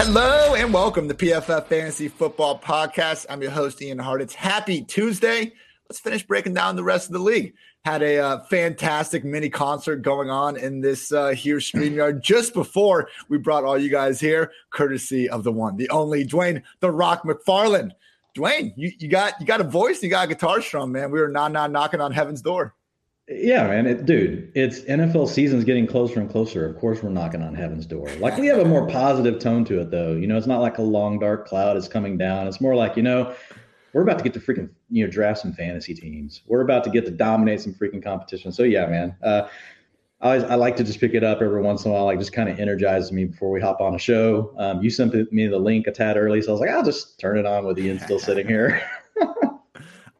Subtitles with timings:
[0.00, 3.26] Hello and welcome to PFF Fantasy Football Podcast.
[3.28, 4.20] I'm your host, Ian Hartitz.
[4.20, 5.52] It's happy Tuesday.
[5.90, 7.54] Let's finish breaking down the rest of the league.
[7.84, 13.08] Had a uh, fantastic mini concert going on in this uh, here StreamYard just before
[13.28, 17.24] we brought all you guys here, courtesy of the one, the only Dwain the Rock
[17.24, 17.90] McFarland.
[18.36, 21.10] Dwain, you, you got you got a voice, you got a guitar strum, man.
[21.10, 22.72] We were not not knocking on heaven's door.
[23.30, 26.66] Yeah, man, it, dude, it's NFL season's getting closer and closer.
[26.66, 28.08] Of course, we're knocking on heaven's door.
[28.20, 30.12] Like we have a more positive tone to it, though.
[30.12, 32.46] You know, it's not like a long dark cloud is coming down.
[32.46, 33.34] It's more like you know,
[33.92, 36.40] we're about to get to freaking you know draft some fantasy teams.
[36.46, 38.50] We're about to get to dominate some freaking competition.
[38.50, 39.14] So yeah, man.
[39.22, 39.48] Uh,
[40.20, 42.18] I, always, I like to just pick it up every once in a while, like
[42.18, 44.52] just kind of energizes me before we hop on a show.
[44.58, 47.20] Um, you sent me the link a tad early, so I was like, I'll just
[47.20, 48.82] turn it on with Ian still sitting here.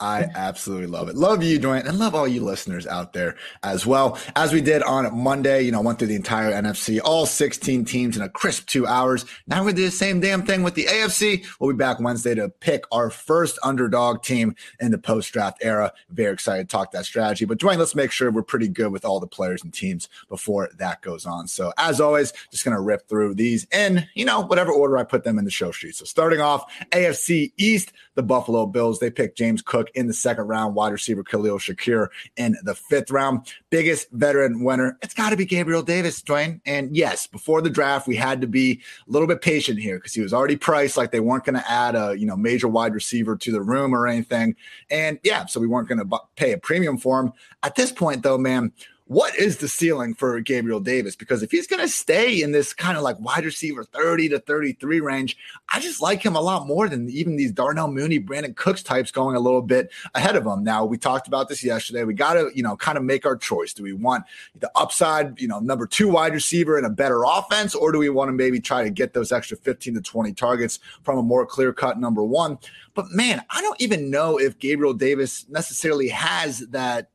[0.01, 1.16] I absolutely love it.
[1.16, 4.19] Love you, Dwain, and love all you listeners out there as well.
[4.37, 8.17] As we did on Monday, you know, went through the entire NFC, all 16 teams
[8.17, 9.25] in a crisp two hours.
[9.47, 11.45] Now we're going to do the same damn thing with the AFC.
[11.58, 15.92] We'll be back Wednesday to pick our first underdog team in the post draft era.
[16.11, 17.45] Very excited to talk that strategy.
[17.45, 20.70] But Dwain, let's make sure we're pretty good with all the players and teams before
[20.78, 21.48] that goes on.
[21.48, 25.25] So as always, just gonna rip through these in, you know, whatever order I put
[25.25, 25.97] them in the show sheet.
[25.97, 30.47] So starting off, AFC East, the Buffalo Bills, they picked James Cook in the second
[30.47, 33.53] round, wide receiver Khalil Shakir in the fifth round.
[33.70, 36.61] Biggest veteran winner, it's got to be Gabriel Davis, Dwain.
[36.67, 40.14] And yes, before the draft, we had to be a little bit patient here because
[40.14, 42.95] he was already priced like they weren't going to add a you know major wide
[42.95, 44.56] receiver to the room or anything.
[44.91, 47.33] And yeah, so we weren't going to pay a premium for him.
[47.62, 48.73] At this point, though, man
[49.09, 51.17] what is the ceiling for Gabriel Davis?
[51.17, 54.39] Because if he's going to stay in this kind of like wide receiver 30 to
[54.39, 55.37] 33 range,
[55.73, 59.11] I just like him a lot more than even these Darnell Mooney, Brandin Cooks types
[59.11, 60.62] going a little bit ahead of him.
[60.62, 62.05] Now, we talked about this yesterday.
[62.05, 63.73] We got to, you know, kind of make our choice.
[63.73, 64.25] Do we want
[64.61, 68.11] the upside, you know, number two wide receiver and a better offense, or do we
[68.11, 71.46] want to maybe try to get those extra 15 to 20 targets from a more
[71.46, 72.58] clear cut number one?
[72.92, 77.08] But man, I don't even know if Gabriel Davis necessarily has that.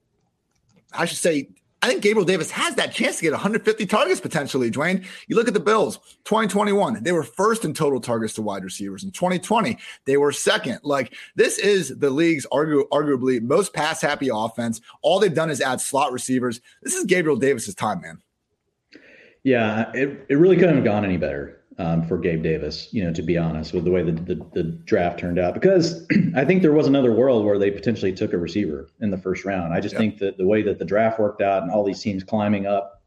[0.96, 1.50] I should say
[1.84, 5.06] I think Gabriel Davis has that chance to get 150 targets potentially, Dwain.
[5.28, 9.04] You look at the Bills, 2021, they were first in total targets to wide receivers.
[9.04, 10.80] In 2020, they were second.
[10.84, 14.80] Like, this is the league's argu- arguably most pass happy offense.
[15.02, 16.62] All they've done is add slot receivers.
[16.84, 18.22] This is Gabriel Davis's time, man.
[19.44, 23.14] Yeah, it, it really couldn't have gone any better um, for Gabe Davis, you know,
[23.14, 25.54] to be honest, with the way the, the, the draft turned out.
[25.54, 29.18] Because I think there was another world where they potentially took a receiver in the
[29.18, 29.74] first round.
[29.74, 32.24] I just think that the way that the draft worked out and all these teams
[32.24, 33.02] climbing up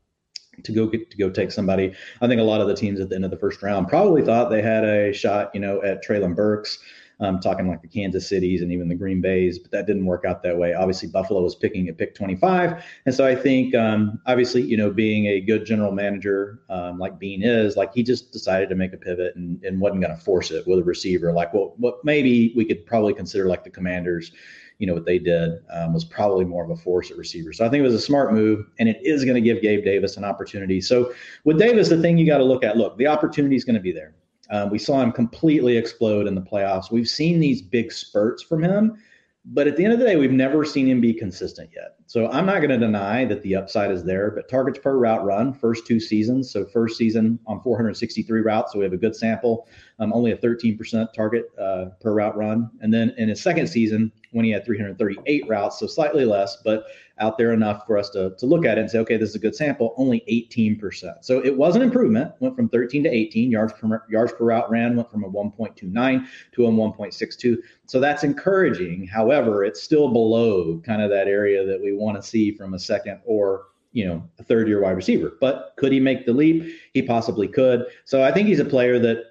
[0.64, 3.08] to go get to go take somebody, I think a lot of the teams at
[3.08, 6.04] the end of the first round probably thought they had a shot, you know, at
[6.04, 6.78] Treylon Burks
[7.20, 10.24] um, talking like the Kansas Cities and even the Green Bays, but that didn't work
[10.24, 10.74] out that way.
[10.74, 12.84] Obviously, Buffalo was picking at pick 25.
[13.06, 17.18] And so I think, um, obviously, you know, being a good general manager um, like
[17.18, 20.22] Beane is, like he just decided to make a pivot and, and wasn't going to
[20.22, 21.32] force it with a receiver.
[21.32, 24.32] Like, well, what maybe we could probably consider like the commanders
[24.78, 27.52] you know what they did um, was probably more of a force at receiver.
[27.52, 29.82] So I think it was a smart move, and it is going to give Gabe
[29.84, 30.82] Davis an opportunity.
[30.82, 33.76] So with Davis, the thing you got to look at, look, the opportunity is going
[33.76, 34.14] to be there.
[34.50, 36.90] Um, we saw him completely explode in the playoffs.
[36.90, 38.96] We've seen these big spurts from him,
[39.44, 41.96] but at the end of the day, we've never seen him be consistent yet.
[42.08, 45.24] So I'm not going to deny that the upside is there, but targets per route
[45.24, 46.50] run, first two seasons.
[46.50, 49.68] So first season on 463 routes, so we have a good sample.
[49.98, 54.12] Um, only a 13% target uh, per route run, and then in his second season,
[54.32, 56.86] when he had 338 routes, so slightly less, but
[57.18, 59.34] out there enough for us to, to look at it and say, okay, this is
[59.34, 61.24] a good sample, only 18%.
[61.24, 63.50] So it was an improvement, went from 13 to 18.
[63.50, 67.58] Yards per, yards per route ran went from a 1.29 to a 1.62.
[67.86, 69.06] So that's encouraging.
[69.06, 72.78] However, it's still below kind of that area that we want to see from a
[72.78, 75.32] second or you know a third year wide receiver.
[75.40, 76.70] But could he make the leap?
[76.92, 77.86] He possibly could.
[78.04, 79.24] So I think he's a player that,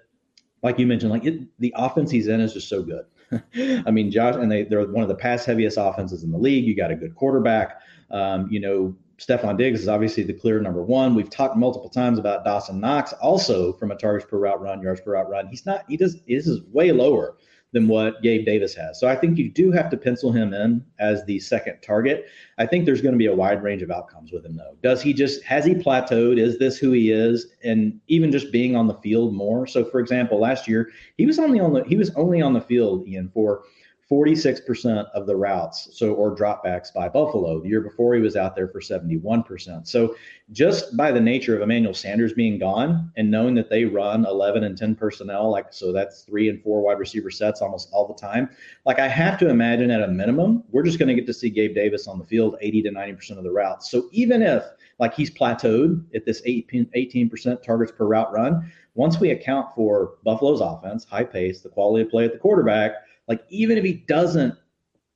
[0.63, 3.05] like you mentioned, like it, the offense he's in is just so good.
[3.85, 6.65] I mean, Josh, and they, they're one of the pass heaviest offenses in the league.
[6.65, 7.81] You got a good quarterback.
[8.11, 11.15] Um, you know, Stefon Diggs is obviously the clear number one.
[11.15, 15.01] We've talked multiple times about Dawson Knox, also from a targets per route run, yards
[15.01, 15.47] per route run.
[15.47, 17.37] He's not, he does, this is way lower
[17.73, 18.99] than what Gabe Davis has.
[18.99, 22.25] So I think you do have to pencil him in as the second target.
[22.57, 24.77] I think there's going to be a wide range of outcomes with him though.
[24.81, 26.39] Does he just has he plateaued?
[26.39, 27.47] Is this who he is?
[27.63, 29.67] And even just being on the field more.
[29.67, 32.61] So for example, last year he was only on the he was only on the
[32.61, 33.63] field Ian for
[34.09, 37.59] 46% of the routes, so or dropbacks by Buffalo.
[37.59, 39.87] The year before he was out there for 71%.
[39.87, 40.15] So
[40.51, 44.63] just by the nature of Emmanuel Sanders being gone and knowing that they run 11
[44.63, 48.13] and 10 personnel, like so that's three and four wide receiver sets almost all the
[48.13, 48.47] time.
[48.85, 51.49] Like I have to imagine at a minimum, we're just going to get to see
[51.49, 53.89] Gabe Davis on the field 80 to 90% of the routes.
[53.89, 54.63] So even if
[54.99, 60.61] like he's plateaued at this 18% targets per route run, once we account for Buffalo's
[60.61, 62.93] offense, high pace, the quality of play at the quarterback,
[63.27, 64.55] like even if he doesn't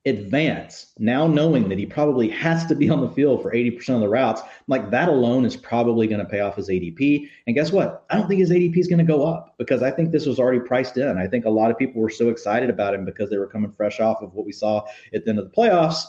[0.06, 4.00] advance, now knowing that he probably has to be on the field for 80% of
[4.00, 7.28] the routes, like that alone is probably going to pay off his ADP.
[7.46, 8.04] And guess what?
[8.10, 10.38] I don't think his ADP is going to go up because I think this was
[10.38, 11.18] already priced in.
[11.18, 13.72] I think a lot of people were so excited about him because they were coming
[13.72, 16.04] fresh off of what we saw at the end of the playoffs.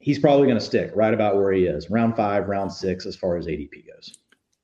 [0.00, 3.16] He's probably going to stick right about where he is, round five, round six, as
[3.16, 4.18] far as ADP goes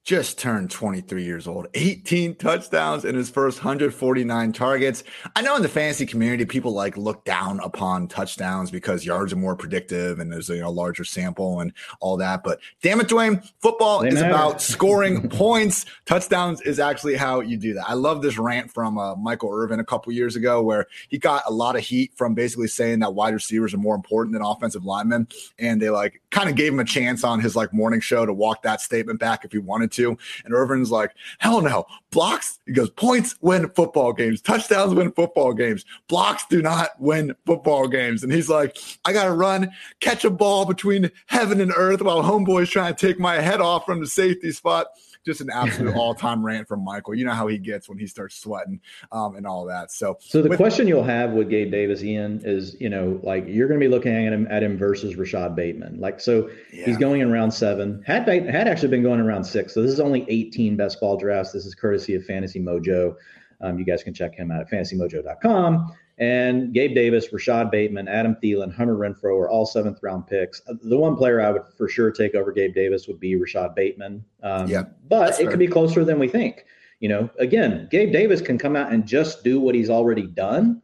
[0.05, 5.03] just turned 23 years old, 18 touchdowns in his first 149 targets.
[5.35, 9.37] I know in the fantasy community, people like look down upon touchdowns because yards are
[9.37, 12.45] more predictive and there's a you know, larger sample and all that.
[12.45, 14.29] But damn it, Dwain, football they is matter.
[14.29, 15.87] about scoring points.
[16.05, 17.89] Touchdowns is actually how you do that.
[17.89, 21.45] I love this rant from uh, Michael Irvin a couple years ago where he got
[21.47, 24.85] a lot of heat from basically saying that wide receivers are more important than offensive
[24.85, 25.29] linemen.
[25.59, 28.35] And they like kind of gave him a chance on his like morning show to
[28.35, 30.17] walk that statement back if he wanted to.
[30.45, 31.87] And Irvin's like, hell no.
[32.11, 34.41] Blocks, he goes, points win football games.
[34.41, 35.85] Touchdowns win football games.
[36.09, 38.23] Blocks do not win football games.
[38.23, 39.71] And he's like, I got to run,
[40.01, 43.85] catch a ball between heaven and earth while homeboy's trying to take my head off
[43.85, 44.87] from the safety spot
[45.25, 47.15] just an absolute all-time rant from Michael.
[47.15, 48.81] You know how he gets when he starts sweating
[49.13, 49.91] um, and all that.
[49.91, 53.45] So, so the with, question you'll have with Gabe Davis, Ian, is you know like
[53.47, 56.01] you're going to be looking at him at him versus Rashod Bateman.
[56.01, 56.87] Like so, yeah.
[56.87, 58.03] he's going in round seven.
[58.07, 59.75] Had had actually been going in round six.
[59.75, 61.53] So this is only 18 best ball drafts.
[61.53, 63.17] This is courtesy of Fantasy Mojo.
[63.61, 65.93] Um, you guys can check him out at fantasymojo.com.
[66.19, 70.63] And Gabe Davis, Rashod Bateman, Adam Thielen, Hunter Renfrow are all seventh round picks.
[70.69, 73.75] Uh, the one player I would for sure take over Gabe Davis would be Rashod
[73.75, 74.25] Bateman.
[74.43, 76.67] Um, yeah, but it could be closer than we think.
[77.01, 80.81] You know, again, Gabe Davis can come out and just do what he's already done.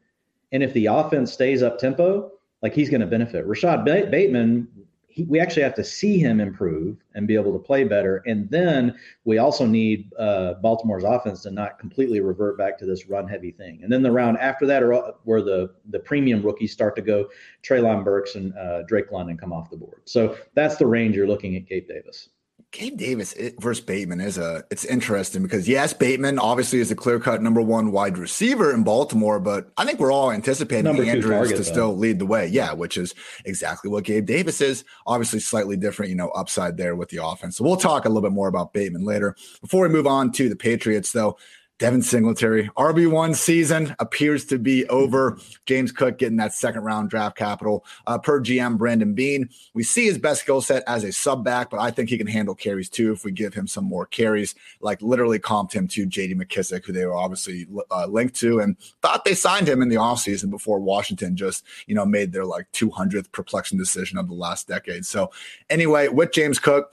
[0.52, 3.46] And if the offense stays up tempo, like he's going to benefit.
[3.46, 4.66] Rashod Bateman
[5.10, 8.22] he, we actually have to see him improve and be able to play better.
[8.26, 13.08] And then we also need uh, Baltimore's offense to not completely revert back to this
[13.08, 13.80] run heavy thing.
[13.82, 17.28] And then the round after that are where the the premium rookies start to go.
[17.62, 20.02] Treylon Burks and uh, Drake London come off the board.
[20.04, 22.30] So that's the range you're looking at Gabe Davis.
[22.72, 27.18] Gabe Davis versus Bateman is a it's interesting because yes, Bateman obviously is a clear
[27.18, 31.34] cut number one wide receiver in Baltimore, but I think we're all anticipating number Andrews
[31.34, 31.72] target, to though.
[31.72, 32.46] still lead the way.
[32.46, 33.12] Yeah, which is
[33.44, 34.84] exactly what Gabe Davis is.
[35.04, 37.56] Obviously, slightly different, you know, upside there with the offense.
[37.56, 39.34] So we'll talk a little bit more about Bateman later.
[39.60, 41.38] Before we move on to the Patriots, though,
[41.80, 45.38] Devin Singletary, RB1 season appears to be over.
[45.64, 47.86] James Cook getting that second round draft capital.
[48.06, 49.48] Uh, per GM Brandon Beane.
[49.72, 52.26] we see his best skill set as a sub back, but I think he can
[52.26, 54.54] handle carries too if we give him some more carries.
[54.82, 58.76] Like literally comped him to JD McKissic, who they were obviously uh, linked to and
[59.00, 62.70] thought they signed him in the offseason before Washington just, you know, made their like
[62.72, 65.06] 200th perplexing decision of the last decade.
[65.06, 65.30] So,
[65.70, 66.92] anyway, with James Cook,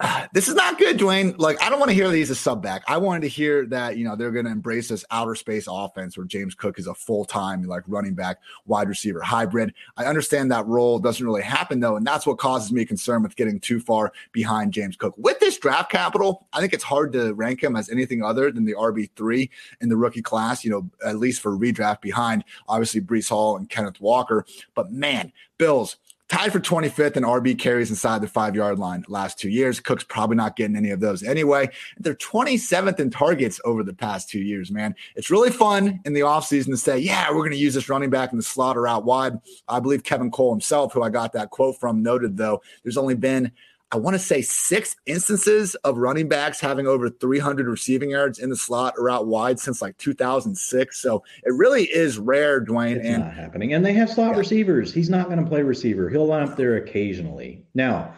[0.32, 1.36] this is not good, Dwain.
[1.38, 2.82] Like, I don't want to hear these as sub back.
[2.86, 6.16] I wanted to hear that, you know, they're going to embrace this outer space offense
[6.16, 9.74] where James Cook is a full time, like, running back, wide receiver hybrid.
[9.96, 11.96] I understand that role doesn't really happen, though.
[11.96, 15.14] And that's what causes me concern with getting too far behind James Cook.
[15.16, 18.64] With this draft capital, I think it's hard to rank him as anything other than
[18.64, 19.50] the RB3
[19.80, 23.68] in the rookie class, you know, at least for redraft behind, obviously, Breece Hall and
[23.68, 24.44] Kenneth Walker.
[24.74, 25.96] But man, Bills,
[26.28, 29.80] tied for 25th in RB carries inside the five yard line last two years.
[29.80, 31.68] Cook's probably not getting any of those anyway.
[31.98, 34.94] They're 27th in targets over the past two years, man.
[35.16, 38.10] It's really fun in the offseason to say, yeah, we're going to use this running
[38.10, 39.38] back in the slaughter out wide.
[39.68, 43.14] I believe Kevin Cole himself, who I got that quote from, noted, though, there's only
[43.14, 43.52] been
[43.90, 48.50] I want to say six instances of running backs having over 300 receiving yards in
[48.50, 51.00] the slot or out wide since like 2006.
[51.00, 52.96] So it really is rare, Dwain.
[52.96, 53.72] It's and, not happening.
[53.72, 54.38] And they have slot yeah.
[54.38, 54.92] receivers.
[54.92, 56.10] He's not going to play receiver.
[56.10, 57.64] He'll line up there occasionally.
[57.74, 58.14] Now,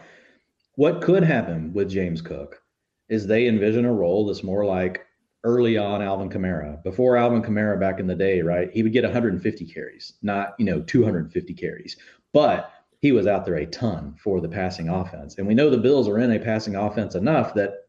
[0.75, 2.61] what could happen with James Cook
[3.07, 5.05] is they envision a role that's more like
[5.43, 6.83] early on Alvin Kamara.
[6.83, 8.69] Before Alvin Kamara back in the day, right?
[8.73, 11.95] He would get 150 carries, not, you know, 250 carries.
[12.33, 12.71] But
[13.01, 15.37] he was out there a ton for the passing offense.
[15.37, 17.87] And we know the Bills are in a passing offense enough that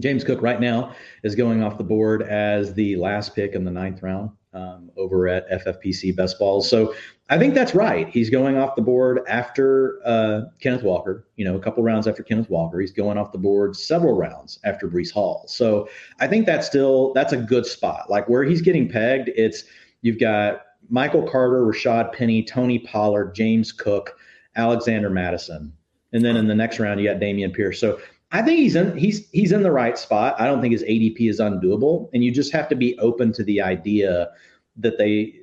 [0.00, 0.92] James Cook right now
[1.22, 5.28] is going off the board as the last pick in the ninth round um, over
[5.28, 6.68] at FFPC Best Balls.
[6.68, 6.94] So
[7.28, 8.08] I think that's right.
[8.08, 12.24] He's going off the board after uh, Kenneth Walker, you know, a couple rounds after
[12.24, 12.80] Kenneth Walker.
[12.80, 15.44] He's going off the board several rounds after Breece Hall.
[15.46, 15.88] So
[16.18, 18.10] I think that's still, that's a good spot.
[18.10, 19.62] Like where he's getting pegged, it's,
[20.02, 24.16] you've got Michael Carter, Rashad Penny, Tony Pollard, James Cook,
[24.56, 25.72] Alexander Mattison.
[26.12, 27.78] And then in the next round, you got Dameon Pierce.
[27.78, 28.00] So
[28.32, 30.40] I think he's in he's he's in the right spot.
[30.40, 33.44] I don't think his ADP is undoable, and you just have to be open to
[33.44, 34.28] the idea
[34.76, 35.34] that they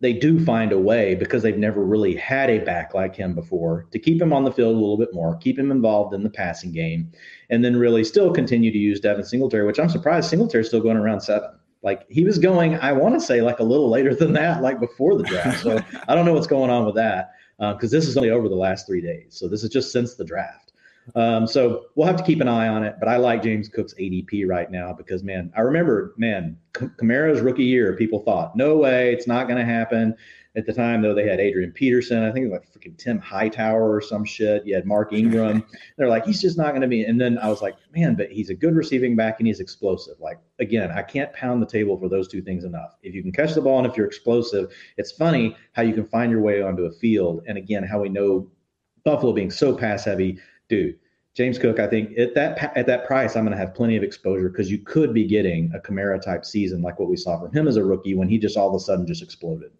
[0.00, 3.86] they do find a way because they've never really had a back like him before
[3.92, 6.30] to keep him on the field a little bit more, keep him involved in the
[6.30, 7.10] passing game,
[7.50, 10.98] and then really still continue to use Devin Singletary, which I'm surprised Singletary's still going
[10.98, 11.50] around seven.
[11.82, 14.80] Like he was going, I want to say like a little later than that, like
[14.80, 15.62] before the draft.
[15.62, 18.48] So I don't know what's going on with that because uh, this is only over
[18.48, 19.28] the last three days.
[19.30, 20.72] So this is just since the draft.
[21.14, 22.96] Um, so we'll have to keep an eye on it.
[22.98, 27.64] But I like James Cook's ADP right now because, man, I remember, man, Kamara's rookie
[27.64, 30.16] year, people thought, no way, it's not going to happen.
[30.56, 32.22] At the time, though, they had Adrian Peterson.
[32.22, 34.66] I think it was like freaking Tim Hightower or some shit.
[34.66, 35.62] You had Mark Ingram.
[35.98, 37.04] They're like, he's just not going to be.
[37.04, 40.18] And then I was like, man, but he's a good receiving back and he's explosive.
[40.18, 42.96] Like, again, I can't pound the table for those two things enough.
[43.02, 46.06] If you can catch the ball and if you're explosive, it's funny how you can
[46.06, 47.42] find your way onto a field.
[47.46, 48.50] And again, how we know
[49.04, 50.38] Buffalo being so pass heavy
[50.70, 50.98] dude,
[51.34, 54.02] James Cook, I think at that at that price, I'm going to have plenty of
[54.02, 57.52] exposure because you could be getting a Kamara type season like what we saw from
[57.52, 59.70] him as a rookie when he just all of a sudden just exploded.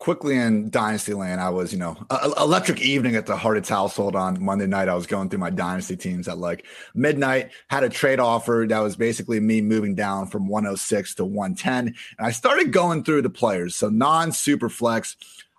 [0.00, 4.16] Quickly in Dynasty Land, I was, you know, a, electric evening at the Hartitz household
[4.16, 4.88] on Monday night.
[4.88, 6.64] I was going through my Dynasty teams at like
[6.94, 11.86] midnight, had a trade offer that was basically me moving down from 106 to 110.
[11.86, 13.76] And I started going through the players.
[13.76, 15.16] So non super flex.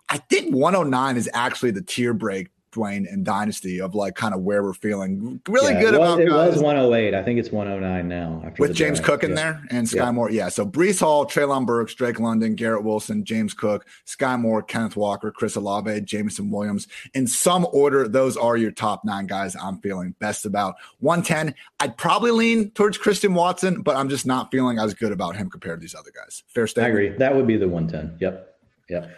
[0.08, 4.40] I think 109 is actually the tier break Dwain and Dynasty of like kind of
[4.40, 6.20] where we're feeling really yeah, good well, about.
[6.20, 6.54] It guys.
[6.54, 7.14] was 108.
[7.14, 8.52] I think it's 109 now.
[8.58, 9.10] With James draft.
[9.10, 9.36] Cook in yeah.
[9.36, 10.10] there and Skyy yeah.
[10.12, 10.30] Moore.
[10.30, 10.48] Yeah.
[10.48, 15.30] So Breece Hall, Treylon Burks, Drake London, Garrett Wilson, James Cook, Skyy Moore, Kenneth Walker,
[15.30, 16.88] Chris Olave, Jameson Williams.
[17.14, 20.76] In some order, those are your top nine guys I'm feeling best about.
[21.00, 25.36] 110, I'd probably lean towards Christian Watson, but I'm just not feeling as good about
[25.36, 26.42] him compared to these other guys.
[26.48, 26.86] Fair statement.
[26.86, 27.18] I agree.
[27.18, 28.18] That would be the 110.
[28.20, 28.56] Yep.
[28.88, 29.10] Yep.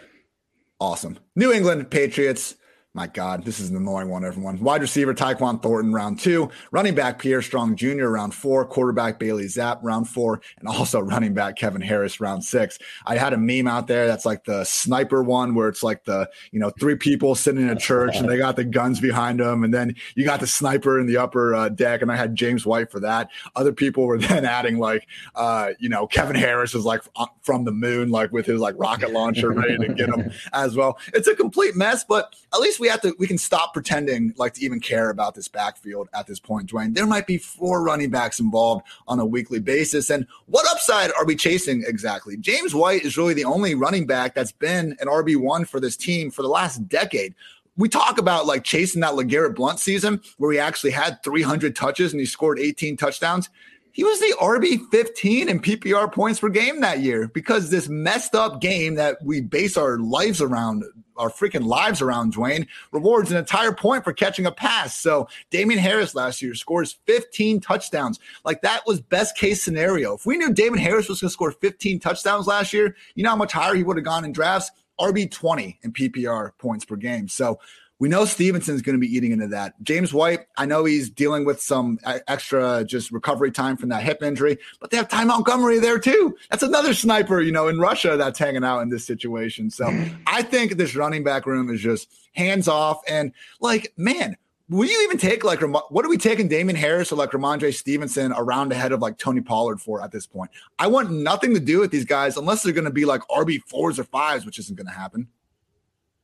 [0.79, 1.17] Awesome.
[1.35, 2.55] New England Patriots.
[2.95, 4.57] My God, this is an annoying one, everyone.
[4.61, 6.49] Wide receiver Tyquan Thornton, round two.
[6.71, 8.63] Running back Pierre Strong Jr., round four.
[8.63, 10.39] Quarterback Bailey Zappe, round four.
[10.59, 12.79] And also running back Kevin Harris, round six.
[13.05, 16.29] I had a meme out there that's like the sniper one where it's like the,
[16.53, 19.65] you know, three people sitting in a church and they got the guns behind them.
[19.65, 22.01] And then you got the sniper in the upper uh, deck.
[22.01, 23.29] And I had James White for that.
[23.57, 27.01] Other people were then adding like, uh, you know, Kevin Harris is like
[27.41, 30.97] from the moon, like with his like rocket launcher ready to get him as well.
[31.13, 34.31] It's a complete mess, but at least we we have to we can stop pretending
[34.37, 36.93] like to even care about this backfield at this point, Dwain.
[36.93, 40.11] There might be four running backs involved on a weekly basis.
[40.11, 42.37] And what upside are we chasing exactly?
[42.37, 46.29] James White is really the only running back that's been an RB1 for this team
[46.29, 47.33] for the last decade
[47.75, 52.13] we talk about like chasing that LeGarrette Blunt season where he actually had 300 touches
[52.13, 53.49] and he scored 18 touchdowns.
[53.91, 58.33] He was the RB 15 in PPR points per game that year because this messed
[58.33, 60.85] up game that we base our lives around
[61.17, 64.99] our freaking lives around Dwain rewards an entire point for catching a pass.
[64.99, 68.19] So Damien Harris last year scores 15 touchdowns.
[68.43, 70.15] Like that was best case scenario.
[70.15, 73.29] If we knew Damien Harris was going to score 15 touchdowns last year, you know
[73.29, 74.71] how much higher he would have gone in drafts?
[74.99, 77.27] RB 20 in PPR points per game.
[77.27, 77.59] So
[77.99, 79.81] we know Stevenson's going to be eating into that.
[79.81, 84.21] James White, I know he's dealing with some extra just recovery time from that hip
[84.21, 86.35] injury, but they have Ty Montgomery there too.
[86.49, 89.69] That's another sniper, you know, in Russia that's hanging out in this situation.
[89.69, 89.87] So
[90.27, 93.01] I think this running back room is just hands off.
[93.07, 94.35] And like, man,
[94.67, 98.33] will you even take like what are we taking Damien Harris or like Rhamondre Stevenson
[98.35, 100.51] around ahead of like Tony Pollard for at this point?
[100.79, 103.61] I want nothing to do with these guys unless they're going to be like RB
[103.69, 105.29] fours or fives, which isn't going to happen.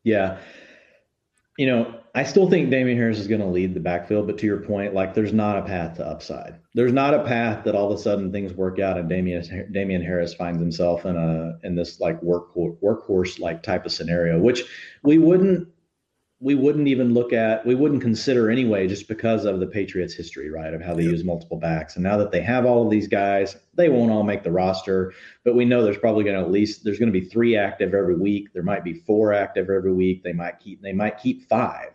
[0.04, 0.38] Yeah
[1.58, 4.46] you know, I still think Damien Harris is going to lead the backfield, but to
[4.46, 6.55] your point, like there's not a path to upside.
[6.74, 10.01] There's not a path that all of a sudden things work out and Damien Damien
[10.01, 14.63] Harris finds himself in a in this like work workhorse like type of scenario, which
[15.03, 15.70] we wouldn't
[16.41, 20.50] we wouldn't even look at, we wouldn't consider anyway, just because of the Patriots' history,
[20.50, 21.95] right, of how they use multiple backs.
[21.95, 25.13] And now that they have all of these guys, they won't all make the roster,
[25.43, 27.93] but we know there's probably going to at least there's going to be three active
[27.93, 28.51] every week.
[28.53, 30.24] There might be four active every week.
[30.24, 31.91] They might keep they might keep five,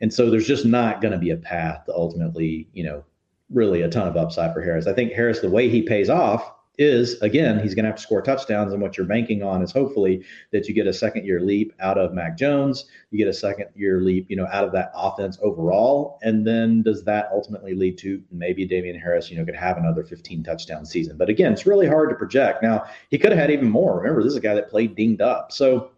[0.00, 3.04] and so there's just not going to be a path to ultimately, you know,
[3.48, 4.88] really a ton of upside for Harris.
[4.88, 8.02] I think Harris, the way he pays off is again he's going to have to
[8.02, 11.40] score touchdowns and what you're banking on is hopefully that you get a second year
[11.40, 14.70] leap out of mac jones you get a second year leap you know out of
[14.70, 19.44] that offense overall and then does that ultimately lead to maybe damien harris you know
[19.44, 21.16] could have another 15 touchdown season.
[21.16, 22.62] But again it's really hard to project.
[22.62, 23.98] Now he could have had even more.
[23.98, 25.52] Remember this is a guy that played dinged up.
[25.52, 25.90] So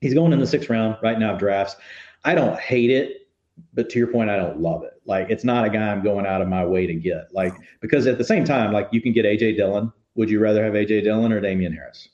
[0.00, 1.76] he's going in the sixth round right now of drafts.
[2.24, 3.16] I don't hate it
[3.74, 4.94] but to your point, I don't love it.
[5.04, 7.28] Like it's not a guy I'm going out of my way to get.
[7.32, 10.64] Like because at the same time, like you can get AJ Dillon would you rather
[10.64, 12.08] have AJ Dillon or Damien Harris?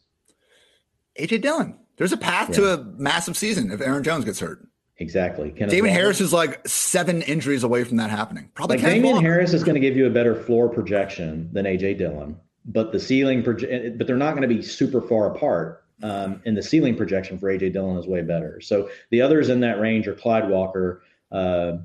[1.19, 1.79] AJ Dillon.
[1.97, 2.57] There's a path yeah.
[2.57, 4.67] to a massive season if Aaron Jones gets hurt.
[4.99, 5.51] Exactly.
[5.51, 6.01] Kenneth Damien Walker.
[6.01, 8.51] Harris is like seven injuries away from that happening.
[8.55, 11.99] Probably like Damien Harris is going to give you a better floor projection than AJ
[11.99, 15.85] Dillon, but the ceiling, proje- but they're not going to be super far apart.
[16.03, 18.61] Um, and the ceiling projection for AJ Dillon is way better.
[18.61, 21.79] So the others in that range are Clyde Walker, uh,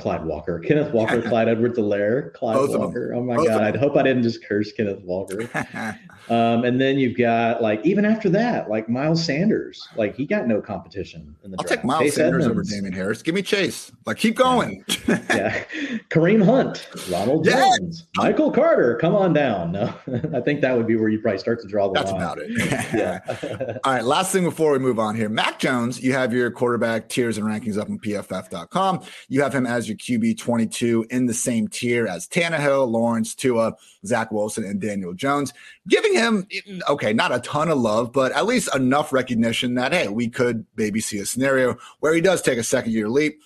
[0.00, 3.12] Clyde Walker, Kenneth Walker, Clyde Edwards-Helaire, Clyde Both Walker.
[3.14, 3.76] Oh my Both God.
[3.76, 5.48] I hope I didn't just curse Kenneth Walker.
[6.30, 10.46] um, and then you've got like, even after that, like Miles Sanders, like he got
[10.46, 11.82] no competition in the I'll draft.
[11.82, 12.70] take Miles Chase Sanders Edmonds.
[12.72, 13.22] over Damien Harris.
[13.22, 13.92] Give me Chase.
[14.06, 14.84] Like, keep going.
[15.08, 15.22] yeah.
[15.30, 15.64] yeah.
[16.08, 17.78] Kareem Hunt, Ronald yes.
[17.78, 18.96] Jones, Michael Carter.
[19.00, 19.72] Come on down.
[19.72, 19.92] No,
[20.34, 22.22] I think that would be where you probably start to draw the That's line.
[22.22, 22.50] about it.
[22.94, 23.78] yeah.
[23.84, 24.04] All right.
[24.04, 27.46] Last thing before we move on here Mac Jones, you have your quarterback tiers and
[27.46, 29.02] rankings up on pff.com.
[29.28, 33.74] You have him as your QB 22 in the same tier as Tannehill, Lawrence, Tua,
[34.06, 35.52] Zach Wilson, and Daniel Jones,
[35.88, 36.46] giving him,
[36.88, 40.64] okay, not a ton of love, but at least enough recognition that, hey, we could
[40.76, 43.40] maybe see a scenario where he does take a second year leap.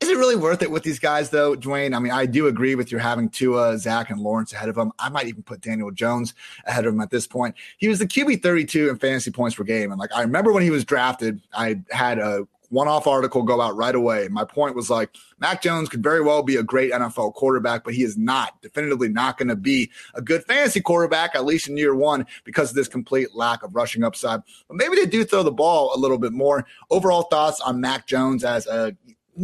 [0.00, 1.94] Is it really worth it with these guys, though, Dwain?
[1.94, 4.92] I mean, I do agree with your having Tua, Zach, and Lawrence ahead of him.
[4.98, 6.32] I might even put Daniel Jones
[6.64, 7.54] ahead of him at this point.
[7.76, 9.90] He was the QB 32 in fantasy points per game.
[9.90, 13.60] And like, I remember when he was drafted, I had a one off article go
[13.60, 14.28] out right away.
[14.28, 17.94] My point was like, Mac Jones could very well be a great NFL quarterback, but
[17.94, 21.76] he is not, definitively not going to be a good fantasy quarterback, at least in
[21.76, 24.40] year one, because of this complete lack of rushing upside.
[24.68, 26.64] But maybe they do throw the ball a little bit more.
[26.90, 28.96] Overall thoughts on Mac Jones as a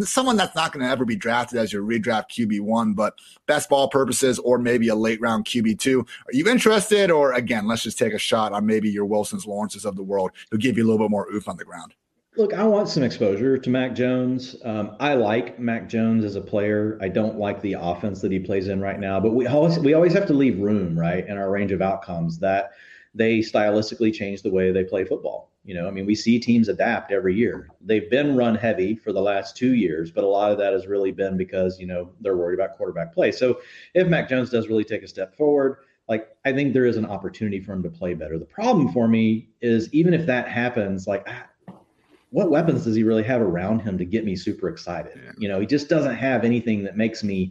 [0.03, 3.15] someone that's not going to ever be drafted as your redraft QB1, but
[3.47, 6.01] best ball purposes or maybe a late round QB2.
[6.03, 7.11] Are you interested?
[7.11, 10.33] Or again, let's just take a shot on maybe your Wilsons, Lawrences of the world
[10.51, 11.95] who give you a little bit more oof on the ground.
[12.39, 14.57] Look, I want some exposure to Mac Jones.
[14.63, 16.99] Um, I like Mac Jones as a player.
[17.01, 19.95] I don't like the offense that he plays in right now, but we always we
[19.95, 22.73] always have to leave room, right, in our range of outcomes that
[23.15, 25.51] they stylistically change the way they play football.
[25.65, 27.71] You know, I mean, we see teams adapt every year.
[27.81, 30.87] They've been run heavy for the last two years, but a lot of that has
[30.87, 33.33] really been because you know they're worried about quarterback play.
[33.33, 33.61] So
[33.95, 37.07] if Mac Jones does really take a step forward, like I think there is an
[37.07, 38.39] opportunity for him to play better.
[38.39, 41.27] The problem for me is even if that happens, like
[42.37, 45.19] what weapons does he really have around him to get me super excited?
[45.39, 47.51] You know, he just doesn't have anything that makes me,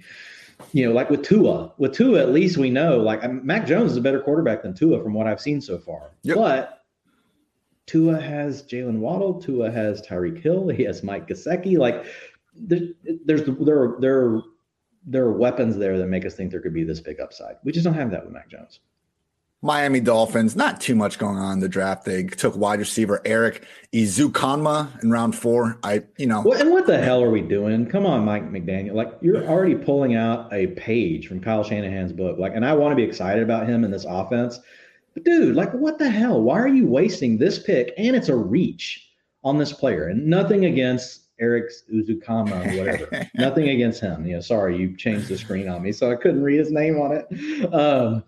[0.74, 1.74] you know, like with Tua.
[1.80, 5.02] With Tua, at least we know like Mac Jones is a better quarterback than Tua
[5.02, 6.12] from what I've seen so far.
[6.22, 6.36] Yep.
[6.36, 6.84] But
[7.88, 9.42] Tua has Jaylen Waddle.
[9.42, 10.70] Tua has Tyreek Hill.
[10.70, 11.80] He has Mike Gesicki.
[11.80, 12.06] Like
[12.54, 12.92] there's
[13.26, 14.42] there's there are, there are,
[15.04, 17.56] there are weapons there that make us think there could be this big upside.
[17.64, 18.82] We just don't have that with Mac Jones.
[19.66, 22.06] Miami Dolphins, not too much going on in the draft.
[22.06, 25.80] They took wide receiver Erik Ezukanma in round four.
[25.84, 26.42] I, you know.
[26.42, 27.88] What, and what the hell are we doing?
[27.88, 28.94] Come on, Mike McDaniel.
[28.94, 32.38] Like, you're already pulling out a page from Kyle Shanahan's book.
[32.38, 34.60] Like, and I want to be excited about him in this offense.
[35.16, 36.42] But, dude, like, what the hell?
[36.44, 37.92] Why are you wasting this pick?
[37.98, 39.10] And it's a reach
[39.44, 40.10] on this player.
[40.10, 43.30] And nothing against Erik Ezukanma or whatever.
[43.36, 44.28] nothing against him.
[44.28, 47.00] You know, sorry, you changed the screen on me, so I couldn't read his name
[47.00, 47.74] on it.
[47.74, 48.24] Um,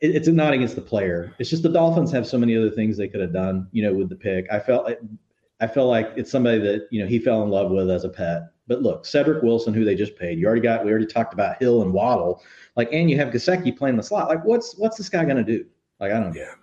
[0.00, 1.34] it's not against the player.
[1.38, 3.92] It's just the Dolphins have so many other things they could have done, you know,
[3.92, 4.46] with the pick.
[4.52, 4.90] I felt
[5.60, 8.08] I felt like it's somebody that, you know, he fell in love with as a
[8.08, 8.42] pet.
[8.66, 11.60] But look, Cedric Wilson, who they just paid, you already got we already talked about
[11.60, 12.42] Hill and Waddle.
[12.76, 14.28] Like, and you have Gesicki playing the slot.
[14.28, 15.64] Like, what's what's this guy gonna do?
[16.00, 16.58] Like, I don't it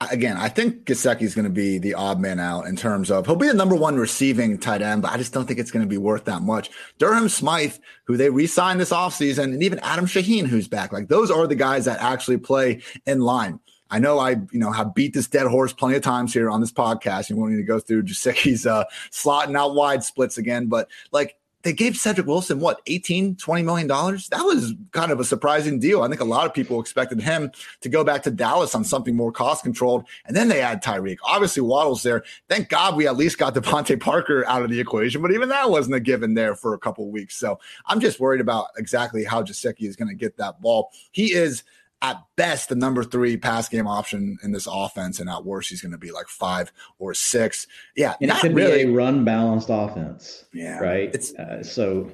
[0.00, 3.26] again, I think Gesicki is going to be the odd man out in terms of
[3.26, 5.84] he'll be the number one receiving tight end, but I just don't think it's going
[5.84, 6.70] to be worth that much.
[6.98, 10.92] Durham Smythe, who they re-signed this offseason, and even Adam Shaheen, who's back.
[10.92, 13.60] Like those are the guys that actually play in line.
[13.88, 16.60] I know I, you know, have beat this dead horse plenty of times here on
[16.60, 17.30] this podcast.
[17.30, 21.36] You won't need to go through Gesicki's uh, slotting out wide splits again, but like
[21.62, 24.28] they gave Cedric Wilson what 18 20 million dollars?
[24.28, 26.02] That was kind of a surprising deal.
[26.02, 29.16] I think a lot of people expected him to go back to Dallas on something
[29.16, 31.18] more cost controlled and then they add Tyreek.
[31.24, 32.22] Obviously Waddle's there.
[32.48, 35.70] Thank God we at least got DeVante Parker out of the equation but even that
[35.70, 37.36] wasn't a given there for a couple weeks.
[37.36, 40.90] So I'm just worried about exactly how Gesicki is going to get that ball.
[41.10, 41.64] He is
[42.02, 45.80] at best the number three pass game option in this offense, and at worst he's
[45.80, 47.66] going to be like five or six.
[47.96, 48.84] Yeah, and it could really.
[48.84, 50.44] be a run balanced offense.
[50.52, 51.14] Yeah, right.
[51.14, 52.10] It's uh, so.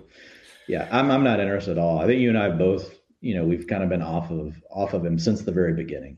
[0.69, 1.99] Yeah, I'm I'm not interested at all.
[1.99, 4.95] I think you and I both, you know, we've kind of been off of off
[4.95, 6.17] of him since the very beginning.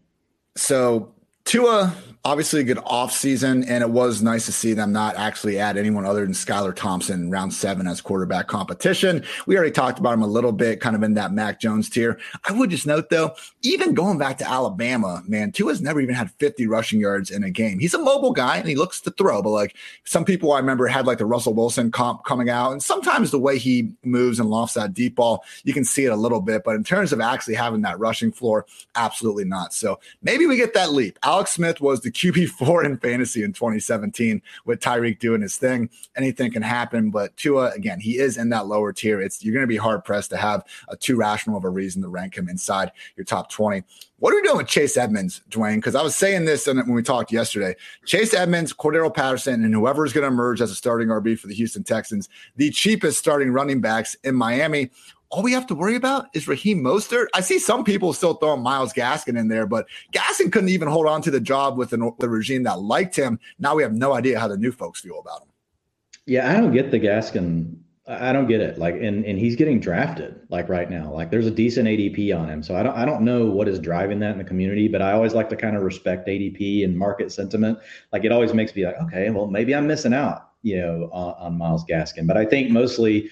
[0.55, 5.58] So Tua obviously a good offseason, and it was nice to see them not actually
[5.58, 9.22] add anyone other than Skylar Thompson round seven as quarterback competition.
[9.46, 12.18] We already talked about him a little bit, kind of in that Mac Jones tier.
[12.48, 16.30] I would just note, though, even going back to Alabama, man, Tua's never even had
[16.32, 17.78] 50 rushing yards in a game.
[17.78, 20.87] He's a mobile guy and he looks to throw, but like some people I remember
[20.87, 24.48] had like the Russell Wilson comp coming out, and sometimes the way he moves and
[24.48, 26.64] lofts that deep ball, you can see it a little bit.
[26.64, 29.74] But in terms of actually having that rushing floor, absolutely not.
[29.74, 31.18] So maybe we get that leap.
[31.22, 35.90] Alex Smith was the QB four in fantasy in 2017 with Tyreek doing his thing.
[36.16, 39.20] Anything can happen, but Tua again, he is in that lower tier.
[39.20, 42.03] It's you're going to be hard pressed to have a too rational of a reason
[42.03, 43.83] to rank him inside your top 20.
[44.20, 45.77] What are we doing with Chase Edmonds, Dwain?
[45.77, 47.74] Because I was saying this when we talked yesterday.
[48.07, 51.48] Chase Edmonds, Cordarrelle Patterson, and whoever is going to emerge as a starting RB for
[51.48, 54.90] the Houston Texans, the cheapest starting running backs in Miami
[55.30, 57.26] all we have to worry about is Raheem Mostert.
[57.34, 61.06] I see some people still throwing Myles Gaskin in there, but Gaskin couldn't even hold
[61.06, 63.38] on to the job with the regime that liked him.
[63.58, 65.48] Now we have no idea how the new folks feel about him.
[66.26, 67.76] Yeah, I don't get the Gaskin.
[68.06, 68.78] I don't get it.
[68.78, 71.12] Like, and and he's getting drafted like right now.
[71.12, 73.78] Like, there's a decent ADP on him, so I don't I don't know what is
[73.78, 74.88] driving that in the community.
[74.88, 77.78] But I always like to kind of respect ADP and market sentiment.
[78.12, 81.34] Like, it always makes me like, okay, well maybe I'm missing out, you know, on,
[81.38, 82.26] on Myles Gaskin.
[82.26, 83.30] But I think mostly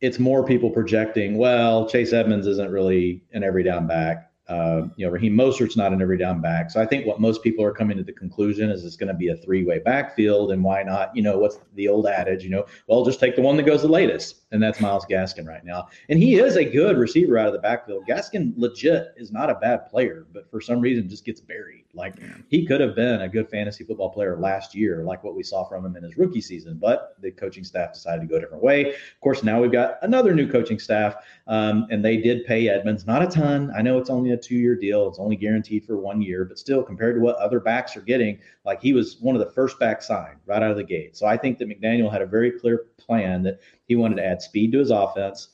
[0.00, 4.27] it's more people projecting, well, Chase Edmonds isn't really an every down back.
[4.48, 6.70] Uh, you know, Raheem Mostert's not an every down back.
[6.70, 9.14] So I think what most people are coming to the conclusion is it's going to
[9.14, 10.52] be a three way backfield.
[10.52, 11.14] And why not?
[11.14, 12.44] You know, what's the old adage?
[12.44, 14.36] You know, well, just take the one that goes the latest.
[14.50, 15.88] And that's Myles Gaskin right now.
[16.08, 18.06] And he is a good receiver out of the backfield.
[18.06, 21.84] Gaskin legit is not a bad player, but for some reason just gets buried.
[21.92, 22.14] Like
[22.48, 25.64] he could have been a good fantasy football player last year, like what we saw
[25.64, 26.78] from him in his rookie season.
[26.80, 28.90] But the coaching staff decided to go a different way.
[28.94, 33.06] Of course, now we've got another new coaching staff, um, and they did pay Edmonds
[33.06, 33.72] not a ton.
[33.76, 36.82] I know it's only a two-year deal; it's only guaranteed for one year, but still,
[36.82, 40.06] compared to what other backs are getting, like he was one of the first backs
[40.06, 41.16] signed right out of the gate.
[41.16, 44.42] So I think that McDaniel had a very clear plan that he wanted to add
[44.42, 45.48] speed to his offense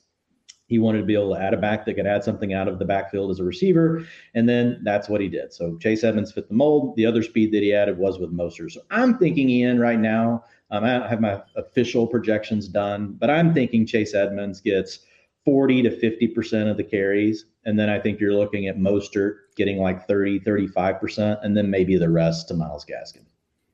[0.66, 2.78] he wanted to be able to add a back that could add something out of
[2.78, 4.04] the backfield as a receiver.
[4.34, 5.52] And then that's what he did.
[5.52, 6.96] So Chase Edmonds fit the mold.
[6.96, 8.72] The other speed that he added was with Mostert.
[8.72, 13.30] So I'm thinking, Ian, right now, um, I don't have my official projections done, but
[13.30, 15.00] I'm thinking Chase Edmonds gets
[15.44, 17.46] 40 to 50% of the carries.
[17.64, 21.96] And then I think you're looking at Mostert getting like 30, 35%, and then maybe
[21.96, 23.24] the rest to Myles Gaskin.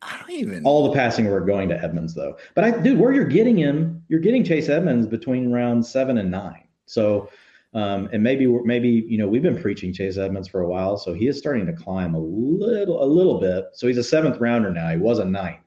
[0.02, 0.64] I don't even.
[0.64, 2.36] All the passing were going to Edmonds, though.
[2.54, 6.30] But I, dude, where you're getting him, you're getting Chase Edmonds between round seven and
[6.30, 6.64] nine.
[6.86, 7.28] So,
[7.74, 11.12] um, and maybe maybe you know we've been preaching Chase Edmonds for a while, so
[11.12, 13.66] he is starting to climb a little a little bit.
[13.74, 14.88] So he's a seventh rounder now.
[14.88, 15.60] He was a ninth.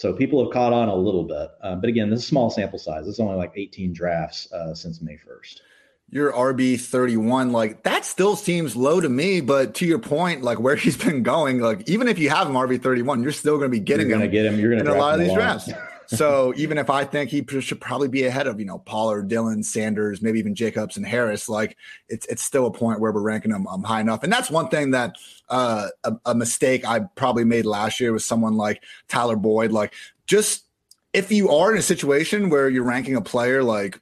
[0.00, 2.78] So people have caught on a little bit, uh, but again, this is small sample
[2.78, 3.06] size.
[3.06, 5.60] It's only like 18 drafts uh, since May 1st.
[6.08, 9.42] Your RB 31, like that still seems low to me.
[9.42, 12.54] But to your point, like where he's been going, like even if you have him
[12.54, 14.30] RB 31, you're still going to be getting you're gonna him.
[14.30, 14.58] Get him.
[14.58, 15.68] You're going to in a lot of these drafts.
[16.10, 19.62] so even if I think he should probably be ahead of, you know, Pollard, Dillon,
[19.62, 21.76] Sanders, maybe even Jacobs and Harris, like
[22.08, 24.22] it's it's still a point where we're ranking them um, high enough.
[24.24, 25.16] And that's one thing that
[25.48, 29.72] uh, a, a mistake I probably made last year was someone like Tyler Boyd.
[29.72, 29.94] Like
[30.26, 30.64] just
[31.12, 34.00] if you are in a situation where you're ranking a player like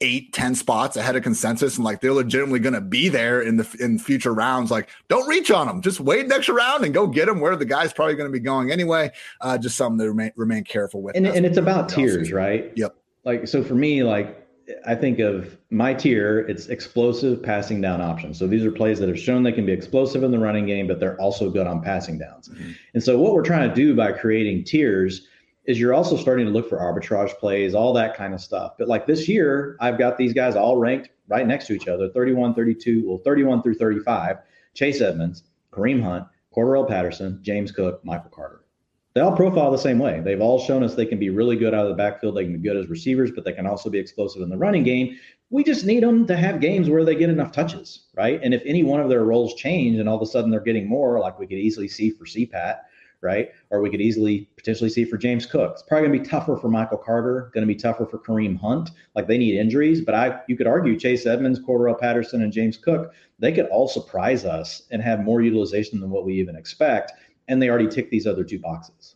[0.00, 3.56] eight, ten spots ahead of consensus, and like they're legitimately going to be there in
[3.56, 4.70] the in future rounds.
[4.70, 5.82] Like, don't reach on them.
[5.82, 8.40] Just wait next round and go get them where the guy's probably going to be
[8.40, 9.10] going anyway.
[9.40, 11.16] Uh, just something to remain remain careful with.
[11.16, 12.72] And, and it's about tiers, right?
[12.76, 12.96] Yep.
[13.24, 14.44] Like so for me, like
[14.86, 18.38] I think of my tier, it's explosive passing down options.
[18.38, 20.86] So these are plays that have shown they can be explosive in the running game,
[20.86, 22.48] but they're also good on passing downs.
[22.48, 22.72] Mm-hmm.
[22.94, 25.28] And so what we're trying to do by creating tiers
[25.66, 28.74] is you're also starting to look for arbitrage plays, all that kind of stuff.
[28.78, 32.08] But like this year, I've got these guys all ranked right next to each other
[32.10, 34.38] 31, 32, well, 31 through 35.
[34.74, 38.64] Chase Edmonds, Kareem Hunt, Cordarrelle Patterson, James Cook, Michael Carter.
[39.14, 40.20] They all profile the same way.
[40.20, 42.36] They've all shown us they can be really good out of the backfield.
[42.36, 44.82] They can be good as receivers, but they can also be explosive in the running
[44.82, 45.16] game.
[45.50, 48.40] We just need them to have games where they get enough touches, right?
[48.42, 50.88] And if any one of their roles change and all of a sudden they're getting
[50.88, 52.78] more, like we could easily see for CPAT,
[53.24, 53.50] right?
[53.70, 55.72] Or we could easily potentially see for James Cook.
[55.72, 58.60] It's probably going to be tougher for Michael Carter, going to be tougher for Kareem
[58.60, 58.90] Hunt.
[59.16, 62.76] Like they need injuries, but I you could argue Chase Edmonds, Cordarrelle Patterson, and James
[62.76, 67.12] Cook, they could all surprise us and have more utilization than what we even expect.
[67.48, 69.13] And they already tick these other two boxes.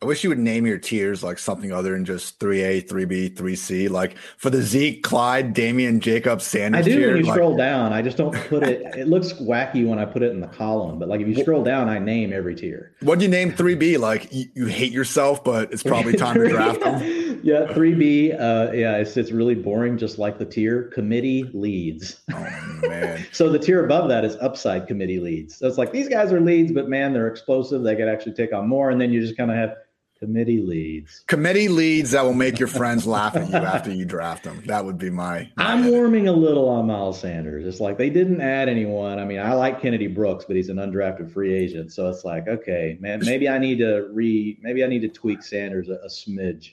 [0.00, 3.90] I wish you would name your tiers like something other than just 3A, 3B, 3C.
[3.90, 6.82] Like for the Zeke, Clyde, Damian, Jacob, Sanders.
[6.86, 7.92] I do tier, when you like, scroll down.
[7.92, 8.94] I just don't put it.
[8.96, 11.64] It looks wacky when I put it in the column, but like if you scroll
[11.64, 12.94] down, I name every tier.
[13.00, 13.98] What do you name 3B?
[13.98, 17.40] Like you, you hate yourself, but it's probably time to draft them.
[17.42, 18.40] yeah, 3B.
[18.40, 22.20] Uh, yeah, it's it's really boring, just like the tier committee leads.
[22.32, 23.26] Oh man.
[23.32, 25.56] so the tier above that is upside committee leads.
[25.56, 27.82] So it's like these guys are leads, but man, they're explosive.
[27.82, 29.74] They could actually take on more, and then you just kind of have
[30.18, 31.22] Committee leads.
[31.28, 34.62] Committee leads that will make your friends laugh at you after you draft them.
[34.66, 35.50] That would be my.
[35.56, 35.92] my I'm edit.
[35.92, 37.64] warming a little on Miles Sanders.
[37.66, 39.20] It's like they didn't add anyone.
[39.20, 41.92] I mean, I like Kennedy Brooks, but he's an undrafted free agent.
[41.92, 45.42] So it's like, okay, man, maybe I need to re, maybe I need to tweak
[45.42, 46.72] Sanders a, a smidge.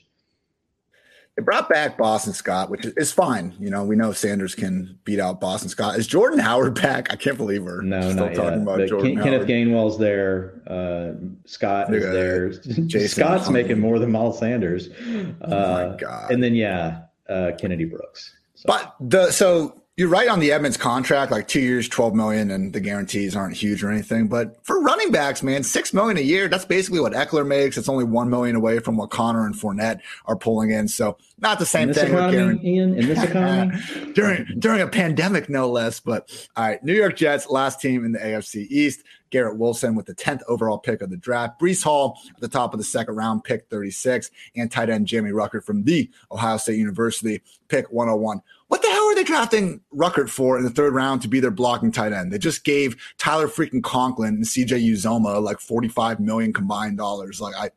[1.36, 3.54] They brought back Boston Scott, which is fine.
[3.60, 5.98] You know, we know Sanders can beat out Boston Scott.
[5.98, 7.12] Is Jordan Howard back?
[7.12, 8.54] I can't believe we're no, still talking yet.
[8.54, 10.62] about but Jordan Ken, Kenneth Gainwell's there.
[10.66, 11.12] Uh,
[11.44, 12.48] Scott is there.
[12.86, 14.88] Jason Scott's making more than Miles Sanders.
[14.88, 16.30] Uh, oh my uh, god!
[16.30, 18.32] And then yeah, uh, Kennedy Brooks.
[18.54, 18.64] So.
[18.68, 22.74] But the so you're right on the Edmonds contract, like two years, 12 million, and
[22.74, 24.28] the guarantees aren't huge or anything.
[24.28, 27.78] But for running backs, man, six million a year, that's basically what Ekeler makes.
[27.78, 30.86] It's only one million away from what Conner and Fournette are pulling in.
[30.86, 32.12] So not the same thing.
[32.12, 34.12] Economy, Ian, in this economy?
[34.12, 35.98] during during a pandemic, no less.
[35.98, 39.02] But all right, New York Jets, last team in the AFC East.
[39.30, 41.60] Garrett Wilson with the 10th overall pick of the draft.
[41.60, 45.32] Breece Hall at the top of the second round, pick 36, and tight end Jeremy
[45.32, 48.40] Ruckert from the Ohio State University, pick 101.
[48.68, 51.52] What the hell are they drafting Ruckert for in the third round to be their
[51.52, 52.32] blocking tight end?
[52.32, 57.40] They just gave Tyler freaking Conklin and CJ Uzomah like 45 million combined dollars.
[57.40, 57.70] Like I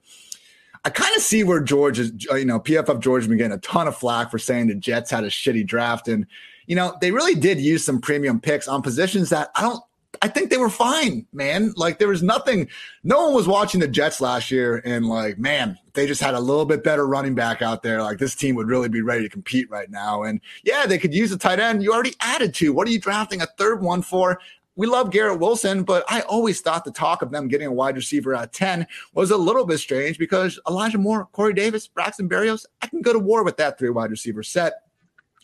[0.85, 3.57] I kind of see where George is, uh, you know, PFF George has been getting
[3.57, 6.07] a ton of flack for saying the Jets had a shitty draft.
[6.07, 6.25] And,
[6.67, 9.83] you know, they really did use some premium picks on positions that I don't
[10.21, 11.73] I think they were fine, man.
[11.77, 12.67] Like there was nothing,
[13.03, 16.39] no one was watching the Jets last year and like, man, they just had a
[16.39, 18.01] little bit better running back out there.
[18.01, 20.23] Like this team would really be ready to compete right now.
[20.23, 21.83] And yeah, they could use a tight end.
[21.83, 22.73] You already added to.
[22.73, 24.39] What are you drafting a third one for?
[24.75, 27.95] We love Garrett Wilson, but I always thought the talk of them getting a wide
[27.95, 32.65] receiver at 10 was a little bit strange because Elijah Moore, Corey Davis, Braxton Berrios,
[32.81, 34.73] I can go to war with that three wide receiver set.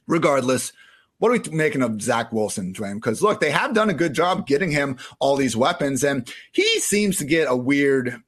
[0.07, 0.71] Regardless,
[1.25, 2.95] what are we making of Zach Wilson, Dwain?
[2.97, 6.79] Because look, they have done a good job getting him all these weapons, and he
[6.79, 8.21] seems to get a weird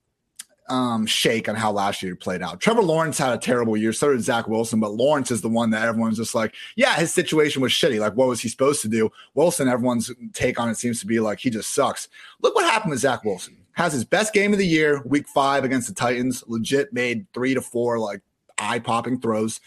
[0.68, 2.60] um, shake on how last year played out.
[2.60, 5.70] Trevor Lawrence had a terrible year, so did Zach Wilson, but Lawrence is the one
[5.70, 8.00] that everyone's just like, yeah, his situation was shitty.
[8.00, 9.12] Like, what was he supposed to do?
[9.36, 12.08] Wilson, everyone's take on it seems to be like he just sucks.
[12.42, 13.58] Look what happened with Zach Wilson.
[13.74, 17.54] Has his best game of the year, week five against the Titans, legit made three
[17.54, 18.22] to four like
[18.58, 19.62] eye popping throws.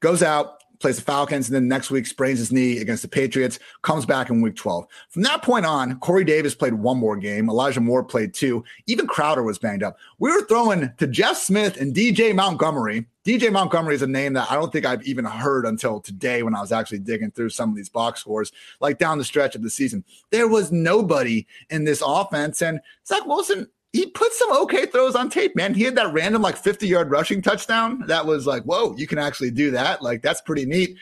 [0.00, 3.58] Goes out, plays the Falcons, and then next week sprains his knee against the Patriots,
[3.82, 4.86] comes back in week 12.
[5.08, 7.48] From that point on, Corey Davis played one more game.
[7.48, 8.64] Elijah Moore played two.
[8.86, 9.98] Even Crowder was banged up.
[10.18, 13.06] We were throwing to Jeff Smith and DJ Montgomery.
[13.24, 16.54] DJ Montgomery is a name that I don't think I've even heard until today when
[16.54, 19.62] I was actually digging through some of these box scores, like down the stretch of
[19.62, 20.04] the season.
[20.30, 22.62] There was nobody in this offense.
[22.62, 25.72] And Zach Wilson, he put some okay throws on tape, man.
[25.72, 28.04] He had that random like 50 yard rushing touchdown.
[28.06, 30.02] That was like, whoa, you can actually do that.
[30.02, 30.96] Like, that's pretty neat.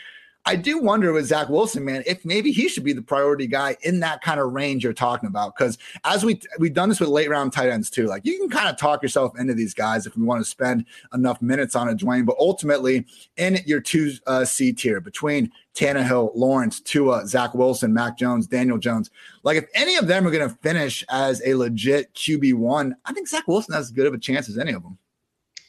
[0.46, 3.78] I do wonder with Zach Wilson, man, if maybe he should be the priority guy
[3.82, 5.56] in that kind of range you're talking about.
[5.56, 8.50] Because as we we've done this with late round tight ends too, like you can
[8.50, 11.88] kind of talk yourself into these guys if we want to spend enough minutes on
[11.88, 12.26] it, Dwain.
[12.26, 13.06] But ultimately,
[13.38, 18.78] in your two uh, C tier between Tannehill, Lawrence, Tua, Zach Wilson, Mac Jones, Daniel
[18.78, 19.10] Jones,
[19.44, 23.14] like if any of them are going to finish as a legit QB one, I
[23.14, 24.98] think Zach Wilson has as good of a chance as any of them.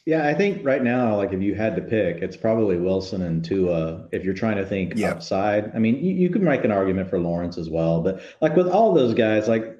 [0.06, 3.44] Yeah, I think right now, like if you had to pick, it's probably Wilson and
[3.44, 4.08] Tua.
[4.12, 5.16] If you're trying to think yep.
[5.16, 8.02] upside, I mean, you, you could make an argument for Lawrence as well.
[8.02, 9.80] But like with all those guys, like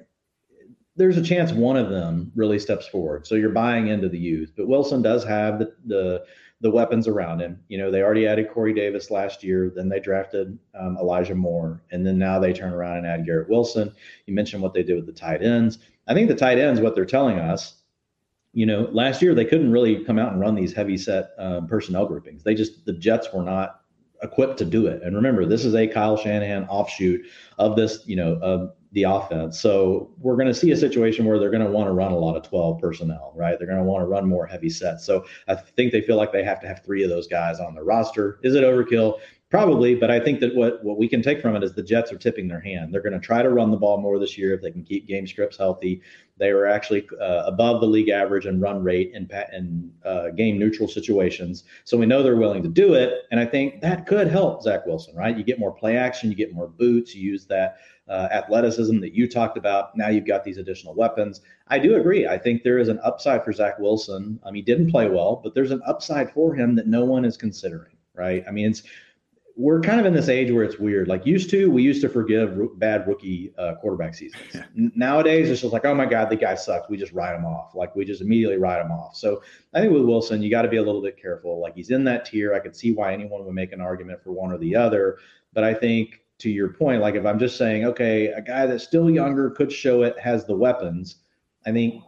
[0.96, 3.24] there's a chance one of them really steps forward.
[3.24, 4.52] So you're buying into the youth.
[4.56, 6.24] But Wilson does have the the,
[6.60, 7.60] the weapons around him.
[7.68, 9.70] You know, they already added Corey Davis last year.
[9.72, 13.48] Then they drafted um, Elijah Moore, and then now they turn around and add Garrett
[13.48, 13.92] Wilson.
[14.26, 15.78] You mentioned what they did with the tight ends.
[16.08, 17.75] I think the tight ends, what they're telling us
[18.56, 21.66] you know, last year they couldn't really come out and run these heavy set um,
[21.66, 22.42] personnel groupings.
[22.42, 23.82] They just the Jets were not
[24.22, 25.02] equipped to do it.
[25.02, 27.20] And remember, this is a Kyle Shanahan offshoot
[27.58, 29.60] of this, you know, of the offense.
[29.60, 32.18] So we're going to see a situation where they're going to want to run a
[32.18, 33.58] lot of 12 personnel, right?
[33.58, 35.04] They're going to want to run more heavy sets.
[35.04, 37.74] So I think they feel like they have to have three of those guys on
[37.74, 38.40] their roster.
[38.42, 39.18] Is it overkill?
[39.48, 42.10] Probably, but I think that what what we can take from it is the Jets
[42.10, 42.92] are tipping their hand.
[42.92, 45.06] They're going to try to run the ball more this year if they can keep
[45.06, 46.02] game scripts healthy.
[46.38, 50.58] They were actually uh, above the league average in run rate in, in uh, game
[50.58, 53.22] neutral situations, so we know they're willing to do it.
[53.30, 55.36] And I think that could help Zach Wilson, right?
[55.36, 59.14] You get more play action, you get more boots, you use that uh, athleticism that
[59.14, 59.96] you talked about.
[59.96, 61.40] Now you've got these additional weapons.
[61.68, 62.26] I do agree.
[62.26, 64.38] I think there is an upside for Zach Wilson.
[64.44, 67.36] Mean, he didn't play well, but there's an upside for him that no one is
[67.36, 68.44] considering, right?
[68.46, 68.82] I mean, it's
[69.58, 71.08] we're kind of in this age where it's weird.
[71.08, 74.42] Like used to, we used to forgive bad rookie uh, quarterback seasons.
[74.54, 74.64] Yeah.
[74.74, 76.90] Nowadays, it's just like, oh my God, the guy sucks.
[76.90, 77.74] We just write him off.
[77.74, 79.16] Like we just immediately write him off.
[79.16, 79.42] So
[79.72, 81.58] I think with Wilson, you got to be a little bit careful.
[81.58, 82.52] Like he's in that tier.
[82.52, 85.16] I could see why anyone would make an argument for one or the other.
[85.54, 88.84] But I think to your point, like if I'm just saying, okay, a guy that's
[88.84, 91.16] still younger could show it, has the weapons.
[91.64, 92.02] I think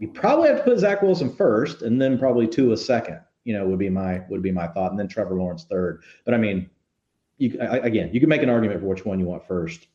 [0.00, 3.20] you probably have to put Zach Wilson first, and then probably Tua second.
[3.44, 6.02] You know, would be my would be my thought, and then Trevor Lawrence third.
[6.24, 6.68] But I mean,
[7.40, 9.86] you again, you can make an argument for which one you want first.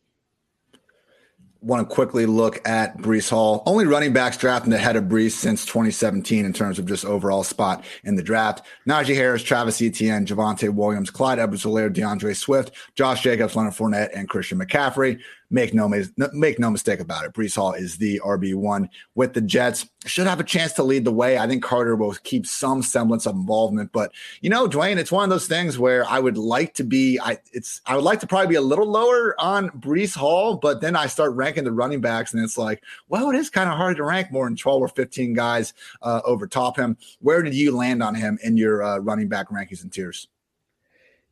[1.61, 3.61] want to quickly look at Breece Hall.
[3.65, 7.85] Only running backs drafting ahead of Breece since 2017 in terms of just overall spot
[8.03, 8.65] in the draft.
[8.87, 14.27] Najee Harris, Travis Etienne, Javonte Williams, Clyde Edwards-Helaire, D'Andre Swift, Josh Jacobs, Leonard Fournette, and
[14.27, 15.19] Christian McCaffrey.
[15.51, 15.91] Make no
[16.33, 17.33] make no mistake about it.
[17.33, 19.87] Breece Hall is the RB one with the Jets.
[20.05, 21.37] Should have a chance to lead the way.
[21.37, 25.23] I think Carter will keep some semblance of involvement, but you know, Dwain, it's one
[25.23, 27.19] of those things where I would like to be.
[27.19, 30.81] I it's I would like to probably be a little lower on Breece Hall, but
[30.81, 33.77] then I start ranking the running backs, and it's like, well, it is kind of
[33.77, 36.97] hard to rank more than 12 or 15 guys uh, over top him.
[37.19, 40.27] Where did you land on him in your uh, running back rankings and tiers?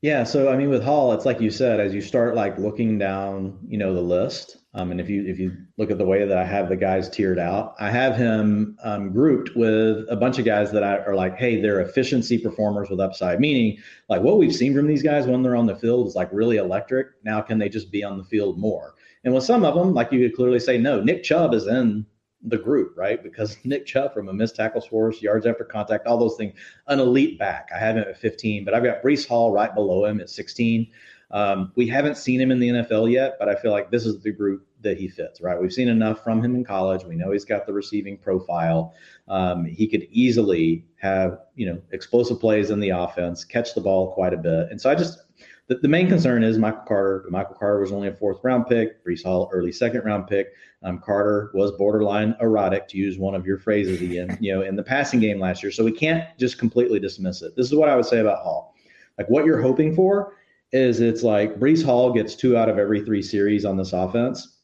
[0.04, 2.98] Yeah, so I mean, with Hall, it's like you said, as you start like looking
[2.98, 4.58] down, you know, the list.
[4.74, 7.10] Um, and if you if you look at the way that I have the guys
[7.10, 11.16] tiered out, I have him um, grouped with a bunch of guys that I, are
[11.16, 13.40] like, hey, they're efficiency performers with upside.
[13.40, 13.78] Meaning,
[14.10, 16.58] like what we've seen from these guys when they're on the field is like really
[16.58, 17.08] electric.
[17.24, 18.96] Now, can they just be on the field more?
[19.24, 22.06] And with some of them, like you could clearly say, no, Nick Chubb is in
[22.44, 23.22] the group, right?
[23.22, 26.54] Because Nick Chubb from a missed tackle force, yards after contact, all those things,
[26.88, 27.70] an elite back.
[27.74, 30.88] I have him at 15, but I've got Breece Hall right below him at 16.
[31.32, 34.22] Um, we haven't seen him in the NFL yet, but I feel like this is
[34.22, 35.60] the group that he fits, right?
[35.60, 37.06] We've seen enough from him in college.
[37.06, 38.94] We know he's got the receiving profile.
[39.28, 44.14] Um, he could easily have, you know, explosive plays in the offense, catch the ball
[44.14, 44.68] quite a bit.
[44.70, 45.22] And so I just,
[45.68, 47.26] the, the main concern is Michael Carter.
[47.30, 49.04] Michael Carter was only a fourth round pick.
[49.06, 50.54] Breece Hall, early second round pick.
[50.84, 54.76] Um, Carter was borderline erotic, to use one of your phrases again, you know, in
[54.76, 55.72] the passing game last year.
[55.72, 57.56] So we can't just completely dismiss it.
[57.56, 58.76] This is what I would say about Hall.
[59.18, 60.36] Like what you're hoping for
[60.74, 64.58] is it's like Breece Hall gets two out of every three series on this offense.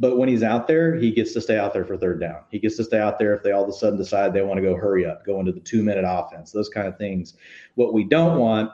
[0.00, 2.42] But when he's out there, he gets to stay out there for third down.
[2.52, 4.58] He gets to stay out there if they all of a sudden decide they want
[4.58, 7.34] to go hurry up, go into the two minute offense, those kind of things.
[7.74, 8.70] What we don't want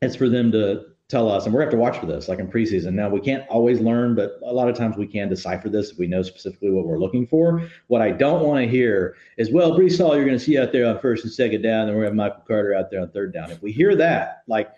[0.00, 2.28] is for them to tell us, and we're going to have to watch for this,
[2.28, 2.94] like in preseason.
[2.94, 5.98] Now, we can't always learn, but a lot of times we can decipher this if
[5.98, 7.62] we know specifically what we're looking for.
[7.86, 10.72] What I don't want to hear is, well, Breece Hall, you're going to see out
[10.72, 13.00] there on first and second down, and we're going to have Michael Carter out there
[13.00, 13.50] on third down.
[13.50, 14.70] If we hear that, like,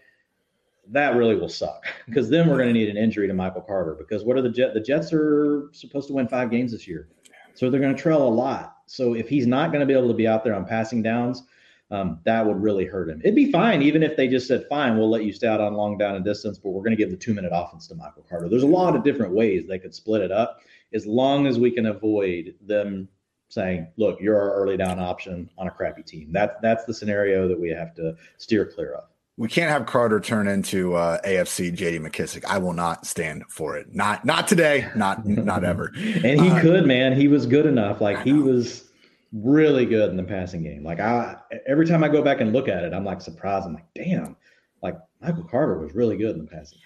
[0.90, 3.94] that really will suck because then we're going to need an injury to Michael Carter
[3.94, 4.74] because what are the Jets?
[4.74, 7.08] The Jets are supposed to win five games this year.
[7.54, 8.76] So they're going to trail a lot.
[8.86, 11.42] So if he's not going to be able to be out there on passing downs,
[11.90, 13.20] um, that would really hurt him.
[13.22, 15.74] It'd be fine even if they just said, fine, we'll let you stay out on
[15.74, 18.26] long down and distance, but we're going to give the two minute offense to Michael
[18.28, 18.48] Carter.
[18.48, 20.60] There's a lot of different ways they could split it up
[20.92, 23.08] as long as we can avoid them
[23.48, 26.32] saying, look, you're our early down option on a crappy team.
[26.32, 29.04] That, that's the scenario that we have to steer clear of.
[29.38, 32.44] We can't have Carter turn into uh, AFC JD McKissic.
[32.44, 33.94] I will not stand for it.
[33.94, 34.88] Not not today.
[34.96, 35.92] Not not ever.
[35.96, 37.12] and he uh, could, man.
[37.12, 38.00] He was good enough.
[38.00, 38.87] Like he was
[39.32, 40.82] really good in the passing game.
[40.84, 41.36] Like I
[41.66, 43.66] every time I go back and look at it, I'm like surprised.
[43.66, 44.36] I'm like, damn,
[44.82, 46.78] like Michael Carter was really good in the passing.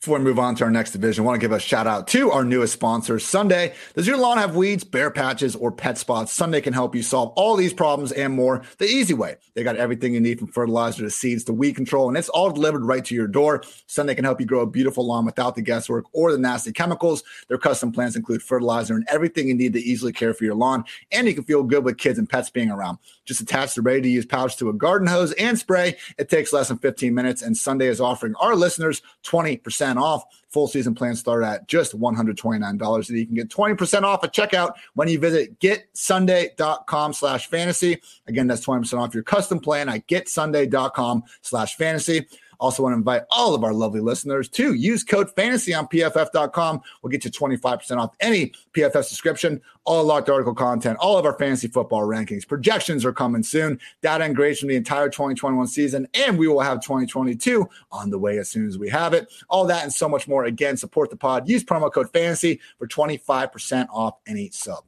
[0.00, 2.06] Before we move on to our next division, I want to give a shout out
[2.08, 3.74] to our newest sponsor, Sunday.
[3.94, 6.32] Does your lawn have weeds, bare patches, or pet spots?
[6.32, 9.36] Sunday can help you solve all these problems and more the easy way.
[9.54, 12.50] They got everything you need from fertilizer to seeds to weed control, and it's all
[12.50, 13.62] delivered right to your door.
[13.86, 17.24] Sunday can help you grow a beautiful lawn without the guesswork or the nasty chemicals.
[17.48, 20.84] Their custom plants include fertilizer and everything you need to easily care for your lawn,
[21.10, 22.98] and you can feel good with kids and pets being around.
[23.24, 25.96] Just attach the ready to use pouch to a garden hose and spray.
[26.18, 30.24] It takes less than 15 minutes, and Sunday is offering our listeners 20% off.
[30.50, 33.08] Full season plans start at just $129.
[33.08, 38.00] And you can get 20% off at checkout when you visit getsunday.com slash fantasy.
[38.26, 42.26] Again, that's 20% off your custom plan at getsunday.com slash fantasy.
[42.60, 46.80] Also, want to invite all of our lovely listeners to use code fantasy on pff.com.
[47.02, 51.38] We'll get you 25% off any PFF subscription, all locked article content, all of our
[51.38, 52.46] fantasy football rankings.
[52.46, 56.60] Projections are coming soon, data and grades from the entire 2021 season, and we will
[56.60, 59.32] have 2022 on the way as soon as we have it.
[59.48, 60.44] All that and so much more.
[60.44, 61.48] Again, support the pod.
[61.48, 64.84] Use promo code fantasy for 25% off any sub.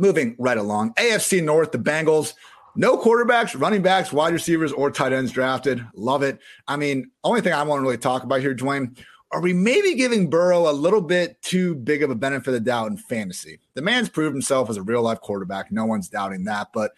[0.00, 2.34] Moving right along, AFC North, the Bengals
[2.76, 5.84] no quarterbacks, running backs, wide receivers, or tight ends drafted.
[5.94, 6.38] Love it.
[6.66, 8.96] I mean, only thing I want to really talk about here, Dwain,
[9.30, 12.60] are we maybe giving Burrow a little bit too big of a benefit of the
[12.60, 13.58] doubt in fantasy?
[13.74, 15.70] The man's proved himself as a real life quarterback.
[15.70, 16.68] No one's doubting that.
[16.72, 16.92] But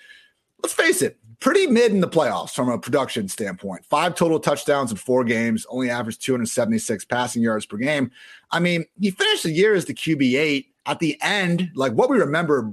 [0.63, 3.85] let's face it, pretty mid in the playoffs from a production standpoint.
[3.85, 8.13] Five total touchdowns in four games, only averaged 276 passing yards per game.
[8.53, 10.67] I mean, he finished the year as the QB8.
[10.87, 12.73] At the end, like what we remember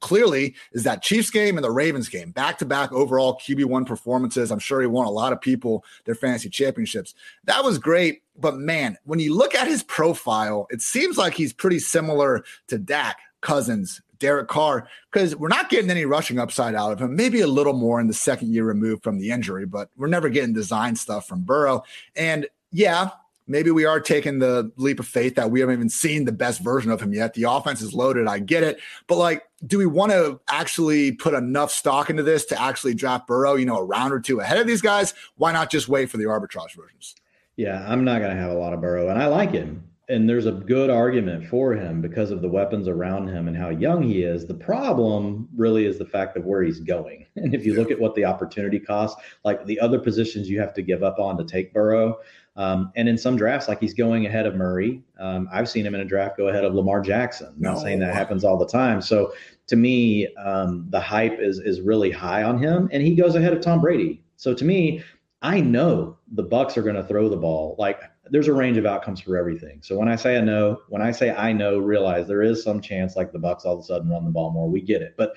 [0.00, 4.50] clearly is that Chiefs game and the Ravens game, back to back overall QB1 performances.
[4.50, 7.14] I'm sure he won a lot of people their fantasy championships.
[7.44, 8.22] That was great.
[8.36, 12.78] But man, when you look at his profile, it seems like he's pretty similar to
[12.78, 17.14] Dak, Cousins, Derek Carr, because we're not getting any rushing upside out of him.
[17.14, 20.28] Maybe a little more in the second year removed from the injury, but we're never
[20.28, 21.82] getting design stuff from Burrow.
[22.16, 23.10] And yeah,
[23.46, 26.60] maybe we are taking the leap of faith that we haven't even seen the best
[26.60, 27.34] version of him yet.
[27.34, 28.26] The offense is loaded.
[28.26, 28.78] I get it.
[29.06, 33.26] But like, do we want to actually put enough stock into this to actually draft
[33.26, 35.14] Burrow, you know, a round or two ahead of these guys?
[35.36, 37.14] Why not just wait for the arbitrage versions?
[37.56, 39.88] Yeah, I'm not going to have a lot of Burrow, and I like him.
[40.08, 43.70] And there's a good argument for him because of the weapons around him and how
[43.70, 44.44] young he is.
[44.44, 47.24] The problem really is the fact of where he's going.
[47.36, 50.74] And if you look at what the opportunity costs, like the other positions you have
[50.74, 52.18] to give up on to take Burrow,
[52.56, 55.02] um, and in some drafts, like he's going ahead of Murray.
[55.18, 57.48] Um, I've seen him in a draft go ahead of Lamar Jackson.
[57.48, 59.00] I'm not saying that happens all the time.
[59.02, 59.32] So
[59.66, 63.52] to me, um, the hype is is really high on him, and he goes ahead
[63.52, 64.22] of Tom Brady.
[64.36, 65.02] So to me,
[65.42, 67.74] I know the Bucs are going to throw the ball.
[67.78, 68.00] Like
[68.30, 69.80] there's a range of outcomes for everything.
[69.82, 72.80] So when I say I know, when I say I know, realize there is some
[72.80, 74.68] chance like the Bucs all of a sudden run the ball more.
[74.68, 75.34] We get it, but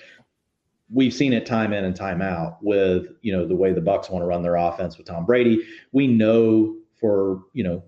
[0.90, 4.10] we've seen it time in and time out with you know the way the Bucs
[4.10, 5.66] want to run their offense with Tom Brady.
[5.92, 7.84] We know for you know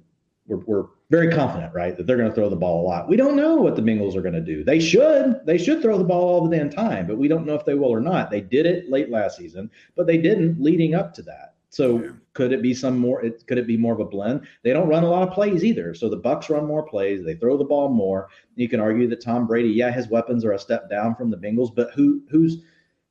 [0.48, 3.08] we're, we're very confident, right, that they're going to throw the ball a lot.
[3.08, 4.64] We don't know what the Bengals are going to do.
[4.64, 5.42] They should.
[5.46, 7.74] They should throw the ball all the damn time, but we don't know if they
[7.74, 8.30] will or not.
[8.30, 11.56] They did it late last season, but they didn't leading up to that.
[11.70, 12.10] So yeah.
[12.34, 13.24] could it be some more?
[13.24, 14.48] It, could it be more of a blend?
[14.64, 15.94] They don't run a lot of plays either.
[15.94, 17.24] So the Bucs run more plays.
[17.24, 18.30] They throw the ball more.
[18.56, 21.38] You can argue that Tom Brady, yeah, his weapons are a step down from the
[21.38, 22.64] Bengals, but who whose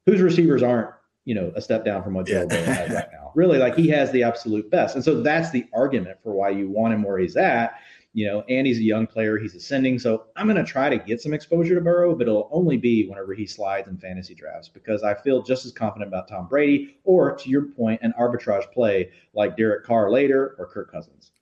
[0.07, 0.91] whose receivers aren't
[1.29, 2.57] you know a step down from what Joe yeah.
[2.57, 3.33] has right now.
[3.35, 6.71] Really, like he has the absolute best, and so that's the argument for why you
[6.71, 7.79] want him where he's at.
[8.15, 9.99] You know, and he's a young player; he's ascending.
[9.99, 13.07] So I'm going to try to get some exposure to Burrow, but it'll only be
[13.07, 16.97] whenever he slides in fantasy drafts because I feel just as confident about Tom Brady,
[17.05, 21.33] or to your point, an arbitrage play like Derek Carr later or Kirk Cousins.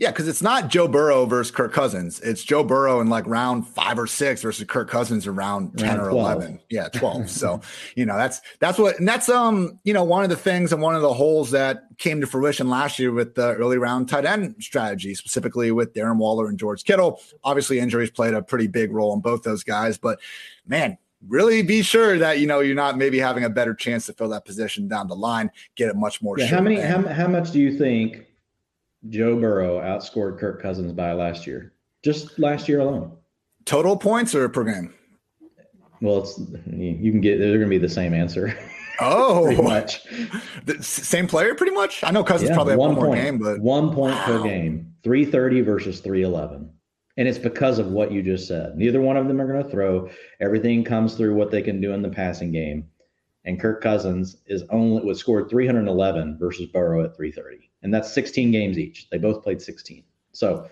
[0.00, 2.20] Yeah, because it's not Joe Burrow versus Kirk Cousins.
[2.20, 5.98] It's Joe Burrow in like round five or six versus Kirk Cousins in round ten
[5.98, 6.24] round or 12.
[6.24, 6.60] eleven.
[6.70, 7.28] Yeah, twelve.
[7.28, 7.60] so
[7.96, 10.80] you know that's that's what and that's um you know one of the things and
[10.80, 14.24] one of the holes that came to fruition last year with the early round tight
[14.24, 17.20] end strategy, specifically with Darren Waller and George Kittle.
[17.44, 20.18] Obviously, injuries played a pretty big role in both those guys, but
[20.66, 20.96] man,
[21.28, 24.30] really be sure that you know you're not maybe having a better chance to fill
[24.30, 25.50] that position down the line.
[25.74, 26.38] Get it much more.
[26.38, 26.80] Yeah, how many?
[26.80, 28.24] How, how much do you think?
[29.08, 31.72] Joe Burrow outscored Kirk Cousins by last year,
[32.04, 33.16] just last year alone.
[33.64, 34.94] Total points or per game?
[36.02, 38.56] Well, it's you can get they're going to be the same answer.
[39.02, 40.04] Oh, pretty much
[40.66, 42.04] the same player, pretty much.
[42.04, 44.26] I know Cousins yeah, probably one, one more game, but one point wow.
[44.26, 46.70] per game, three thirty versus three eleven,
[47.16, 48.76] and it's because of what you just said.
[48.76, 50.10] Neither one of them are going to throw.
[50.38, 52.88] Everything comes through what they can do in the passing game,
[53.46, 57.69] and Kirk Cousins is only was scored three hundred eleven versus Burrow at three thirty
[57.82, 59.08] and that's 16 games each.
[59.10, 60.04] They both played 16.
[60.32, 60.68] So,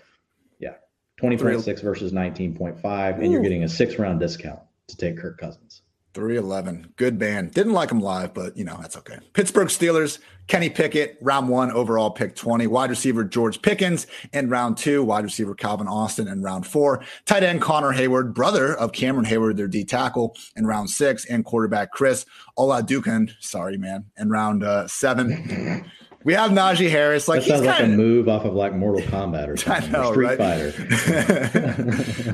[0.58, 0.74] yeah,
[1.20, 5.82] 20.6 versus 19.5, and you're getting a six round discount to take Kirk Cousins.
[6.14, 6.94] 311.
[6.96, 7.52] Good band.
[7.52, 9.18] Didn't like him live, but you know, that's okay.
[9.34, 12.66] Pittsburgh Steelers, Kenny Pickett, round one, overall pick 20.
[12.66, 15.04] Wide receiver George Pickens in round two.
[15.04, 17.04] Wide receiver Calvin Austin in round four.
[17.26, 21.24] Tight end Connor Heyward, brother of Cameron Heyward, their D tackle in round six.
[21.26, 22.26] And quarterback Chris
[22.58, 25.88] Oladokun, sorry, man, in round uh, seven.
[26.24, 27.28] We have Najee Harris.
[27.28, 29.92] Like that sounds like a move off of like Mortal Kombat or something.
[29.92, 30.38] Know, Street right?
[30.38, 30.68] Fighter.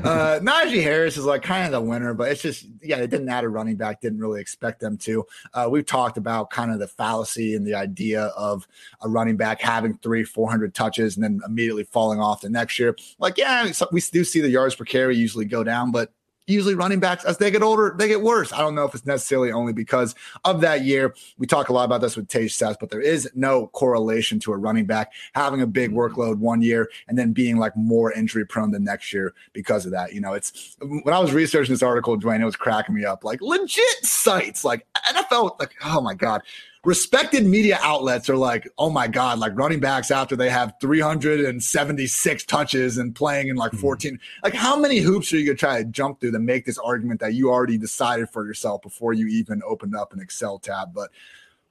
[0.03, 3.29] uh, Najee Harris is like kind of the winner, but it's just yeah, they didn't
[3.29, 4.01] add a running back.
[4.01, 5.25] Didn't really expect them to.
[5.53, 8.67] Uh, we've talked about kind of the fallacy and the idea of
[9.01, 12.79] a running back having three, four hundred touches and then immediately falling off the next
[12.79, 12.95] year.
[13.19, 16.11] Like yeah, we do see the yards per carry usually go down, but
[16.47, 18.53] usually running backs as they get older they get worse.
[18.53, 21.13] I don't know if it's necessarily only because of that year.
[21.37, 24.53] We talk a lot about this with Tej Seth, but there is no correlation to
[24.53, 25.99] a running back having a big mm-hmm.
[25.99, 29.91] workload one year and then being like more injury prone the next year because of
[29.91, 30.13] that.
[30.13, 33.23] You know it's when i was researching this article dwain it was cracking me up.
[33.23, 36.41] Like legit sites like nfl like oh my god
[36.85, 42.45] respected media outlets are like, oh my God, like running backs after they have 376
[42.45, 43.77] touches and playing in like hmm.
[43.77, 44.19] 14.
[44.43, 46.77] Like, how many hoops are you going to try to jump through to make this
[46.77, 50.93] argument that you already decided for yourself before you even opened up an Excel tab?
[50.93, 51.09] But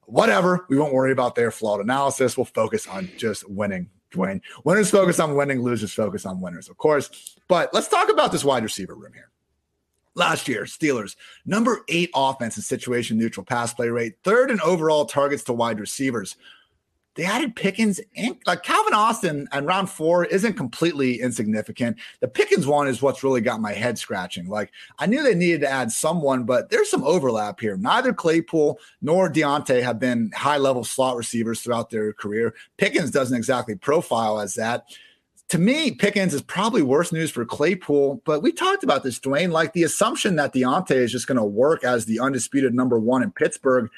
[0.06, 2.36] whatever, we won't worry about their flawed analysis.
[2.36, 3.90] We'll focus on just winning.
[4.12, 7.36] Dwain, winners focus on winning, losers focus on winners, of course.
[7.48, 9.30] But let's talk about this wide receiver room here.
[10.16, 15.06] Last year, Steelers, number eight offense in situation neutral pass play rate, third in overall
[15.06, 16.36] targets to wide receivers.
[17.16, 21.96] They added Pickens and like Calvin Austin and round four isn't completely insignificant.
[22.20, 24.48] The Pickens one is what's really got my head scratching.
[24.48, 27.76] Like I knew they needed to add someone, but there's some overlap here.
[27.76, 32.54] Neither Claypool nor Diontae have been high level slot receivers throughout their career.
[32.78, 34.86] Pickens doesn't exactly profile as that
[35.50, 38.22] to me, Pickens is probably worse news for Claypool.
[38.24, 39.50] But we talked about this, Dwain.
[39.50, 43.22] Like the assumption that Diontae is just going to work as the undisputed number one
[43.22, 43.90] in Pittsburgh.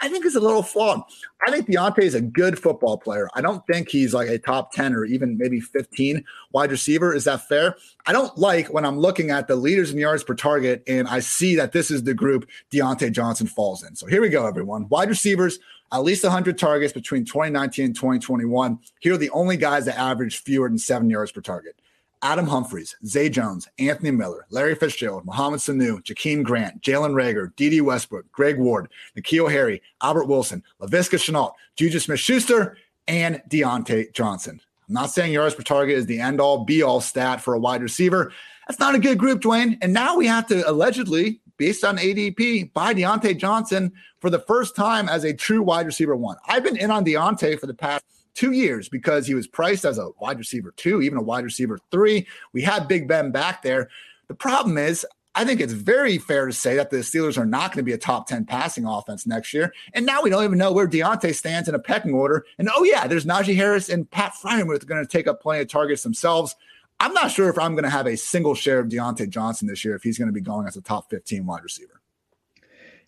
[0.00, 1.02] I think is a little flawed.
[1.46, 3.28] I think Diontae is a good football player.
[3.34, 7.14] I don't think he's like a top 10 or even maybe 15 wide receiver.
[7.14, 7.76] Is that fair?
[8.06, 11.20] I don't like when I'm looking at the leaders in yards per target and I
[11.20, 13.96] see that this is the group Diontae Johnson falls in.
[13.96, 14.88] So here we go, everyone.
[14.88, 15.58] Wide receivers,
[15.92, 18.78] at least 100 targets between 2019 and 2021.
[19.00, 21.77] Here are the only guys that average fewer than seven yards per target.
[22.22, 27.82] Adam Humphries, Zay Jones, Anthony Miller, Larry Fitzgerald, Mohamed Sanu, Jakeem Grant, Jalen Reagor, Dede
[27.82, 34.60] Westbrook, Greg Ward, N'Keal Harry, Albert Wilson, Laviska Shenault, Juju Smith Schuster, and Diontae Johnson.
[34.88, 37.58] I'm not saying yards per target is the end all be all stat for a
[37.58, 38.32] wide receiver.
[38.66, 39.78] That's not a good group, Dwain.
[39.82, 44.74] And now we have to allegedly, based on ADP, buy Diontae Johnson for the first
[44.76, 46.36] time as a true wide receiver one.
[46.46, 48.04] I've been in on Diontae for the past
[48.38, 51.76] two years because he was priced as a wide receiver two, even a wide receiver
[51.90, 52.24] three.
[52.52, 53.88] We had Big Ben back there.
[54.28, 57.72] The problem is, I think it's very fair to say that the Steelers are not
[57.72, 59.74] going to be a top 10 passing offense next year.
[59.92, 62.46] And now we don't even know where Diontae stands in a pecking order.
[62.58, 65.68] And oh, yeah, there's Najee Harris and Pat Freiermuth going to take up plenty of
[65.68, 66.54] targets themselves.
[67.00, 69.84] I'm not sure if I'm going to have a single share of Diontae Johnson this
[69.84, 71.97] year if he's going to be going as a top 15 wide receiver.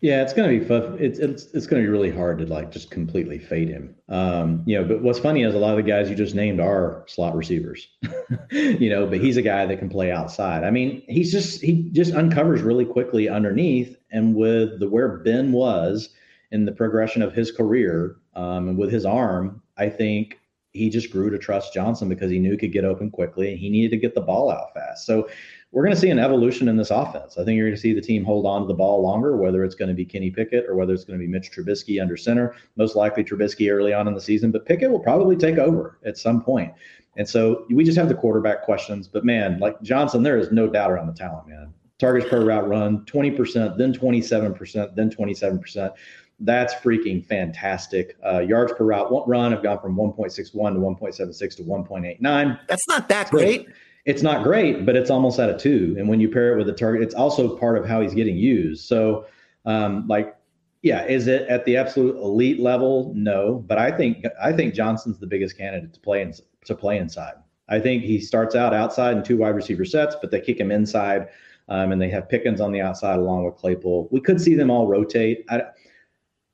[0.01, 0.97] Yeah, it's going to be fun.
[0.99, 3.95] It's it's it's going to be really hard to like just completely fade him.
[4.09, 6.59] Um, you know, but what's funny is a lot of the guys you just named
[6.59, 7.87] are slot receivers.
[8.51, 10.65] you know, but he's a guy that can play outside.
[10.65, 15.53] I mean, he's just he just uncovers really quickly underneath, and with the where Ben
[15.53, 16.09] was
[16.51, 20.41] in the progression of his career, um, and with his arm, I think
[20.73, 23.51] he just grew to trust Johnson because he knew he could get open quickly.
[23.51, 25.05] And he needed to get the ball out fast.
[25.05, 25.29] So
[25.73, 27.39] we're going to see an evolution in this offense.
[27.39, 29.65] I think you're going to see the team hold on to the ball longer, whether
[29.65, 32.17] it's going to be Kenny Pickett or whether it's going to be Mitch Trubisky under
[32.17, 32.57] center.
[32.77, 36.19] Most likely Trubisky early on in the season, but Pickett will probably take over at
[36.19, 36.73] some point.
[37.17, 39.07] And so we just have the quarterback questions.
[39.07, 41.73] But man, like Johnson, there is no doubt around the talent, man.
[41.99, 45.93] Targets per route run, 20%, then 27%, then 27%.
[46.41, 48.17] That's freaking fantastic.
[48.27, 52.61] Uh, yards per route run have gone from 1.61 to 1.76 to 1.89.
[52.67, 53.69] That's not that great
[54.11, 55.95] it's not great, but it's almost at a two.
[55.97, 58.37] And when you pair it with the target, it's also part of how he's getting
[58.37, 58.85] used.
[58.85, 59.27] So,
[59.67, 60.37] um, like,
[60.83, 63.13] yeah, is it at the absolute elite level?
[63.15, 66.35] No, but I think I think Johnson's the biggest candidate to play in,
[66.65, 67.35] to play inside.
[67.69, 70.73] I think he starts out outside in two wide receiver sets, but they kick him
[70.73, 71.29] inside,
[71.69, 74.09] um, and they have Pickens on the outside along with Claypool.
[74.11, 75.45] We could see them all rotate.
[75.51, 75.63] I,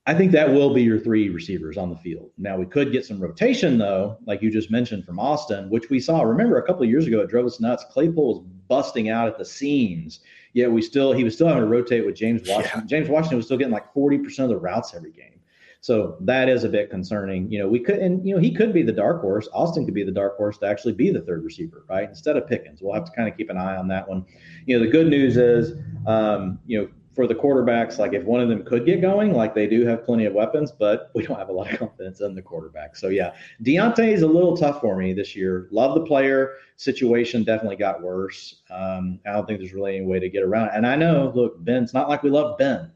[0.09, 2.31] I think that will be your three receivers on the field.
[2.39, 5.99] Now we could get some rotation though, like you just mentioned from Austin, which we
[5.99, 6.23] saw.
[6.23, 7.85] Remember a couple of years ago, it drove us nuts.
[7.91, 10.21] Claypool was busting out at the seams.
[10.53, 12.83] Yet we still he was still having to rotate with James Washington.
[12.83, 12.87] Yeah.
[12.87, 15.41] James Washington was still getting like forty percent of the routes every game.
[15.81, 17.51] So that is a bit concerning.
[17.51, 19.49] You know, we could and you know he could be the dark horse.
[19.53, 22.09] Austin could be the dark horse to actually be the third receiver, right?
[22.09, 22.81] Instead of Pickens.
[22.81, 24.25] We'll have to kind of keep an eye on that one.
[24.67, 25.75] You know, the good news is,
[26.07, 29.55] um, you know for the quarterbacks, like if one of them could get going, like
[29.55, 32.35] they do have plenty of weapons, but we don't have a lot of confidence in
[32.35, 32.95] the quarterback.
[32.95, 33.33] So yeah,
[33.65, 35.67] Diontae is a little tough for me this year.
[35.73, 36.57] Love the player.
[36.77, 38.63] Situation definitely got worse.
[38.71, 40.73] Um, I don't think there's really any way to get around it.
[40.75, 42.93] And I know, look, Ben, it's not like we love Ben,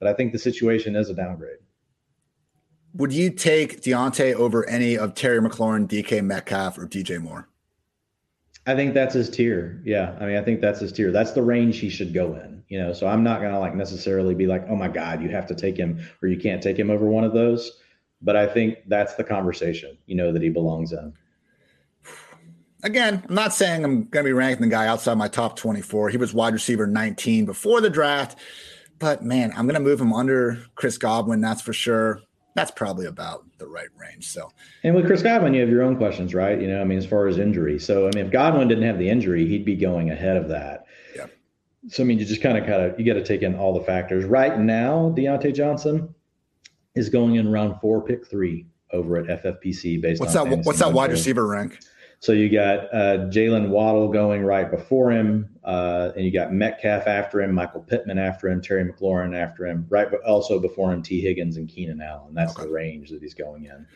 [0.00, 1.58] but I think the situation is a downgrade.
[2.94, 7.48] Would you take Diontae over any of Terry McLaurin, DK Metcalf, or DJ Moore?
[8.68, 9.80] I think that's his tier.
[9.82, 10.14] Yeah.
[10.20, 11.10] I mean, I think that's his tier.
[11.10, 12.92] That's the range he should go in, you know.
[12.92, 15.74] So I'm not gonna like necessarily be like, oh my God, you have to take
[15.74, 17.80] him or you can't take him over one of those.
[18.20, 21.14] But I think that's the conversation, you know, that he belongs in.
[22.82, 26.10] Again, I'm not saying I'm gonna be ranking the guy outside my top 24.
[26.10, 28.38] He was wide receiver 19 before the draft.
[28.98, 32.20] But man, I'm gonna move him under Chris Godwin, that's for sure
[32.54, 34.28] that's probably about the right range.
[34.28, 34.50] So,
[34.82, 36.60] and with Chris Godwin, you have your own questions, right?
[36.60, 37.78] You know, I mean, as far as injury.
[37.78, 40.86] So, I mean, if Godwin didn't have the injury, he'd be going ahead of that.
[41.14, 41.26] Yeah.
[41.88, 43.72] So, I mean, you just kind of, kind of, you got to take in all
[43.78, 44.24] the factors.
[44.24, 46.14] Right now, Diontae Johnson
[46.94, 50.64] is going in round four, pick three over at FFPC based on what's on that?
[50.64, 51.78] What's that wide receiver rank?
[52.20, 57.06] So you got uh, Jaylen Waddle going right before him, uh, and you got Metcalf
[57.06, 61.00] after him, Michael Pittman after him, Terry McLaurin after him, right, but also before him,
[61.02, 62.34] Tee Higgins and Keenan Allen.
[62.34, 62.64] That's okay.
[62.64, 63.86] the range that he's going in.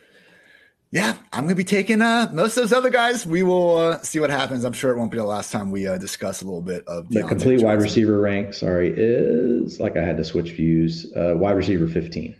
[0.91, 3.25] Yeah, I'm going to be taking uh, most of those other guys.
[3.25, 4.63] We will uh, see what happens.
[4.63, 7.09] I'm sure it won't be the last time we uh, discuss a little bit of
[7.09, 7.67] the complete Johnson.
[7.67, 8.53] wide receiver rank.
[8.53, 11.11] Sorry, is like I had to switch views.
[11.15, 12.35] Uh, wide receiver 15.